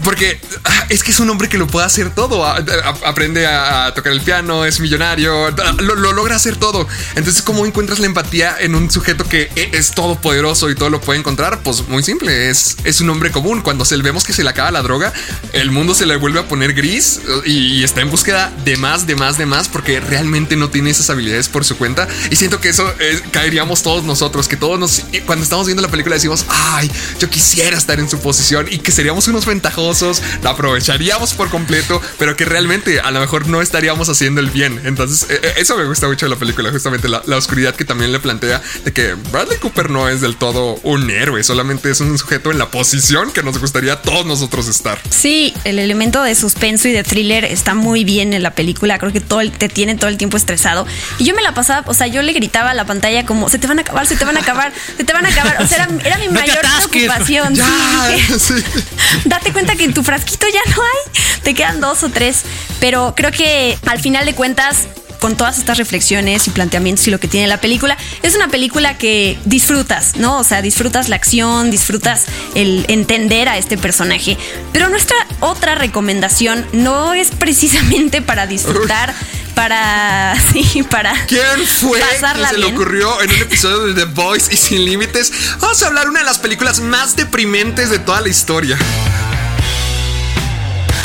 porque 0.04 0.40
ah, 0.64 0.86
es 0.88 1.02
que 1.02 1.10
es 1.10 1.20
un 1.20 1.30
hombre 1.30 1.48
que 1.48 1.58
lo 1.58 1.66
puede 1.66 1.86
hacer 1.86 1.97
todo. 2.06 2.44
aprende 2.46 3.46
a, 3.46 3.92
tocar 3.94 4.12
el 4.12 4.20
piano, 4.20 4.64
es 4.64 4.80
millonario, 4.80 5.50
lo, 5.78 6.12
logra 6.12 6.36
hacer 6.36 6.56
todo. 6.56 6.86
Entonces, 7.14 7.42
¿cómo 7.42 7.66
encuentras 7.66 7.98
la 7.98 8.06
empatía 8.06 8.56
en 8.58 8.74
un 8.74 8.90
sujeto 8.90 9.24
que 9.24 9.50
e, 9.56 9.70
es 9.72 9.92
todopoderoso 9.92 10.70
y 10.70 10.74
todo 10.74 10.90
lo 10.90 11.00
puede 11.00 11.18
encontrar? 11.18 11.60
Pues 11.62 11.88
muy 11.88 12.02
simple, 12.02 12.50
es, 12.50 12.76
es 12.84 13.00
un 13.00 13.10
hombre 13.10 13.30
común. 13.30 13.62
Cuando 13.62 13.84
se, 13.84 13.96
vemos 13.98 14.24
que 14.24 14.32
se 14.32 14.42
le 14.42 14.50
acaba 14.50 14.70
la 14.70 14.82
droga, 14.82 15.12
el 15.52 15.70
mundo 15.70 15.94
se 15.94 16.06
le 16.06 16.16
vuelve 16.16 16.40
a 16.40 16.48
poner 16.48 16.74
gris 16.74 17.20
y, 17.44 17.82
está 17.82 18.00
en 18.00 18.10
búsqueda 18.10 18.52
de 18.64 18.76
más, 18.76 19.06
de 19.06 19.16
más, 19.16 19.38
de 19.38 19.46
más, 19.46 19.68
porque 19.68 20.00
realmente 20.00 20.56
no 20.56 20.68
tiene 20.68 20.90
esas 20.90 21.10
habilidades 21.10 21.48
por 21.48 21.64
su 21.64 21.76
cuenta. 21.76 22.08
Y 22.30 22.36
siento 22.36 22.60
que 22.60 22.68
eso 22.68 22.92
caeríamos 23.30 23.82
todos 23.82 24.04
nosotros, 24.04 24.48
que 24.48 24.56
todos 24.56 24.78
nos, 24.78 25.04
cuando 25.26 25.42
estamos 25.42 25.66
viendo 25.66 25.82
la 25.82 25.88
película 25.88 26.14
decimos, 26.14 26.44
ay, 26.48 26.90
yo 27.18 27.30
quisiera 27.30 27.76
estar 27.76 27.98
en 27.98 28.08
su 28.08 28.18
posición 28.20 28.66
y 28.70 28.78
que 28.78 28.92
seríamos 28.92 29.28
unos 29.28 29.46
ventajosos, 29.46 30.22
la 30.42 30.50
aprovecharíamos 30.50 31.34
por 31.34 31.48
completo, 31.48 31.87
pero 32.18 32.36
que 32.36 32.44
realmente 32.44 33.00
a 33.00 33.10
lo 33.10 33.20
mejor 33.20 33.48
no 33.48 33.62
estaríamos 33.62 34.08
haciendo 34.08 34.40
el 34.40 34.50
bien. 34.50 34.80
Entonces, 34.84 35.28
e, 35.30 35.34
e, 35.34 35.60
eso 35.60 35.76
me 35.76 35.84
gusta 35.84 36.06
mucho 36.06 36.26
de 36.26 36.30
la 36.30 36.36
película, 36.36 36.70
justamente 36.70 37.08
la, 37.08 37.22
oscuridad 37.38 37.74
que 37.76 37.84
también 37.84 38.10
le 38.10 38.18
plantea 38.18 38.60
de 38.84 38.92
que 38.92 39.14
Bradley 39.14 39.58
Cooper 39.58 39.90
no 39.90 40.08
es 40.08 40.20
del 40.20 40.36
todo 40.36 40.74
un 40.82 41.08
héroe, 41.08 41.44
solamente 41.44 41.90
es 41.90 42.00
un 42.00 42.18
sujeto 42.18 42.50
en 42.50 42.58
la 42.58 42.70
posición 42.70 43.32
que 43.32 43.44
nos 43.44 43.58
gustaría 43.58 43.92
a 43.92 44.02
todos 44.02 44.26
nosotros 44.26 44.66
estar. 44.66 44.98
Sí, 45.10 45.54
el 45.64 45.78
elemento 45.78 46.22
de 46.22 46.34
suspenso 46.34 46.88
y 46.88 46.92
de 46.92 47.04
thriller 47.04 47.44
está 47.44 47.74
muy 47.74 48.04
bien 48.04 48.32
en 48.32 48.42
la 48.42 48.50
película, 48.52 48.98
creo 48.98 49.12
que 49.12 49.20
todo 49.20 49.40
te 49.50 49.68
tiene 49.68 49.94
todo 49.94 50.10
el 50.10 50.16
tiempo 50.16 50.36
estresado. 50.36 50.86
Y 51.18 51.24
yo 51.24 51.34
me 51.34 51.42
la 51.42 51.54
pasaba, 51.54 51.84
o 51.88 51.94
sea, 51.94 52.08
yo 52.08 52.22
le 52.22 52.32
gritaba 52.32 52.70
a 52.70 52.74
la 52.74 52.84
pantalla 52.84 53.24
como, 53.24 53.48
se 53.48 53.58
te 53.58 53.66
van 53.66 53.78
a 53.78 53.82
acabar, 53.82 54.06
se 54.06 54.16
te 54.16 54.24
van 54.24 54.36
a 54.36 54.40
acabar, 54.40 54.72
se 54.96 55.04
te 55.04 55.12
van 55.12 55.24
a 55.24 55.28
acabar. 55.28 55.62
O 55.62 55.66
sea, 55.66 55.88
era, 56.04 56.18
mi 56.18 56.28
mayor 56.32 56.58
preocupación. 56.90 57.54
Date 59.24 59.52
cuenta 59.52 59.76
que 59.76 59.84
en 59.84 59.94
tu 59.94 60.02
frasquito 60.02 60.46
ya 60.48 60.60
no 60.74 60.82
hay, 60.82 61.42
te 61.42 61.54
quedan 61.54 61.77
dos 61.80 62.02
o 62.02 62.08
tres. 62.08 62.42
Pero 62.80 63.14
creo 63.16 63.30
que 63.30 63.78
al 63.86 64.00
final 64.00 64.26
de 64.26 64.34
cuentas 64.34 64.88
con 65.18 65.36
todas 65.36 65.58
estas 65.58 65.78
reflexiones 65.78 66.46
y 66.46 66.50
planteamientos 66.50 67.06
y 67.08 67.10
lo 67.10 67.18
que 67.18 67.28
tiene 67.28 67.46
la 67.46 67.60
película, 67.60 67.96
es 68.22 68.34
una 68.34 68.48
película 68.48 68.98
que 68.98 69.38
disfrutas, 69.44 70.16
¿no? 70.16 70.38
O 70.38 70.44
sea, 70.44 70.62
disfrutas 70.62 71.08
la 71.08 71.16
acción, 71.16 71.70
disfrutas 71.70 72.26
el 72.54 72.84
entender 72.88 73.48
a 73.48 73.58
este 73.58 73.76
personaje. 73.76 74.36
Pero 74.72 74.88
nuestra 74.88 75.16
otra 75.40 75.74
recomendación 75.74 76.64
no 76.72 77.14
es 77.14 77.30
precisamente 77.32 78.22
para 78.22 78.46
disfrutar 78.46 79.14
para. 79.54 80.36
Sí, 80.52 80.82
para. 80.82 81.12
¿Quién 81.26 81.66
fue 81.66 82.00
que 82.00 82.46
se 82.46 82.58
le 82.58 82.66
ocurrió 82.66 83.20
en 83.22 83.30
un 83.30 83.42
episodio 83.42 83.80
de 83.86 83.94
The 83.94 84.04
Voice 84.12 84.52
y 84.52 84.56
Sin 84.56 84.84
Límites? 84.84 85.32
Vamos 85.60 85.82
a 85.82 85.88
hablar 85.88 86.04
de 86.04 86.10
una 86.10 86.20
de 86.20 86.26
las 86.26 86.38
películas 86.38 86.80
más 86.80 87.16
deprimentes 87.16 87.90
de 87.90 87.98
toda 87.98 88.20
la 88.20 88.28
historia 88.28 88.78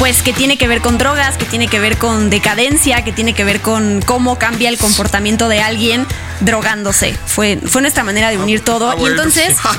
pues 0.04 0.22
que 0.22 0.34
tiene 0.34 0.58
que 0.58 0.68
ver 0.68 0.82
con 0.82 0.98
drogas, 0.98 1.38
que 1.38 1.46
tiene 1.46 1.70
que 1.70 1.80
ver 1.80 1.98
con 1.98 2.30
decadencia, 2.30 3.06
que 3.06 3.14
tiene 3.14 3.34
que 3.34 3.46
ver 3.46 3.62
con 3.62 4.02
cómo 4.02 4.38
cambia 4.38 4.68
el 4.68 4.78
comportamiento 4.78 5.48
de 5.48 5.62
alguien 5.62 6.06
drogándose. 6.42 7.18
Fue, 7.26 7.58
fue 7.66 7.82
nuestra 7.82 8.04
manera 8.04 8.30
de 8.30 8.38
unir 8.38 8.60
todo. 8.60 8.92
Ah, 8.92 8.98
y 9.00 9.06
entonces 9.06 9.56
ah, 9.64 9.78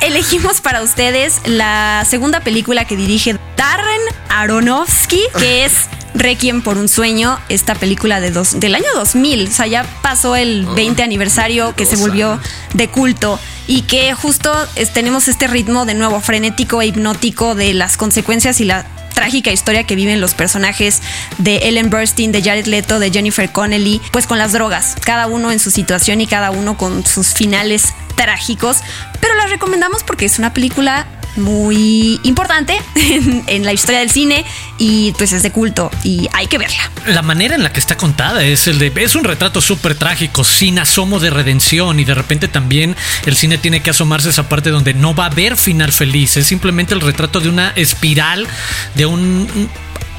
elegimos 0.00 0.62
para 0.62 0.80
ustedes 0.80 1.42
la 1.44 2.06
segunda 2.08 2.40
película 2.40 2.86
que 2.86 2.96
dirige 2.96 3.36
Darren 3.58 4.00
Aronofsky, 4.30 5.20
que 5.38 5.66
es 5.66 5.74
Requiem 6.14 6.62
por 6.62 6.78
un 6.78 6.88
sueño, 6.88 7.38
esta 7.50 7.74
película 7.74 8.20
de 8.20 8.30
dos, 8.30 8.58
del 8.58 8.74
año 8.74 8.88
2000. 8.94 9.48
O 9.48 9.50
sea, 9.50 9.66
ya 9.66 9.84
pasó 10.00 10.34
el 10.34 10.64
20 10.64 11.02
aniversario 11.02 11.76
que 11.76 11.84
se 11.84 11.96
volvió 11.96 12.40
de 12.72 12.88
culto 12.88 13.38
y 13.66 13.82
que 13.82 14.14
justo 14.14 14.50
tenemos 14.94 15.28
este 15.28 15.46
ritmo 15.46 15.84
de 15.84 15.92
nuevo 15.92 16.22
frenético 16.22 16.80
e 16.80 16.86
hipnótico 16.86 17.54
de 17.54 17.74
las 17.74 17.98
consecuencias 17.98 18.62
y 18.62 18.64
la 18.64 18.86
trágica 19.18 19.50
historia 19.50 19.82
que 19.82 19.96
viven 19.96 20.20
los 20.20 20.34
personajes 20.34 21.02
de 21.38 21.56
Ellen 21.68 21.90
Burstyn, 21.90 22.30
de 22.30 22.40
Jared 22.40 22.66
Leto, 22.66 23.00
de 23.00 23.10
Jennifer 23.10 23.50
Connelly, 23.50 24.00
pues 24.12 24.28
con 24.28 24.38
las 24.38 24.52
drogas, 24.52 24.94
cada 25.04 25.26
uno 25.26 25.50
en 25.50 25.58
su 25.58 25.72
situación 25.72 26.20
y 26.20 26.28
cada 26.28 26.52
uno 26.52 26.78
con 26.78 27.04
sus 27.04 27.34
finales 27.34 27.94
trágicos, 28.14 28.76
pero 29.20 29.34
la 29.34 29.48
recomendamos 29.48 30.04
porque 30.04 30.24
es 30.24 30.38
una 30.38 30.54
película 30.54 31.08
muy 31.38 32.20
importante 32.22 32.78
en, 32.94 33.64
la 33.64 33.72
historia 33.72 34.00
del 34.00 34.10
cine 34.10 34.44
y 34.78 35.12
pues 35.12 35.32
es 35.32 35.42
de 35.42 35.50
culto 35.50 35.90
y 36.04 36.28
hay 36.32 36.46
que 36.46 36.58
verla. 36.58 36.90
La 37.06 37.22
manera 37.22 37.54
en 37.54 37.62
la 37.62 37.72
que 37.72 37.80
está 37.80 37.96
contada 37.96 38.44
es 38.44 38.66
el 38.66 38.78
de 38.78 38.92
es 38.96 39.14
un 39.14 39.24
retrato 39.24 39.60
súper 39.60 39.94
trágico, 39.94 40.44
sin 40.44 40.78
asomo 40.78 41.20
de 41.20 41.30
redención 41.30 42.00
y 42.00 42.04
de 42.04 42.14
repente 42.14 42.48
también 42.48 42.96
el 43.26 43.36
cine 43.36 43.58
tiene 43.58 43.80
que 43.80 43.90
asomarse 43.90 44.28
a 44.28 44.30
esa 44.30 44.48
parte 44.48 44.70
donde 44.70 44.94
no 44.94 45.14
va 45.14 45.24
a 45.24 45.30
haber 45.30 45.56
final 45.56 45.92
feliz, 45.92 46.36
es 46.36 46.46
simplemente 46.46 46.94
el 46.94 47.00
retrato 47.00 47.40
de 47.40 47.48
una 47.48 47.70
espiral, 47.76 48.46
de 48.94 49.06
un 49.06 49.68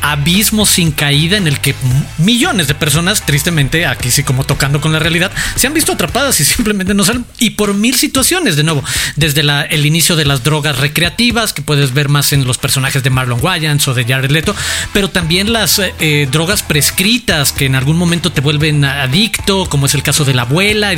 abismo 0.02 0.66
sin 0.66 0.92
caída 0.92 1.38
en 1.38 1.48
el 1.48 1.60
que 1.60 1.76
millones 2.18 2.68
de 2.68 2.76
personas, 2.76 3.26
tristemente, 3.26 3.86
aquí 3.86 4.12
sí 4.12 4.24
como 4.24 4.44
tocando 4.44 4.82
con 4.82 4.92
la 4.92 5.00
realidad, 5.00 5.32
se 5.56 5.68
han 5.68 5.74
visto 5.74 5.92
atrapadas 5.92 6.40
y 6.40 6.46
simplemente 6.46 6.94
no 6.94 7.04
salen. 7.04 7.26
Y 7.40 7.52
por 7.52 7.74
mil 7.74 7.96
situaciones, 7.96 8.56
de 8.56 8.64
nuevo, 8.64 8.84
desde 9.16 9.42
el 9.42 9.86
inicio 9.86 10.16
de 10.16 10.26
las 10.26 10.44
drogas 10.44 10.78
recreativas, 10.78 11.54
que 11.54 11.62
puedes 11.62 11.94
ver 11.94 12.10
más 12.10 12.34
en 12.34 12.46
los 12.46 12.58
personajes 12.58 13.04
de 13.04 13.10
Marlon 13.10 13.40
Wayans 13.42 13.88
o 13.88 13.94
de 13.94 14.06
Jared 14.06 14.32
Leto, 14.32 14.56
pero 14.94 15.10
también 15.10 15.54
las 15.54 15.80
eh, 15.80 16.28
drogas 16.32 16.64
prescritas 16.64 17.52
que 17.52 17.66
en 17.66 17.76
algún 17.76 17.98
momento 17.98 18.32
te 18.32 18.42
vuelven 18.42 18.86
adicto, 18.86 19.68
como 19.68 19.86
es 19.86 19.94
el 19.96 20.04
caso 20.04 20.26
de 20.26 20.34
la 20.34 20.44
abuela, 20.44 20.92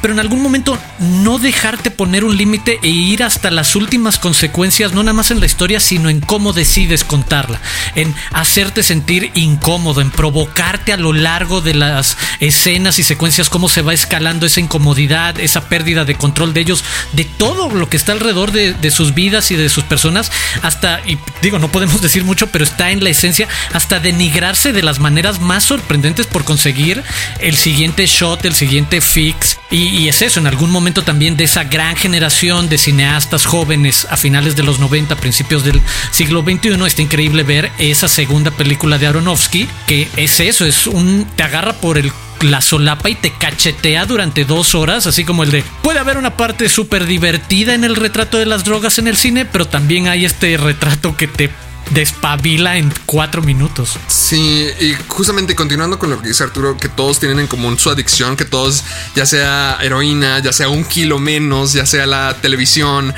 pero 0.00 0.14
en 0.14 0.20
algún 0.20 0.42
momento 0.42 0.78
no 0.98 1.38
dejarte 1.38 1.90
poner 1.90 2.24
un 2.24 2.36
límite 2.36 2.78
e 2.82 2.88
ir 2.88 3.22
hasta 3.22 3.50
las 3.50 3.76
últimas 3.76 4.18
consecuencias, 4.18 4.92
no 4.92 5.02
nada 5.02 5.14
más 5.14 5.30
en 5.30 5.40
la 5.40 5.46
historia, 5.46 5.80
sino 5.80 6.10
en 6.10 6.20
cómo 6.20 6.52
decides 6.52 7.04
contarla, 7.04 7.60
en 7.94 8.14
hacerte 8.38 8.84
sentir 8.84 9.32
incómodo, 9.34 10.00
en 10.00 10.12
provocarte 10.12 10.92
a 10.92 10.96
lo 10.96 11.12
largo 11.12 11.60
de 11.60 11.74
las 11.74 12.16
escenas 12.38 13.00
y 13.00 13.02
secuencias 13.02 13.48
cómo 13.48 13.68
se 13.68 13.82
va 13.82 13.92
escalando 13.92 14.46
esa 14.46 14.60
incomodidad, 14.60 15.40
esa 15.40 15.68
pérdida 15.68 16.04
de 16.04 16.14
control 16.14 16.54
de 16.54 16.60
ellos, 16.60 16.84
de 17.14 17.24
todo 17.24 17.68
lo 17.68 17.88
que 17.88 17.96
está 17.96 18.12
alrededor 18.12 18.52
de, 18.52 18.90
sus 18.92 19.12
vidas 19.12 19.50
y 19.50 19.56
de 19.56 19.68
sus 19.68 19.82
personas, 19.82 20.30
hasta, 20.62 21.00
y 21.04 21.18
digo, 21.42 21.58
no 21.58 21.72
podemos 21.72 22.00
decir 22.00 22.22
mucho, 22.22 22.46
pero 22.46 22.64
está 22.64 22.92
en 22.92 23.02
la 23.02 23.10
esencia, 23.10 23.48
hasta 23.72 23.98
denigrarse 23.98 24.72
de 24.72 24.84
las 24.84 25.00
maneras 25.00 25.40
más 25.40 25.64
sorprendentes 25.64 26.28
por 26.28 26.44
conseguir 26.44 27.02
el 27.40 27.56
siguiente 27.56 28.06
shot, 28.06 28.44
el 28.44 28.54
siguiente 28.54 29.00
fix. 29.00 29.58
Y, 29.68 29.88
y 29.88 30.08
es 30.08 30.22
eso, 30.22 30.38
en 30.38 30.46
algún 30.46 30.70
momento 30.70 31.02
también 31.02 31.36
de 31.36 31.44
esa 31.44 31.64
gran 31.64 31.96
generación 31.96 32.68
de 32.68 32.78
cineastas 32.78 33.46
jóvenes 33.46 34.06
a 34.10 34.16
finales 34.16 34.54
de 34.54 34.62
los 34.62 34.78
90, 34.78 35.16
principios 35.16 35.64
del 35.64 35.82
siglo 36.12 36.42
XXI, 36.42 36.86
está 36.86 37.02
increíble 37.02 37.42
ver 37.42 37.72
esa 37.78 38.06
segunda 38.06 38.27
segunda 38.28 38.50
película 38.50 38.98
de 38.98 39.06
Aronofsky, 39.06 39.66
que 39.86 40.06
es 40.18 40.38
eso, 40.40 40.66
es 40.66 40.86
un 40.86 41.26
te 41.34 41.44
agarra 41.44 41.72
por 41.72 41.96
el 41.96 42.12
la 42.42 42.60
solapa 42.60 43.08
y 43.08 43.14
te 43.14 43.32
cachetea 43.32 44.04
durante 44.04 44.44
dos 44.44 44.74
horas, 44.74 45.06
así 45.06 45.24
como 45.24 45.44
el 45.44 45.50
de 45.50 45.64
puede 45.82 45.98
haber 45.98 46.18
una 46.18 46.36
parte 46.36 46.68
súper 46.68 47.06
divertida 47.06 47.72
en 47.72 47.84
el 47.84 47.96
retrato 47.96 48.36
de 48.36 48.44
las 48.44 48.64
drogas 48.64 48.98
en 48.98 49.08
el 49.08 49.16
cine, 49.16 49.46
pero 49.46 49.66
también 49.66 50.08
hay 50.08 50.26
este 50.26 50.58
retrato 50.58 51.16
que 51.16 51.26
te 51.26 51.50
despabila 51.90 52.76
en 52.76 52.92
cuatro 53.06 53.40
minutos. 53.40 53.96
Sí, 54.08 54.68
y 54.78 54.94
justamente 55.08 55.54
continuando 55.56 55.98
con 55.98 56.10
lo 56.10 56.20
que 56.20 56.28
dice 56.28 56.44
Arturo, 56.44 56.76
que 56.76 56.90
todos 56.90 57.18
tienen 57.18 57.40
en 57.40 57.46
común 57.46 57.78
su 57.78 57.88
adicción, 57.88 58.36
que 58.36 58.44
todos, 58.44 58.84
ya 59.16 59.24
sea 59.24 59.78
heroína, 59.80 60.40
ya 60.40 60.52
sea 60.52 60.68
un 60.68 60.84
kilo 60.84 61.18
menos, 61.18 61.72
ya 61.72 61.86
sea 61.86 62.04
la 62.06 62.36
televisión, 62.42 63.14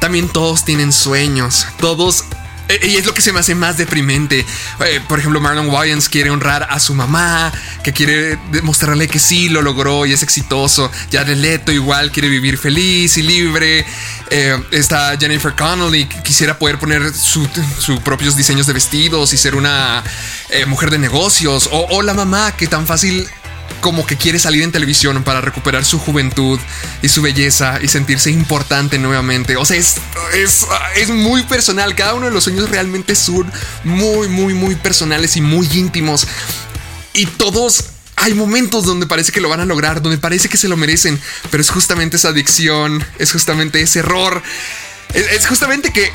también 0.00 0.26
todos 0.30 0.64
tienen 0.64 0.90
sueños, 0.90 1.66
todos 1.78 2.24
y 2.68 2.96
es 2.96 3.04
lo 3.04 3.14
que 3.14 3.22
se 3.22 3.32
me 3.32 3.40
hace 3.40 3.54
más 3.54 3.76
deprimente. 3.76 4.44
Eh, 4.86 5.00
por 5.08 5.18
ejemplo, 5.18 5.40
Marlon 5.40 5.68
Wayans 5.68 6.08
quiere 6.08 6.30
honrar 6.30 6.66
a 6.70 6.80
su 6.80 6.94
mamá, 6.94 7.52
que 7.82 7.92
quiere 7.92 8.38
demostrarle 8.50 9.08
que 9.08 9.18
sí 9.18 9.48
lo 9.48 9.62
logró 9.62 10.06
y 10.06 10.12
es 10.12 10.22
exitoso. 10.22 10.90
Ya 11.10 11.24
de 11.24 11.36
Leto 11.36 11.72
igual 11.72 12.10
quiere 12.10 12.28
vivir 12.28 12.58
feliz 12.58 13.16
y 13.18 13.22
libre. 13.22 13.84
Eh, 14.30 14.62
está 14.70 15.16
Jennifer 15.18 15.54
Connelly, 15.54 16.06
que 16.06 16.22
quisiera 16.22 16.58
poder 16.58 16.78
poner 16.78 17.12
sus 17.12 17.48
propios 18.02 18.36
diseños 18.36 18.66
de 18.66 18.72
vestidos 18.72 19.32
y 19.32 19.36
ser 19.36 19.54
una 19.54 20.02
mujer 20.66 20.90
de 20.90 20.98
negocios. 20.98 21.68
O, 21.70 21.86
o 21.90 22.02
la 22.02 22.14
mamá 22.14 22.52
que 22.52 22.66
tan 22.66 22.86
fácil 22.86 23.28
como 23.80 24.06
que 24.06 24.16
quiere 24.16 24.38
salir 24.38 24.62
en 24.62 24.72
televisión 24.72 25.22
para 25.24 25.40
recuperar 25.40 25.84
su 25.84 25.98
juventud 25.98 26.58
y 27.02 27.08
su 27.08 27.20
belleza 27.20 27.78
y 27.82 27.88
sentirse 27.88 28.30
importante 28.30 28.98
nuevamente. 28.98 29.56
O 29.56 29.64
sea, 29.64 29.76
es, 29.76 29.96
es, 30.34 30.66
es 30.96 31.10
muy 31.10 31.42
personal. 31.42 31.94
Cada 31.94 32.14
uno 32.14 32.26
de 32.26 32.32
los 32.32 32.44
sueños 32.44 32.70
realmente 32.70 33.14
son 33.14 33.50
muy, 33.84 34.28
muy, 34.28 34.54
muy 34.54 34.74
personales 34.74 35.36
y 35.36 35.42
muy 35.42 35.68
íntimos. 35.74 36.26
Y 37.12 37.26
todos 37.26 37.84
hay 38.16 38.34
momentos 38.34 38.84
donde 38.84 39.06
parece 39.06 39.32
que 39.32 39.40
lo 39.40 39.48
van 39.48 39.60
a 39.60 39.66
lograr, 39.66 40.00
donde 40.00 40.18
parece 40.18 40.48
que 40.48 40.56
se 40.56 40.68
lo 40.68 40.76
merecen, 40.76 41.20
pero 41.50 41.60
es 41.60 41.70
justamente 41.70 42.16
esa 42.16 42.28
adicción, 42.28 43.04
es 43.18 43.32
justamente 43.32 43.82
ese 43.82 43.98
error, 43.98 44.42
es, 45.14 45.46
justamente 45.46 45.92
que 45.92 46.10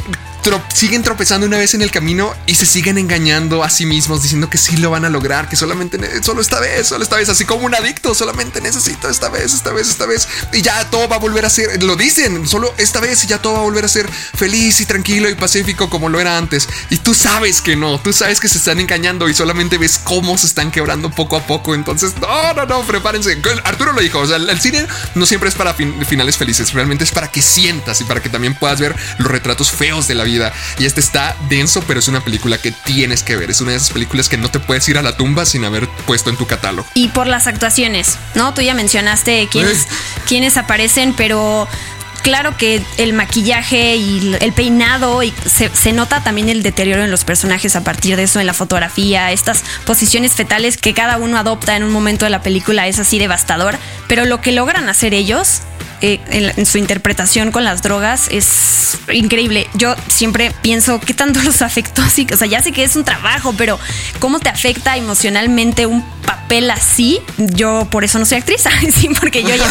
siguen 0.73 1.03
tropezando 1.03 1.45
una 1.45 1.57
vez 1.57 1.73
en 1.73 1.81
el 1.81 1.91
camino 1.91 2.33
y 2.45 2.55
se 2.55 2.65
siguen 2.65 2.97
engañando 2.97 3.63
a 3.63 3.69
sí 3.69 3.85
mismos 3.85 4.23
diciendo 4.23 4.49
que 4.49 4.57
sí 4.57 4.77
lo 4.77 4.89
van 4.89 5.05
a 5.05 5.09
lograr, 5.09 5.49
que 5.49 5.55
solamente 5.55 5.99
solo 6.23 6.41
esta 6.41 6.59
vez, 6.59 6.87
solo 6.87 7.03
esta 7.03 7.17
vez, 7.17 7.29
así 7.29 7.45
como 7.45 7.65
un 7.65 7.75
adicto, 7.75 8.15
solamente 8.15 8.61
necesito 8.61 9.09
esta 9.09 9.29
vez, 9.29 9.53
esta 9.53 9.71
vez, 9.73 9.89
esta 9.89 10.05
vez 10.05 10.27
y 10.53 10.61
ya 10.61 10.89
todo 10.89 11.07
va 11.07 11.17
a 11.17 11.19
volver 11.19 11.45
a 11.45 11.49
ser, 11.49 11.83
lo 11.83 11.95
dicen, 11.95 12.47
solo 12.47 12.73
esta 12.77 12.99
vez 12.99 13.23
y 13.23 13.27
ya 13.27 13.41
todo 13.41 13.53
va 13.53 13.59
a 13.59 13.63
volver 13.63 13.85
a 13.85 13.87
ser 13.87 14.09
feliz 14.09 14.79
y 14.81 14.85
tranquilo 14.85 15.29
y 15.29 15.35
pacífico 15.35 15.89
como 15.89 16.09
lo 16.09 16.19
era 16.19 16.37
antes. 16.37 16.67
Y 16.89 16.97
tú 16.97 17.13
sabes 17.13 17.61
que 17.61 17.75
no, 17.75 17.99
tú 17.99 18.13
sabes 18.13 18.39
que 18.39 18.47
se 18.47 18.57
están 18.57 18.79
engañando 18.79 19.29
y 19.29 19.33
solamente 19.33 19.77
ves 19.77 19.99
cómo 20.03 20.37
se 20.37 20.47
están 20.47 20.71
quebrando 20.71 21.09
poco 21.11 21.35
a 21.35 21.45
poco. 21.45 21.75
Entonces, 21.75 22.13
no, 22.19 22.53
no, 22.53 22.65
no, 22.65 22.83
prepárense. 22.83 23.37
Arturo 23.63 23.93
lo 23.93 24.01
dijo, 24.01 24.19
o 24.19 24.27
sea, 24.27 24.37
el 24.37 24.61
cine 24.61 24.87
no 25.15 25.25
siempre 25.25 25.49
es 25.49 25.55
para 25.55 25.73
finales 25.73 26.37
felices, 26.37 26.73
realmente 26.73 27.03
es 27.03 27.11
para 27.11 27.29
que 27.29 27.41
sientas 27.41 28.01
y 28.01 28.05
para 28.05 28.21
que 28.21 28.29
también 28.29 28.55
puedas 28.55 28.79
ver 28.79 28.88
los 29.17 29.31
retratos 29.31 29.71
feos 29.71 30.07
de 30.07 30.15
la 30.15 30.23
vida 30.23 30.53
y 30.77 30.85
este 30.85 30.99
está 30.99 31.35
denso, 31.49 31.83
pero 31.87 31.99
es 31.99 32.07
una 32.07 32.21
película 32.21 32.57
que 32.57 32.71
tienes 32.71 33.23
que 33.23 33.35
ver. 33.35 33.49
Es 33.49 33.61
una 33.61 33.71
de 33.71 33.77
esas 33.77 33.91
películas 33.91 34.29
que 34.29 34.37
no 34.37 34.49
te 34.49 34.59
puedes 34.59 34.87
ir 34.89 34.97
a 34.97 35.01
la 35.01 35.15
tumba 35.15 35.45
sin 35.45 35.65
haber 35.65 35.87
puesto 36.05 36.29
en 36.29 36.37
tu 36.37 36.47
catálogo. 36.47 36.87
Y 36.93 37.09
por 37.09 37.27
las 37.27 37.47
actuaciones, 37.47 38.17
¿no? 38.35 38.53
Tú 38.53 38.61
ya 38.61 38.73
mencionaste 38.73 39.47
quiénes, 39.51 39.87
quiénes 40.27 40.57
aparecen, 40.57 41.13
pero 41.13 41.67
claro 42.21 42.55
que 42.57 42.81
el 42.97 43.13
maquillaje 43.13 43.95
y 43.95 44.35
el 44.39 44.53
peinado 44.53 45.23
y 45.23 45.33
se, 45.45 45.93
nota 45.93 46.23
también 46.23 46.49
el 46.49 46.63
deterioro 46.63 47.03
en 47.03 47.11
los 47.11 47.23
personajes 47.23 47.75
a 47.75 47.83
partir 47.83 48.15
de 48.15 48.23
eso 48.23 48.39
en 48.39 48.45
la 48.45 48.53
fotografía, 48.53 49.31
estas 49.31 49.63
posiciones 49.85 50.33
fetales 50.33 50.77
que 50.77 50.93
cada 50.93 51.17
uno 51.17 51.37
adopta 51.37 51.75
en 51.75 51.83
un 51.83 51.91
momento 51.91 52.25
de 52.25 52.31
la 52.31 52.41
película 52.41 52.87
es 52.87 52.99
así 52.99 53.19
devastador, 53.19 53.77
pero 54.07 54.25
lo 54.25 54.41
que 54.41 54.51
logran 54.51 54.89
hacer 54.89 55.13
ellos 55.13 55.61
eh, 56.01 56.19
en, 56.29 56.65
su 56.65 56.77
interpretación 56.77 57.51
con 57.51 57.65
las 57.65 57.81
drogas 57.81 58.29
es 58.31 58.97
increíble. 59.11 59.67
Yo 59.73 59.95
siempre 60.07 60.53
pienso 60.61 60.99
qué 61.01 61.13
tanto 61.13 61.41
los 61.43 61.61
afectó 61.61 62.01
así. 62.01 62.25
O 62.31 62.37
sea, 62.37 62.47
ya 62.47 62.63
sé 62.63 62.71
que 62.71 62.83
es 62.83 62.95
un 62.95 63.03
trabajo, 63.03 63.53
pero 63.57 63.77
cómo 64.19 64.39
te 64.39 64.49
afecta 64.49 64.95
emocionalmente 64.95 65.85
un 65.85 66.03
papel 66.29 66.69
así. 66.69 67.19
Yo 67.37 67.87
por 67.89 68.03
eso 68.03 68.19
no 68.19 68.25
soy 68.25 68.37
actriz, 68.37 68.63
sí, 68.93 69.09
porque 69.19 69.41
yo 69.41 69.55
ya 69.55 69.67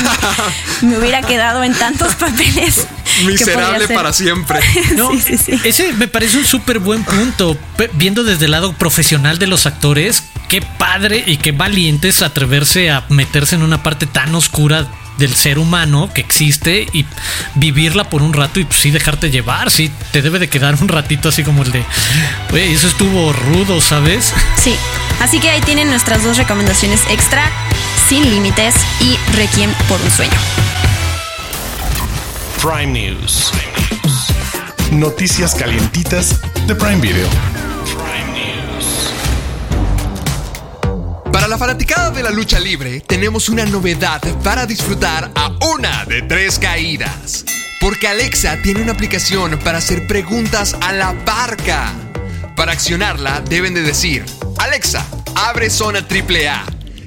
me, 0.82 0.88
me 0.88 0.98
hubiera 0.98 1.22
quedado 1.22 1.62
en 1.62 1.72
tantos 1.72 2.16
papeles. 2.16 2.86
Miserable 3.24 3.86
para 3.88 4.12
siempre. 4.12 4.58
No, 4.96 5.12
sí, 5.12 5.20
sí, 5.20 5.38
sí. 5.38 5.60
Ese 5.64 5.92
me 5.92 6.08
parece 6.08 6.38
un 6.38 6.44
súper 6.44 6.80
buen 6.80 7.04
punto. 7.04 7.56
Viendo 7.94 8.24
desde 8.24 8.46
el 8.46 8.50
lado 8.50 8.72
profesional 8.72 9.38
de 9.38 9.46
los 9.46 9.66
actores, 9.66 10.24
qué 10.48 10.62
padre 10.62 11.22
y 11.26 11.36
qué 11.36 11.52
valientes 11.52 12.22
atreverse 12.22 12.90
a 12.90 13.04
meterse 13.08 13.54
en 13.54 13.62
una 13.62 13.82
parte 13.82 14.06
tan 14.06 14.34
oscura 14.34 14.88
del 15.18 15.34
ser 15.34 15.58
humano 15.58 16.10
que 16.14 16.20
existe 16.20 16.86
y 16.92 17.04
vivirla 17.54 18.04
por 18.04 18.22
un 18.22 18.32
rato 18.32 18.60
y 18.60 18.64
pues, 18.64 18.80
sí 18.80 18.90
dejarte 18.90 19.30
llevar, 19.30 19.70
sí, 19.70 19.90
te 20.12 20.22
debe 20.22 20.38
de 20.38 20.48
quedar 20.48 20.76
un 20.80 20.88
ratito 20.88 21.28
así 21.28 21.42
como 21.42 21.62
el 21.62 21.72
de, 21.72 21.84
güey, 22.50 22.72
eso 22.72 22.88
estuvo 22.88 23.32
rudo, 23.32 23.80
¿sabes? 23.80 24.32
Sí, 24.56 24.74
así 25.20 25.40
que 25.40 25.50
ahí 25.50 25.60
tienen 25.60 25.88
nuestras 25.90 26.22
dos 26.22 26.36
recomendaciones 26.36 27.00
extra, 27.10 27.50
Sin 28.08 28.30
Límites 28.30 28.74
y 29.00 29.16
Requiem 29.36 29.70
por 29.88 30.00
un 30.00 30.10
sueño. 30.10 30.38
Prime 32.62 32.86
News. 32.86 33.52
Noticias 34.90 35.54
calientitas 35.54 36.40
de 36.66 36.74
Prime 36.74 37.00
Video. 37.00 37.28
Para 41.38 41.46
la 41.46 41.56
fanaticada 41.56 42.10
de 42.10 42.24
la 42.24 42.32
lucha 42.32 42.58
libre, 42.58 42.98
tenemos 42.98 43.48
una 43.48 43.64
novedad 43.64 44.20
para 44.42 44.66
disfrutar 44.66 45.30
a 45.36 45.56
una 45.72 46.04
de 46.04 46.22
tres 46.22 46.58
caídas. 46.58 47.44
Porque 47.80 48.08
Alexa 48.08 48.58
tiene 48.60 48.82
una 48.82 48.90
aplicación 48.90 49.56
para 49.60 49.78
hacer 49.78 50.08
preguntas 50.08 50.76
a 50.80 50.92
la 50.92 51.12
barca. 51.12 51.92
Para 52.56 52.72
accionarla, 52.72 53.40
deben 53.42 53.72
de 53.72 53.82
decir, 53.82 54.24
Alexa, 54.58 55.06
abre 55.36 55.70
zona 55.70 56.00
AAA, 56.00 56.64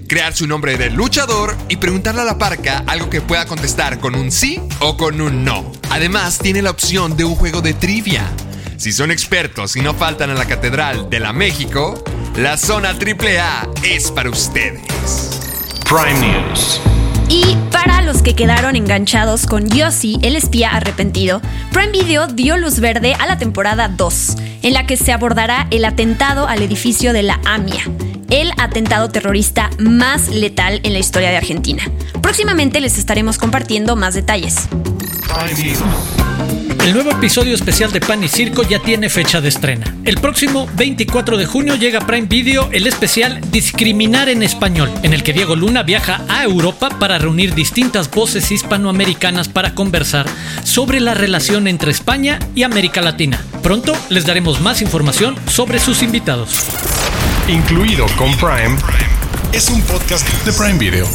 crear 0.08 0.34
su 0.34 0.48
nombre 0.48 0.78
de 0.78 0.92
luchador 0.92 1.58
y 1.68 1.76
preguntarle 1.76 2.22
a 2.22 2.24
la 2.24 2.38
parca 2.38 2.86
algo 2.88 3.10
que 3.10 3.20
pueda 3.20 3.46
contestar 3.46 4.00
con 4.00 4.16
un 4.16 4.32
sí 4.32 4.62
o 4.80 4.96
con 4.96 5.20
un 5.20 5.44
no. 5.44 5.74
Además, 5.90 6.40
tiene 6.40 6.62
la 6.62 6.72
opción 6.72 7.18
de 7.18 7.26
un 7.26 7.36
juego 7.36 7.62
de 7.62 7.74
trivia. 7.74 8.32
Si 8.78 8.94
son 8.94 9.12
expertos 9.12 9.76
y 9.76 9.82
no 9.82 9.94
faltan 9.94 10.30
a 10.30 10.36
la 10.36 10.46
Catedral 10.46 11.10
de 11.10 11.20
la 11.20 11.34
México, 11.34 12.02
la 12.36 12.58
zona 12.58 12.90
AAA 12.92 13.68
es 13.84 14.10
para 14.10 14.30
ustedes. 14.30 14.82
Prime 15.84 16.20
News. 16.20 16.80
Y 17.28 17.58
para 17.72 18.02
los 18.02 18.22
que 18.22 18.36
quedaron 18.36 18.76
enganchados 18.76 19.46
con 19.46 19.70
Yossi, 19.70 20.18
el 20.22 20.36
espía 20.36 20.70
arrepentido, 20.72 21.42
Prime 21.72 21.92
Video 21.92 22.28
dio 22.28 22.58
luz 22.58 22.80
verde 22.80 23.16
a 23.20 23.26
la 23.26 23.38
temporada 23.38 23.90
2, 23.90 24.38
en 24.64 24.74
la 24.74 24.86
que 24.86 24.98
se 24.98 25.12
abordará 25.12 25.68
el 25.72 25.84
atentado 25.86 26.48
al 26.48 26.62
edificio 26.62 27.14
de 27.14 27.24
la 27.24 27.40
AMIA, 27.46 27.84
el 28.30 28.52
atentado 28.58 29.10
terrorista 29.10 29.70
más 29.78 30.30
letal 30.30 30.80
en 30.84 30.94
la 30.94 31.00
historia 31.00 31.32
de 31.32 31.38
Argentina. 31.38 31.84
Próximamente 32.22 32.80
les 32.80 32.98
estaremos 32.98 33.38
compartiendo 33.38 33.96
más 33.96 34.14
detalles. 34.14 34.68
El 36.84 36.94
nuevo 36.94 37.12
episodio 37.12 37.54
especial 37.54 37.92
de 37.92 38.02
Pan 38.02 38.24
y 38.24 38.28
Circo 38.28 38.64
ya 38.64 38.80
tiene 38.80 39.08
fecha 39.08 39.40
de 39.40 39.50
estrena. 39.50 39.86
El 40.04 40.18
próximo 40.18 40.68
24 40.78 41.38
de 41.38 41.46
junio 41.46 41.76
llega 41.76 42.00
a 42.00 42.08
Prime 42.08 42.26
Video 42.26 42.70
el 42.72 42.88
especial 42.88 43.40
Discriminar 43.52 44.30
en 44.30 44.42
Español, 44.42 44.90
en 45.04 45.14
el 45.14 45.22
que 45.22 45.32
Diego 45.32 45.56
Luna 45.56 45.84
viaja 45.84 46.26
a 46.28 46.44
Europa 46.44 46.90
para 46.98 47.20
reunir 47.20 47.54
distintas 47.54 48.10
voces 48.10 48.52
hispanoamericanas 48.52 49.48
para 49.48 49.76
conversar 49.76 50.26
sobre 50.64 51.00
la 51.00 51.14
relación 51.14 51.68
entre 51.68 51.92
España 51.92 52.40
y 52.56 52.64
América 52.64 53.02
Latina. 53.02 53.46
Pronto 53.62 53.96
les 54.10 54.26
daremos 54.26 54.60
más 54.60 54.82
información 54.82 55.36
sobre 55.48 55.80
sus 55.80 56.02
invitados. 56.02 56.66
Incluido 57.48 58.08
con 58.18 58.36
Prime, 58.38 58.76
es 59.54 59.70
un 59.70 59.84
podcast 59.84 60.28
de 60.46 60.52
Prime 60.52 60.80
Video. 60.80 61.08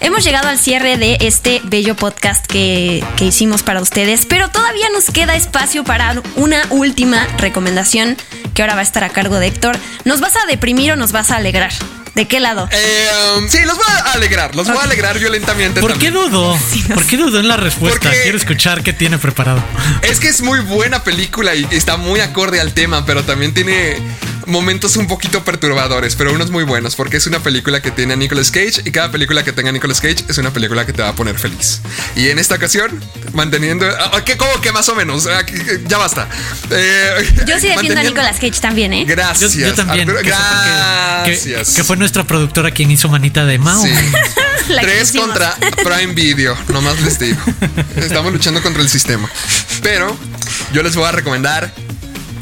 Hemos 0.00 0.24
llegado 0.24 0.48
al 0.48 0.58
cierre 0.58 0.98
de 0.98 1.16
este 1.20 1.60
bello 1.64 1.96
podcast 1.96 2.46
que, 2.46 3.02
que, 3.16 3.24
hicimos 3.24 3.62
para 3.62 3.80
ustedes, 3.80 4.26
pero 4.26 4.50
todavía 4.50 4.88
nos 4.90 5.10
queda 5.10 5.34
espacio 5.36 5.84
para 5.84 6.22
una 6.36 6.62
última 6.70 7.26
recomendación 7.38 8.16
que 8.54 8.62
ahora 8.62 8.74
va 8.74 8.80
a 8.80 8.84
estar 8.84 9.04
a 9.04 9.08
cargo 9.08 9.38
de 9.38 9.48
Héctor. 9.48 9.78
¿Nos 10.04 10.20
vas 10.20 10.36
a 10.36 10.46
deprimir 10.46 10.92
o 10.92 10.96
nos 10.96 11.12
vas 11.12 11.30
a 11.30 11.36
alegrar? 11.36 11.72
¿De 12.16 12.26
qué 12.26 12.40
lado? 12.40 12.66
Eh, 12.72 13.08
um, 13.36 13.46
sí, 13.46 13.58
los 13.66 13.76
voy 13.76 13.84
a 13.86 14.12
alegrar, 14.12 14.56
los 14.56 14.66
okay. 14.66 14.72
voy 14.72 14.80
a 14.80 14.86
alegrar 14.86 15.18
violentamente. 15.18 15.82
¿Por 15.82 15.92
también. 15.92 16.14
qué 16.14 16.18
dudo? 16.18 16.58
Sí, 16.72 16.82
no. 16.88 16.94
¿Por 16.94 17.04
qué 17.04 17.18
dudo 17.18 17.40
en 17.40 17.46
la 17.46 17.58
respuesta? 17.58 18.00
Porque 18.00 18.22
Quiero 18.22 18.38
escuchar 18.38 18.82
qué 18.82 18.94
tiene 18.94 19.18
preparado. 19.18 19.62
Es 20.00 20.18
que 20.18 20.28
es 20.28 20.40
muy 20.40 20.60
buena 20.60 21.04
película 21.04 21.54
y 21.54 21.68
está 21.70 21.98
muy 21.98 22.20
acorde 22.20 22.58
al 22.58 22.72
tema, 22.72 23.04
pero 23.04 23.22
también 23.24 23.52
tiene 23.52 24.00
momentos 24.46 24.96
un 24.96 25.06
poquito 25.06 25.44
perturbadores, 25.44 26.16
pero 26.16 26.32
unos 26.32 26.50
muy 26.50 26.64
buenos, 26.64 26.96
porque 26.96 27.16
es 27.18 27.26
una 27.26 27.40
película 27.40 27.82
que 27.82 27.90
tiene 27.90 28.14
a 28.14 28.16
Nicolas 28.16 28.50
Cage 28.50 28.82
y 28.84 28.90
cada 28.90 29.10
película 29.10 29.44
que 29.44 29.52
tenga 29.52 29.70
a 29.70 29.72
Nicolas 29.72 30.00
Cage 30.00 30.24
es 30.28 30.38
una 30.38 30.52
película 30.52 30.86
que 30.86 30.92
te 30.92 31.02
va 31.02 31.08
a 31.10 31.14
poner 31.14 31.38
feliz. 31.38 31.80
Y 32.14 32.28
en 32.28 32.38
esta 32.38 32.54
ocasión, 32.54 33.02
manteniendo. 33.32 33.86
¿Qué, 34.24 34.36
¿Cómo 34.36 34.60
que 34.60 34.72
más 34.72 34.88
o 34.88 34.94
menos? 34.94 35.28
Ya 35.86 35.98
basta. 35.98 36.28
Eh, 36.70 37.34
yo 37.46 37.58
sí 37.58 37.68
defiendo 37.68 38.00
a 38.00 38.04
Nicolas 38.04 38.36
Cage 38.36 38.60
también, 38.60 38.92
¿eh? 38.92 39.04
Gracias. 39.06 39.54
Yo, 39.54 39.68
yo 39.68 39.74
también. 39.74 40.08
Arturo, 40.08 40.22
que 40.22 40.28
gracias. 40.28 41.68
Que, 41.70 41.76
que, 41.76 41.84
fue 41.84 41.96
nuestra 42.06 42.22
productora 42.22 42.70
quien 42.70 42.88
hizo 42.92 43.08
manita 43.08 43.44
de 43.44 43.58
Mao. 43.58 43.82
Sí. 43.82 43.90
Tres 44.80 45.10
contra 45.10 45.52
Prime 45.82 46.14
Video, 46.14 46.56
nomás 46.68 47.00
les 47.00 47.18
digo. 47.18 47.40
Estamos 47.96 48.32
luchando 48.32 48.62
contra 48.62 48.80
el 48.80 48.88
sistema. 48.88 49.28
Pero 49.82 50.16
yo 50.72 50.84
les 50.84 50.94
voy 50.94 51.04
a 51.04 51.10
recomendar 51.10 51.74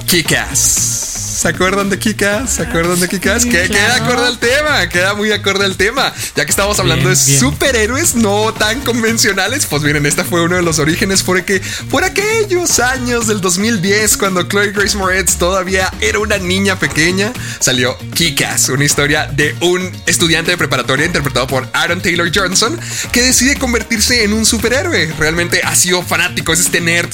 Kick-Ass. 0.06 1.03
¿Se 1.34 1.48
acuerdan 1.48 1.90
de 1.90 1.98
Kikas? 1.98 2.54
¿Se 2.54 2.62
acuerdan 2.62 3.00
de 3.00 3.08
Kikas? 3.08 3.42
Sí, 3.42 3.50
que 3.50 3.62
claro. 3.62 3.72
queda 3.72 3.96
acorde 3.96 4.26
al 4.26 4.38
tema, 4.38 4.88
queda 4.88 5.14
muy 5.14 5.32
acorde 5.32 5.64
al 5.64 5.76
tema. 5.76 6.12
Ya 6.36 6.44
que 6.44 6.50
estamos 6.50 6.78
hablando 6.78 7.08
bien, 7.08 7.18
de 7.18 7.24
bien. 7.24 7.40
superhéroes 7.40 8.14
no 8.14 8.54
tan 8.54 8.80
convencionales, 8.82 9.66
pues 9.66 9.82
miren, 9.82 10.06
esta 10.06 10.24
fue 10.24 10.42
uno 10.42 10.54
de 10.54 10.62
los 10.62 10.78
orígenes 10.78 11.24
porque 11.24 11.60
por 11.90 12.04
aquellos 12.04 12.78
años 12.78 13.26
del 13.26 13.40
2010, 13.40 14.16
cuando 14.16 14.44
Chloe 14.44 14.70
Grace 14.70 14.96
Moretz 14.96 15.36
todavía 15.36 15.92
era 16.00 16.20
una 16.20 16.38
niña 16.38 16.78
pequeña, 16.78 17.32
salió 17.58 17.98
Kikas, 18.14 18.68
una 18.68 18.84
historia 18.84 19.26
de 19.26 19.56
un 19.60 19.90
estudiante 20.06 20.52
de 20.52 20.56
preparatoria 20.56 21.04
interpretado 21.04 21.48
por 21.48 21.68
Aaron 21.72 22.00
Taylor 22.00 22.30
Johnson 22.32 22.78
que 23.10 23.22
decide 23.22 23.56
convertirse 23.56 24.22
en 24.22 24.32
un 24.32 24.46
superhéroe. 24.46 25.12
Realmente 25.18 25.62
ha 25.64 25.74
sido 25.74 26.00
fanático, 26.02 26.52
es 26.52 26.60
este 26.60 26.80
nerd 26.80 27.10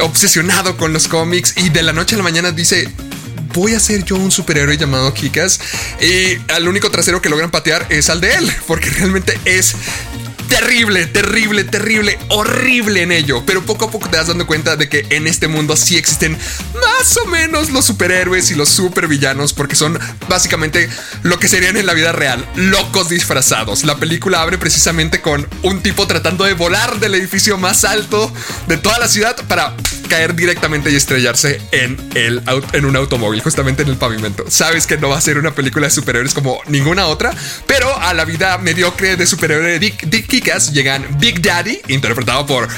obsesionado 0.00 0.76
con 0.76 0.92
los 0.92 1.08
cómics 1.08 1.54
y 1.56 1.70
de 1.70 1.82
la 1.82 1.92
noche 1.92 2.14
a 2.14 2.18
la 2.18 2.24
mañana 2.24 2.52
dice 2.52 2.88
voy 3.56 3.72
a 3.72 3.80
ser 3.80 4.04
yo 4.04 4.16
un 4.16 4.30
superhéroe 4.30 4.76
llamado 4.76 5.14
Kikas 5.14 5.58
y 5.98 6.36
al 6.52 6.68
único 6.68 6.90
trasero 6.90 7.22
que 7.22 7.30
logran 7.30 7.50
patear 7.50 7.86
es 7.88 8.10
al 8.10 8.20
de 8.20 8.34
él, 8.34 8.52
porque 8.66 8.90
realmente 8.90 9.40
es 9.46 9.74
terrible, 10.46 11.06
terrible, 11.06 11.64
terrible, 11.64 12.18
horrible 12.28 13.02
en 13.02 13.12
ello. 13.12 13.42
Pero 13.46 13.64
poco 13.64 13.86
a 13.86 13.90
poco 13.90 14.08
te 14.08 14.18
das 14.18 14.28
dando 14.28 14.46
cuenta 14.46 14.76
de 14.76 14.88
que 14.88 15.06
en 15.10 15.26
este 15.26 15.48
mundo 15.48 15.74
sí 15.74 15.96
existen 15.96 16.36
más 16.74 17.16
o 17.16 17.26
menos 17.26 17.70
los 17.70 17.86
superhéroes 17.86 18.50
y 18.50 18.54
los 18.54 18.68
supervillanos, 18.68 19.54
porque 19.54 19.74
son 19.74 19.98
básicamente 20.28 20.88
lo 21.22 21.38
que 21.38 21.48
serían 21.48 21.78
en 21.78 21.86
la 21.86 21.94
vida 21.94 22.12
real, 22.12 22.46
locos 22.56 23.08
disfrazados. 23.08 23.84
La 23.84 23.96
película 23.96 24.42
abre 24.42 24.58
precisamente 24.58 25.20
con 25.22 25.48
un 25.62 25.82
tipo 25.82 26.06
tratando 26.06 26.44
de 26.44 26.52
volar 26.52 27.00
del 27.00 27.14
edificio 27.14 27.56
más 27.56 27.84
alto 27.84 28.30
de 28.68 28.76
toda 28.76 28.98
la 28.98 29.08
ciudad 29.08 29.36
para 29.48 29.74
caer 30.06 30.34
directamente 30.34 30.90
y 30.90 30.96
estrellarse 30.96 31.60
en, 31.72 31.96
el, 32.14 32.42
en 32.72 32.84
un 32.84 32.96
automóvil, 32.96 33.40
justamente 33.40 33.82
en 33.82 33.88
el 33.88 33.96
pavimento. 33.96 34.44
Sabes 34.48 34.86
que 34.86 34.96
no 34.96 35.08
va 35.08 35.18
a 35.18 35.20
ser 35.20 35.38
una 35.38 35.54
película 35.54 35.86
de 35.86 35.90
superhéroes 35.90 36.34
como 36.34 36.60
ninguna 36.66 37.06
otra, 37.06 37.32
pero 37.66 37.96
a 37.98 38.14
la 38.14 38.24
vida 38.24 38.58
mediocre 38.58 39.16
de 39.16 39.26
superhéroe 39.26 39.78
Dick, 39.78 40.06
Dick 40.06 40.26
llegan 40.72 41.06
Big 41.18 41.40
Daddy, 41.42 41.80
interpretado 41.88 42.46
por 42.46 42.68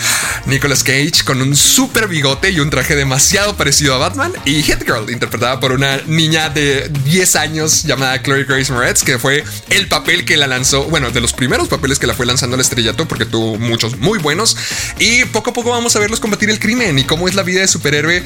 Nicolas 0.47 0.83
Cage, 0.83 1.25
con 1.25 1.43
un 1.43 1.57
super 1.57 2.09
bigote 2.09 2.51
y 2.51 2.61
un 2.61 2.71
traje 2.71 2.95
demasiado 2.95 3.57
parecido 3.57 3.95
a 3.95 3.99
Batman, 3.99 4.33
y 4.45 4.63
Hit 4.63 4.85
Girl, 4.85 5.11
interpretada 5.11 5.61
por 5.61 5.73
una 5.73 5.99
niña 6.07 6.49
de 6.51 6.91
10 7.05 7.37
años 7.37 7.83
llamada 7.83 8.23
Chloe 8.23 8.45
Grace 8.45 8.73
Moretz, 8.73 9.03
que 9.03 9.19
fue 9.19 9.45
el 9.71 9.89
papel 9.89 10.25
que 10.25 10.37
la 10.37 10.47
lanzó, 10.47 10.85
bueno, 10.85 11.11
de 11.11 11.21
los 11.21 11.33
primeros 11.33 11.69
papeles 11.69 11.99
que 11.99 12.07
la 12.07 12.15
fue 12.15 12.27
lanzando 12.27 12.55
al 12.55 12.61
estrellato, 12.61 13.07
porque 13.07 13.27
tuvo 13.27 13.59
muchos 13.59 13.99
muy 13.99 14.19
buenos, 14.19 14.57
y 14.99 15.25
poco 15.27 15.51
a 15.51 15.53
poco 15.53 15.71
vamos 15.71 15.97
a 15.97 15.99
verlos 15.99 16.21
combatir 16.21 16.51
el 16.51 16.59
crimen 16.59 16.99
y 16.99 17.05
cómo 17.05 17.18
es 17.27 17.35
la 17.35 17.43
vida 17.43 17.61
de 17.61 17.69
superhéroe 17.69 18.23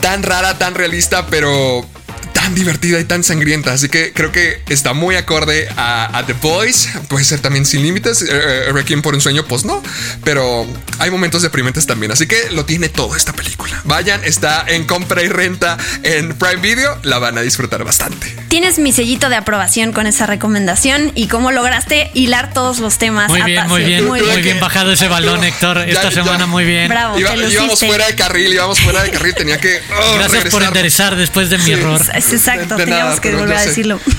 tan 0.00 0.22
rara, 0.22 0.56
tan 0.58 0.74
realista, 0.74 1.26
pero 1.26 1.84
tan 2.32 2.54
divertida 2.54 2.98
y 3.00 3.04
tan 3.04 3.24
sangrienta. 3.24 3.72
Así 3.72 3.88
que 3.88 4.12
creo 4.12 4.32
que 4.32 4.60
está 4.68 4.92
muy 4.92 5.16
acorde 5.16 5.68
a, 5.76 6.22
The 6.26 6.34
Boys. 6.34 6.88
Puede 7.08 7.24
ser 7.24 7.40
también 7.40 7.64
sin 7.66 7.82
límites. 7.82 8.22
Eh, 8.22 8.68
eh 8.68 8.96
por 9.02 9.14
un 9.14 9.20
sueño, 9.20 9.44
pues 9.46 9.64
no. 9.64 9.82
Pero 10.24 10.66
hay 10.98 11.10
momentos 11.10 11.42
deprimentes 11.42 11.86
también. 11.86 12.12
Así 12.12 12.26
que 12.26 12.50
lo 12.50 12.64
tiene 12.64 12.88
todo 12.88 13.16
esta 13.16 13.32
película. 13.32 13.80
Vayan, 13.84 14.22
está 14.24 14.64
en 14.66 14.84
compra 14.84 15.22
y 15.22 15.28
renta 15.28 15.76
en 16.02 16.34
Prime 16.34 16.56
Video. 16.56 16.98
La 17.02 17.18
van 17.18 17.38
a 17.38 17.42
disfrutar 17.42 17.84
bastante. 17.84 18.34
Tienes 18.48 18.78
mi 18.78 18.92
sellito 18.92 19.28
de 19.28 19.36
aprobación 19.36 19.92
con 19.92 20.06
esa 20.06 20.26
recomendación 20.26 21.12
y 21.14 21.28
cómo 21.28 21.52
lograste 21.52 22.10
hilar 22.14 22.52
todos 22.52 22.78
los 22.78 22.98
temas. 22.98 23.28
Muy 23.28 23.42
bien, 23.42 23.66
muy 23.68 23.84
bien, 23.84 24.06
muy 24.06 24.20
bien, 24.42 24.60
bajado 24.60 24.92
ese 24.92 25.08
balón, 25.08 25.42
Héctor. 25.44 25.78
Esta 25.88 26.10
semana 26.10 26.46
muy 26.46 26.64
bien. 26.64 26.88
Bravo, 26.88 27.18
íbamos 27.18 27.80
fuera 27.80 28.06
de 28.06 28.14
carril, 28.14 28.52
íbamos 28.52 28.80
fuera 28.80 29.02
de 29.02 29.10
carril. 29.10 29.34
Tenía 29.34 29.58
que. 29.58 29.80
Oh, 29.98 30.14
Gracias 30.16 30.44
por 30.46 30.62
enderezar 30.62 31.16
después 31.16 31.50
de 31.50 31.58
mi 31.58 31.72
error 31.72 32.02
exacto, 32.32 32.76
teníamos 32.76 33.20
que 33.20 33.34
volver 33.34 33.56
a 33.56 33.62
decirlo. 33.62 34.00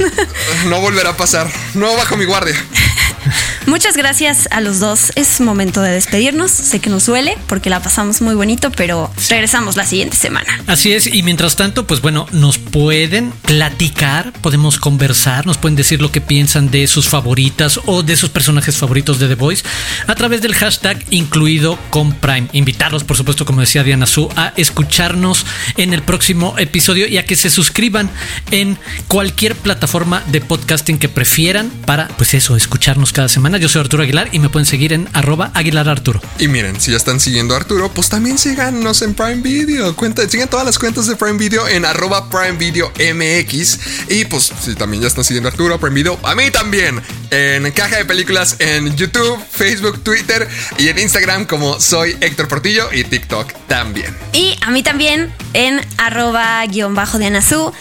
No 0.68 0.80
volverá 0.80 1.12
a 1.12 1.18
pasar. 1.18 1.50
No 1.74 1.96
bajo 1.96 2.16
mi 2.16 2.26
guardia. 2.26 2.56
Muchas 3.66 3.96
gracias 3.96 4.48
a 4.52 4.62
los 4.62 4.80
dos. 4.80 5.12
Es 5.16 5.40
momento 5.40 5.82
de 5.82 5.92
despedirnos. 5.92 6.52
Sé 6.52 6.80
que 6.80 6.90
nos 6.90 7.06
duele 7.06 7.38
porque 7.48 7.70
la 7.70 7.82
pasamos 7.82 8.22
muy 8.22 8.36
bonito, 8.36 8.72
pero 8.72 9.12
regresamos 9.30 9.76
la 9.76 9.86
siguiente 9.86 10.18
semana. 10.18 10.62
Así 10.68 10.92
es, 10.94 11.08
y 11.08 11.24
mientras 11.24 11.56
tanto, 11.56 11.88
pues 11.88 12.02
bueno, 12.02 12.28
nos 12.32 12.58
pueden 12.58 13.32
platicar, 13.32 14.34
podemos 14.42 14.78
conversar, 14.78 15.46
nos 15.46 15.58
pueden 15.58 15.76
decir 15.76 16.02
lo 16.02 16.12
que 16.12 16.22
piensan 16.22 16.72
de 16.72 16.88
sus 16.88 17.08
favoritas 17.08 17.80
o 17.86 18.04
de 18.04 18.16
sus 18.16 18.30
personajes 18.30 18.78
favoritos 18.78 19.20
de 19.20 19.28
The 19.28 19.36
Voice 19.36 19.64
a 20.08 20.16
través 20.16 20.42
del 20.42 20.56
hashtag 20.56 21.04
incluido 21.10 21.80
con 21.90 22.14
Prime. 22.14 22.50
Invitarlos, 22.52 23.04
por 23.04 23.18
supuesto, 23.18 23.46
como 23.46 23.62
decía 23.62 23.84
Diana 23.84 24.06
Su, 24.06 24.30
a 24.36 24.54
escucharnos 24.58 25.46
en 25.78 25.94
el 25.94 26.04
próximo 26.04 26.56
episodio 26.58 27.08
y 27.08 27.18
a 27.18 27.26
que 27.26 27.36
se 27.36 27.50
suscriban 27.94 28.10
en 28.52 28.78
cualquier 29.08 29.56
plataforma 29.56 30.24
de 30.28 30.42
podcasting 30.42 30.98
que 30.98 31.10
prefieran 31.10 31.70
para, 31.86 32.08
pues 32.10 32.34
eso, 32.34 32.56
escucharnos 32.56 33.14
cada 33.14 33.30
semana. 33.30 33.58
Yo 33.58 33.70
soy 33.70 33.82
Arturo 33.82 34.04
Aguilar 34.04 34.30
y 34.32 34.40
me 34.40 34.50
pueden 34.50 34.66
seguir 34.66 34.94
en 34.94 35.08
arroba 35.14 35.52
Aguilar 35.54 35.88
Arturo. 35.90 36.22
Y 36.40 36.48
miren, 36.48 36.80
si 36.80 36.92
ya 36.92 36.98
están 36.98 37.20
siguiendo 37.20 37.54
a 37.54 37.58
Arturo, 37.58 37.92
pues 37.92 38.10
también 38.10 38.38
síganos 38.38 39.02
en 39.02 39.14
Prime 39.14 39.42
Video. 39.42 39.96
Cuenta, 39.96 40.28
sigan 40.28 40.50
todas 40.50 40.66
las 40.66 40.80
cuentas 40.80 41.08
de 41.08 41.16
Prime 41.16 41.38
Video 41.38 41.68
en 41.68 41.86
arroba 41.86 42.30
Prime 42.30 42.58
Video 42.58 42.92
MX. 42.98 43.80
Y 44.10 44.26
pues 44.26 44.52
si 44.62 44.76
también 44.76 45.02
ya 45.02 45.08
están 45.08 45.24
siguiendo 45.24 45.50
a 45.50 45.52
Arturo, 45.52 45.80
Prime 45.80 45.96
Video, 45.96 46.20
a 46.24 46.36
mí 46.36 46.50
también. 46.52 47.02
En 47.30 47.70
Caja 47.72 47.98
de 47.98 48.06
Películas 48.06 48.58
en 48.60 48.96
YouTube, 48.96 49.40
Facebook, 49.52 50.04
Twitter 50.04 50.48
y 50.78 50.90
en 50.90 51.00
Instagram 51.00 51.46
como 51.46 51.80
soy 51.80 52.16
Héctor 52.22 52.48
Portillo 52.48 52.90
y 52.92 53.04
TikTok 53.04 53.52
también. 53.68 54.16
Y 54.34 54.56
a 54.62 54.70
mí 54.70 54.84
también 54.84 55.34
en 55.54 55.82
arroba 55.98 56.64
guion 56.68 56.94
bajo 56.94 57.18
de 57.18 57.26
Anazú. 57.26 57.74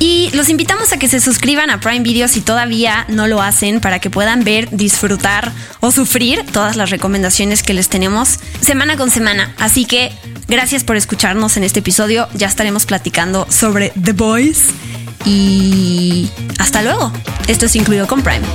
Y 0.00 0.30
los 0.32 0.48
invitamos 0.48 0.92
a 0.92 0.98
que 0.98 1.08
se 1.08 1.20
suscriban 1.20 1.68
a 1.68 1.78
Prime 1.78 2.00
Video 2.00 2.26
si 2.26 2.40
todavía 2.40 3.04
no 3.08 3.28
lo 3.28 3.42
hacen 3.42 3.80
para 3.80 3.98
que 3.98 4.08
puedan 4.08 4.44
ver, 4.44 4.70
disfrutar 4.70 5.52
o 5.80 5.92
sufrir 5.92 6.42
todas 6.52 6.74
las 6.74 6.88
recomendaciones 6.88 7.62
que 7.62 7.74
les 7.74 7.90
tenemos 7.90 8.40
semana 8.62 8.96
con 8.96 9.10
semana. 9.10 9.54
Así 9.58 9.84
que 9.84 10.10
gracias 10.48 10.84
por 10.84 10.96
escucharnos 10.96 11.58
en 11.58 11.64
este 11.64 11.80
episodio. 11.80 12.28
Ya 12.32 12.46
estaremos 12.46 12.86
platicando 12.86 13.46
sobre 13.50 13.92
The 14.02 14.12
Boys. 14.12 14.68
Y 15.26 16.30
hasta 16.58 16.80
luego. 16.80 17.12
Esto 17.46 17.66
es 17.66 17.76
incluido 17.76 18.06
con 18.06 18.22
Prime. 18.22 18.46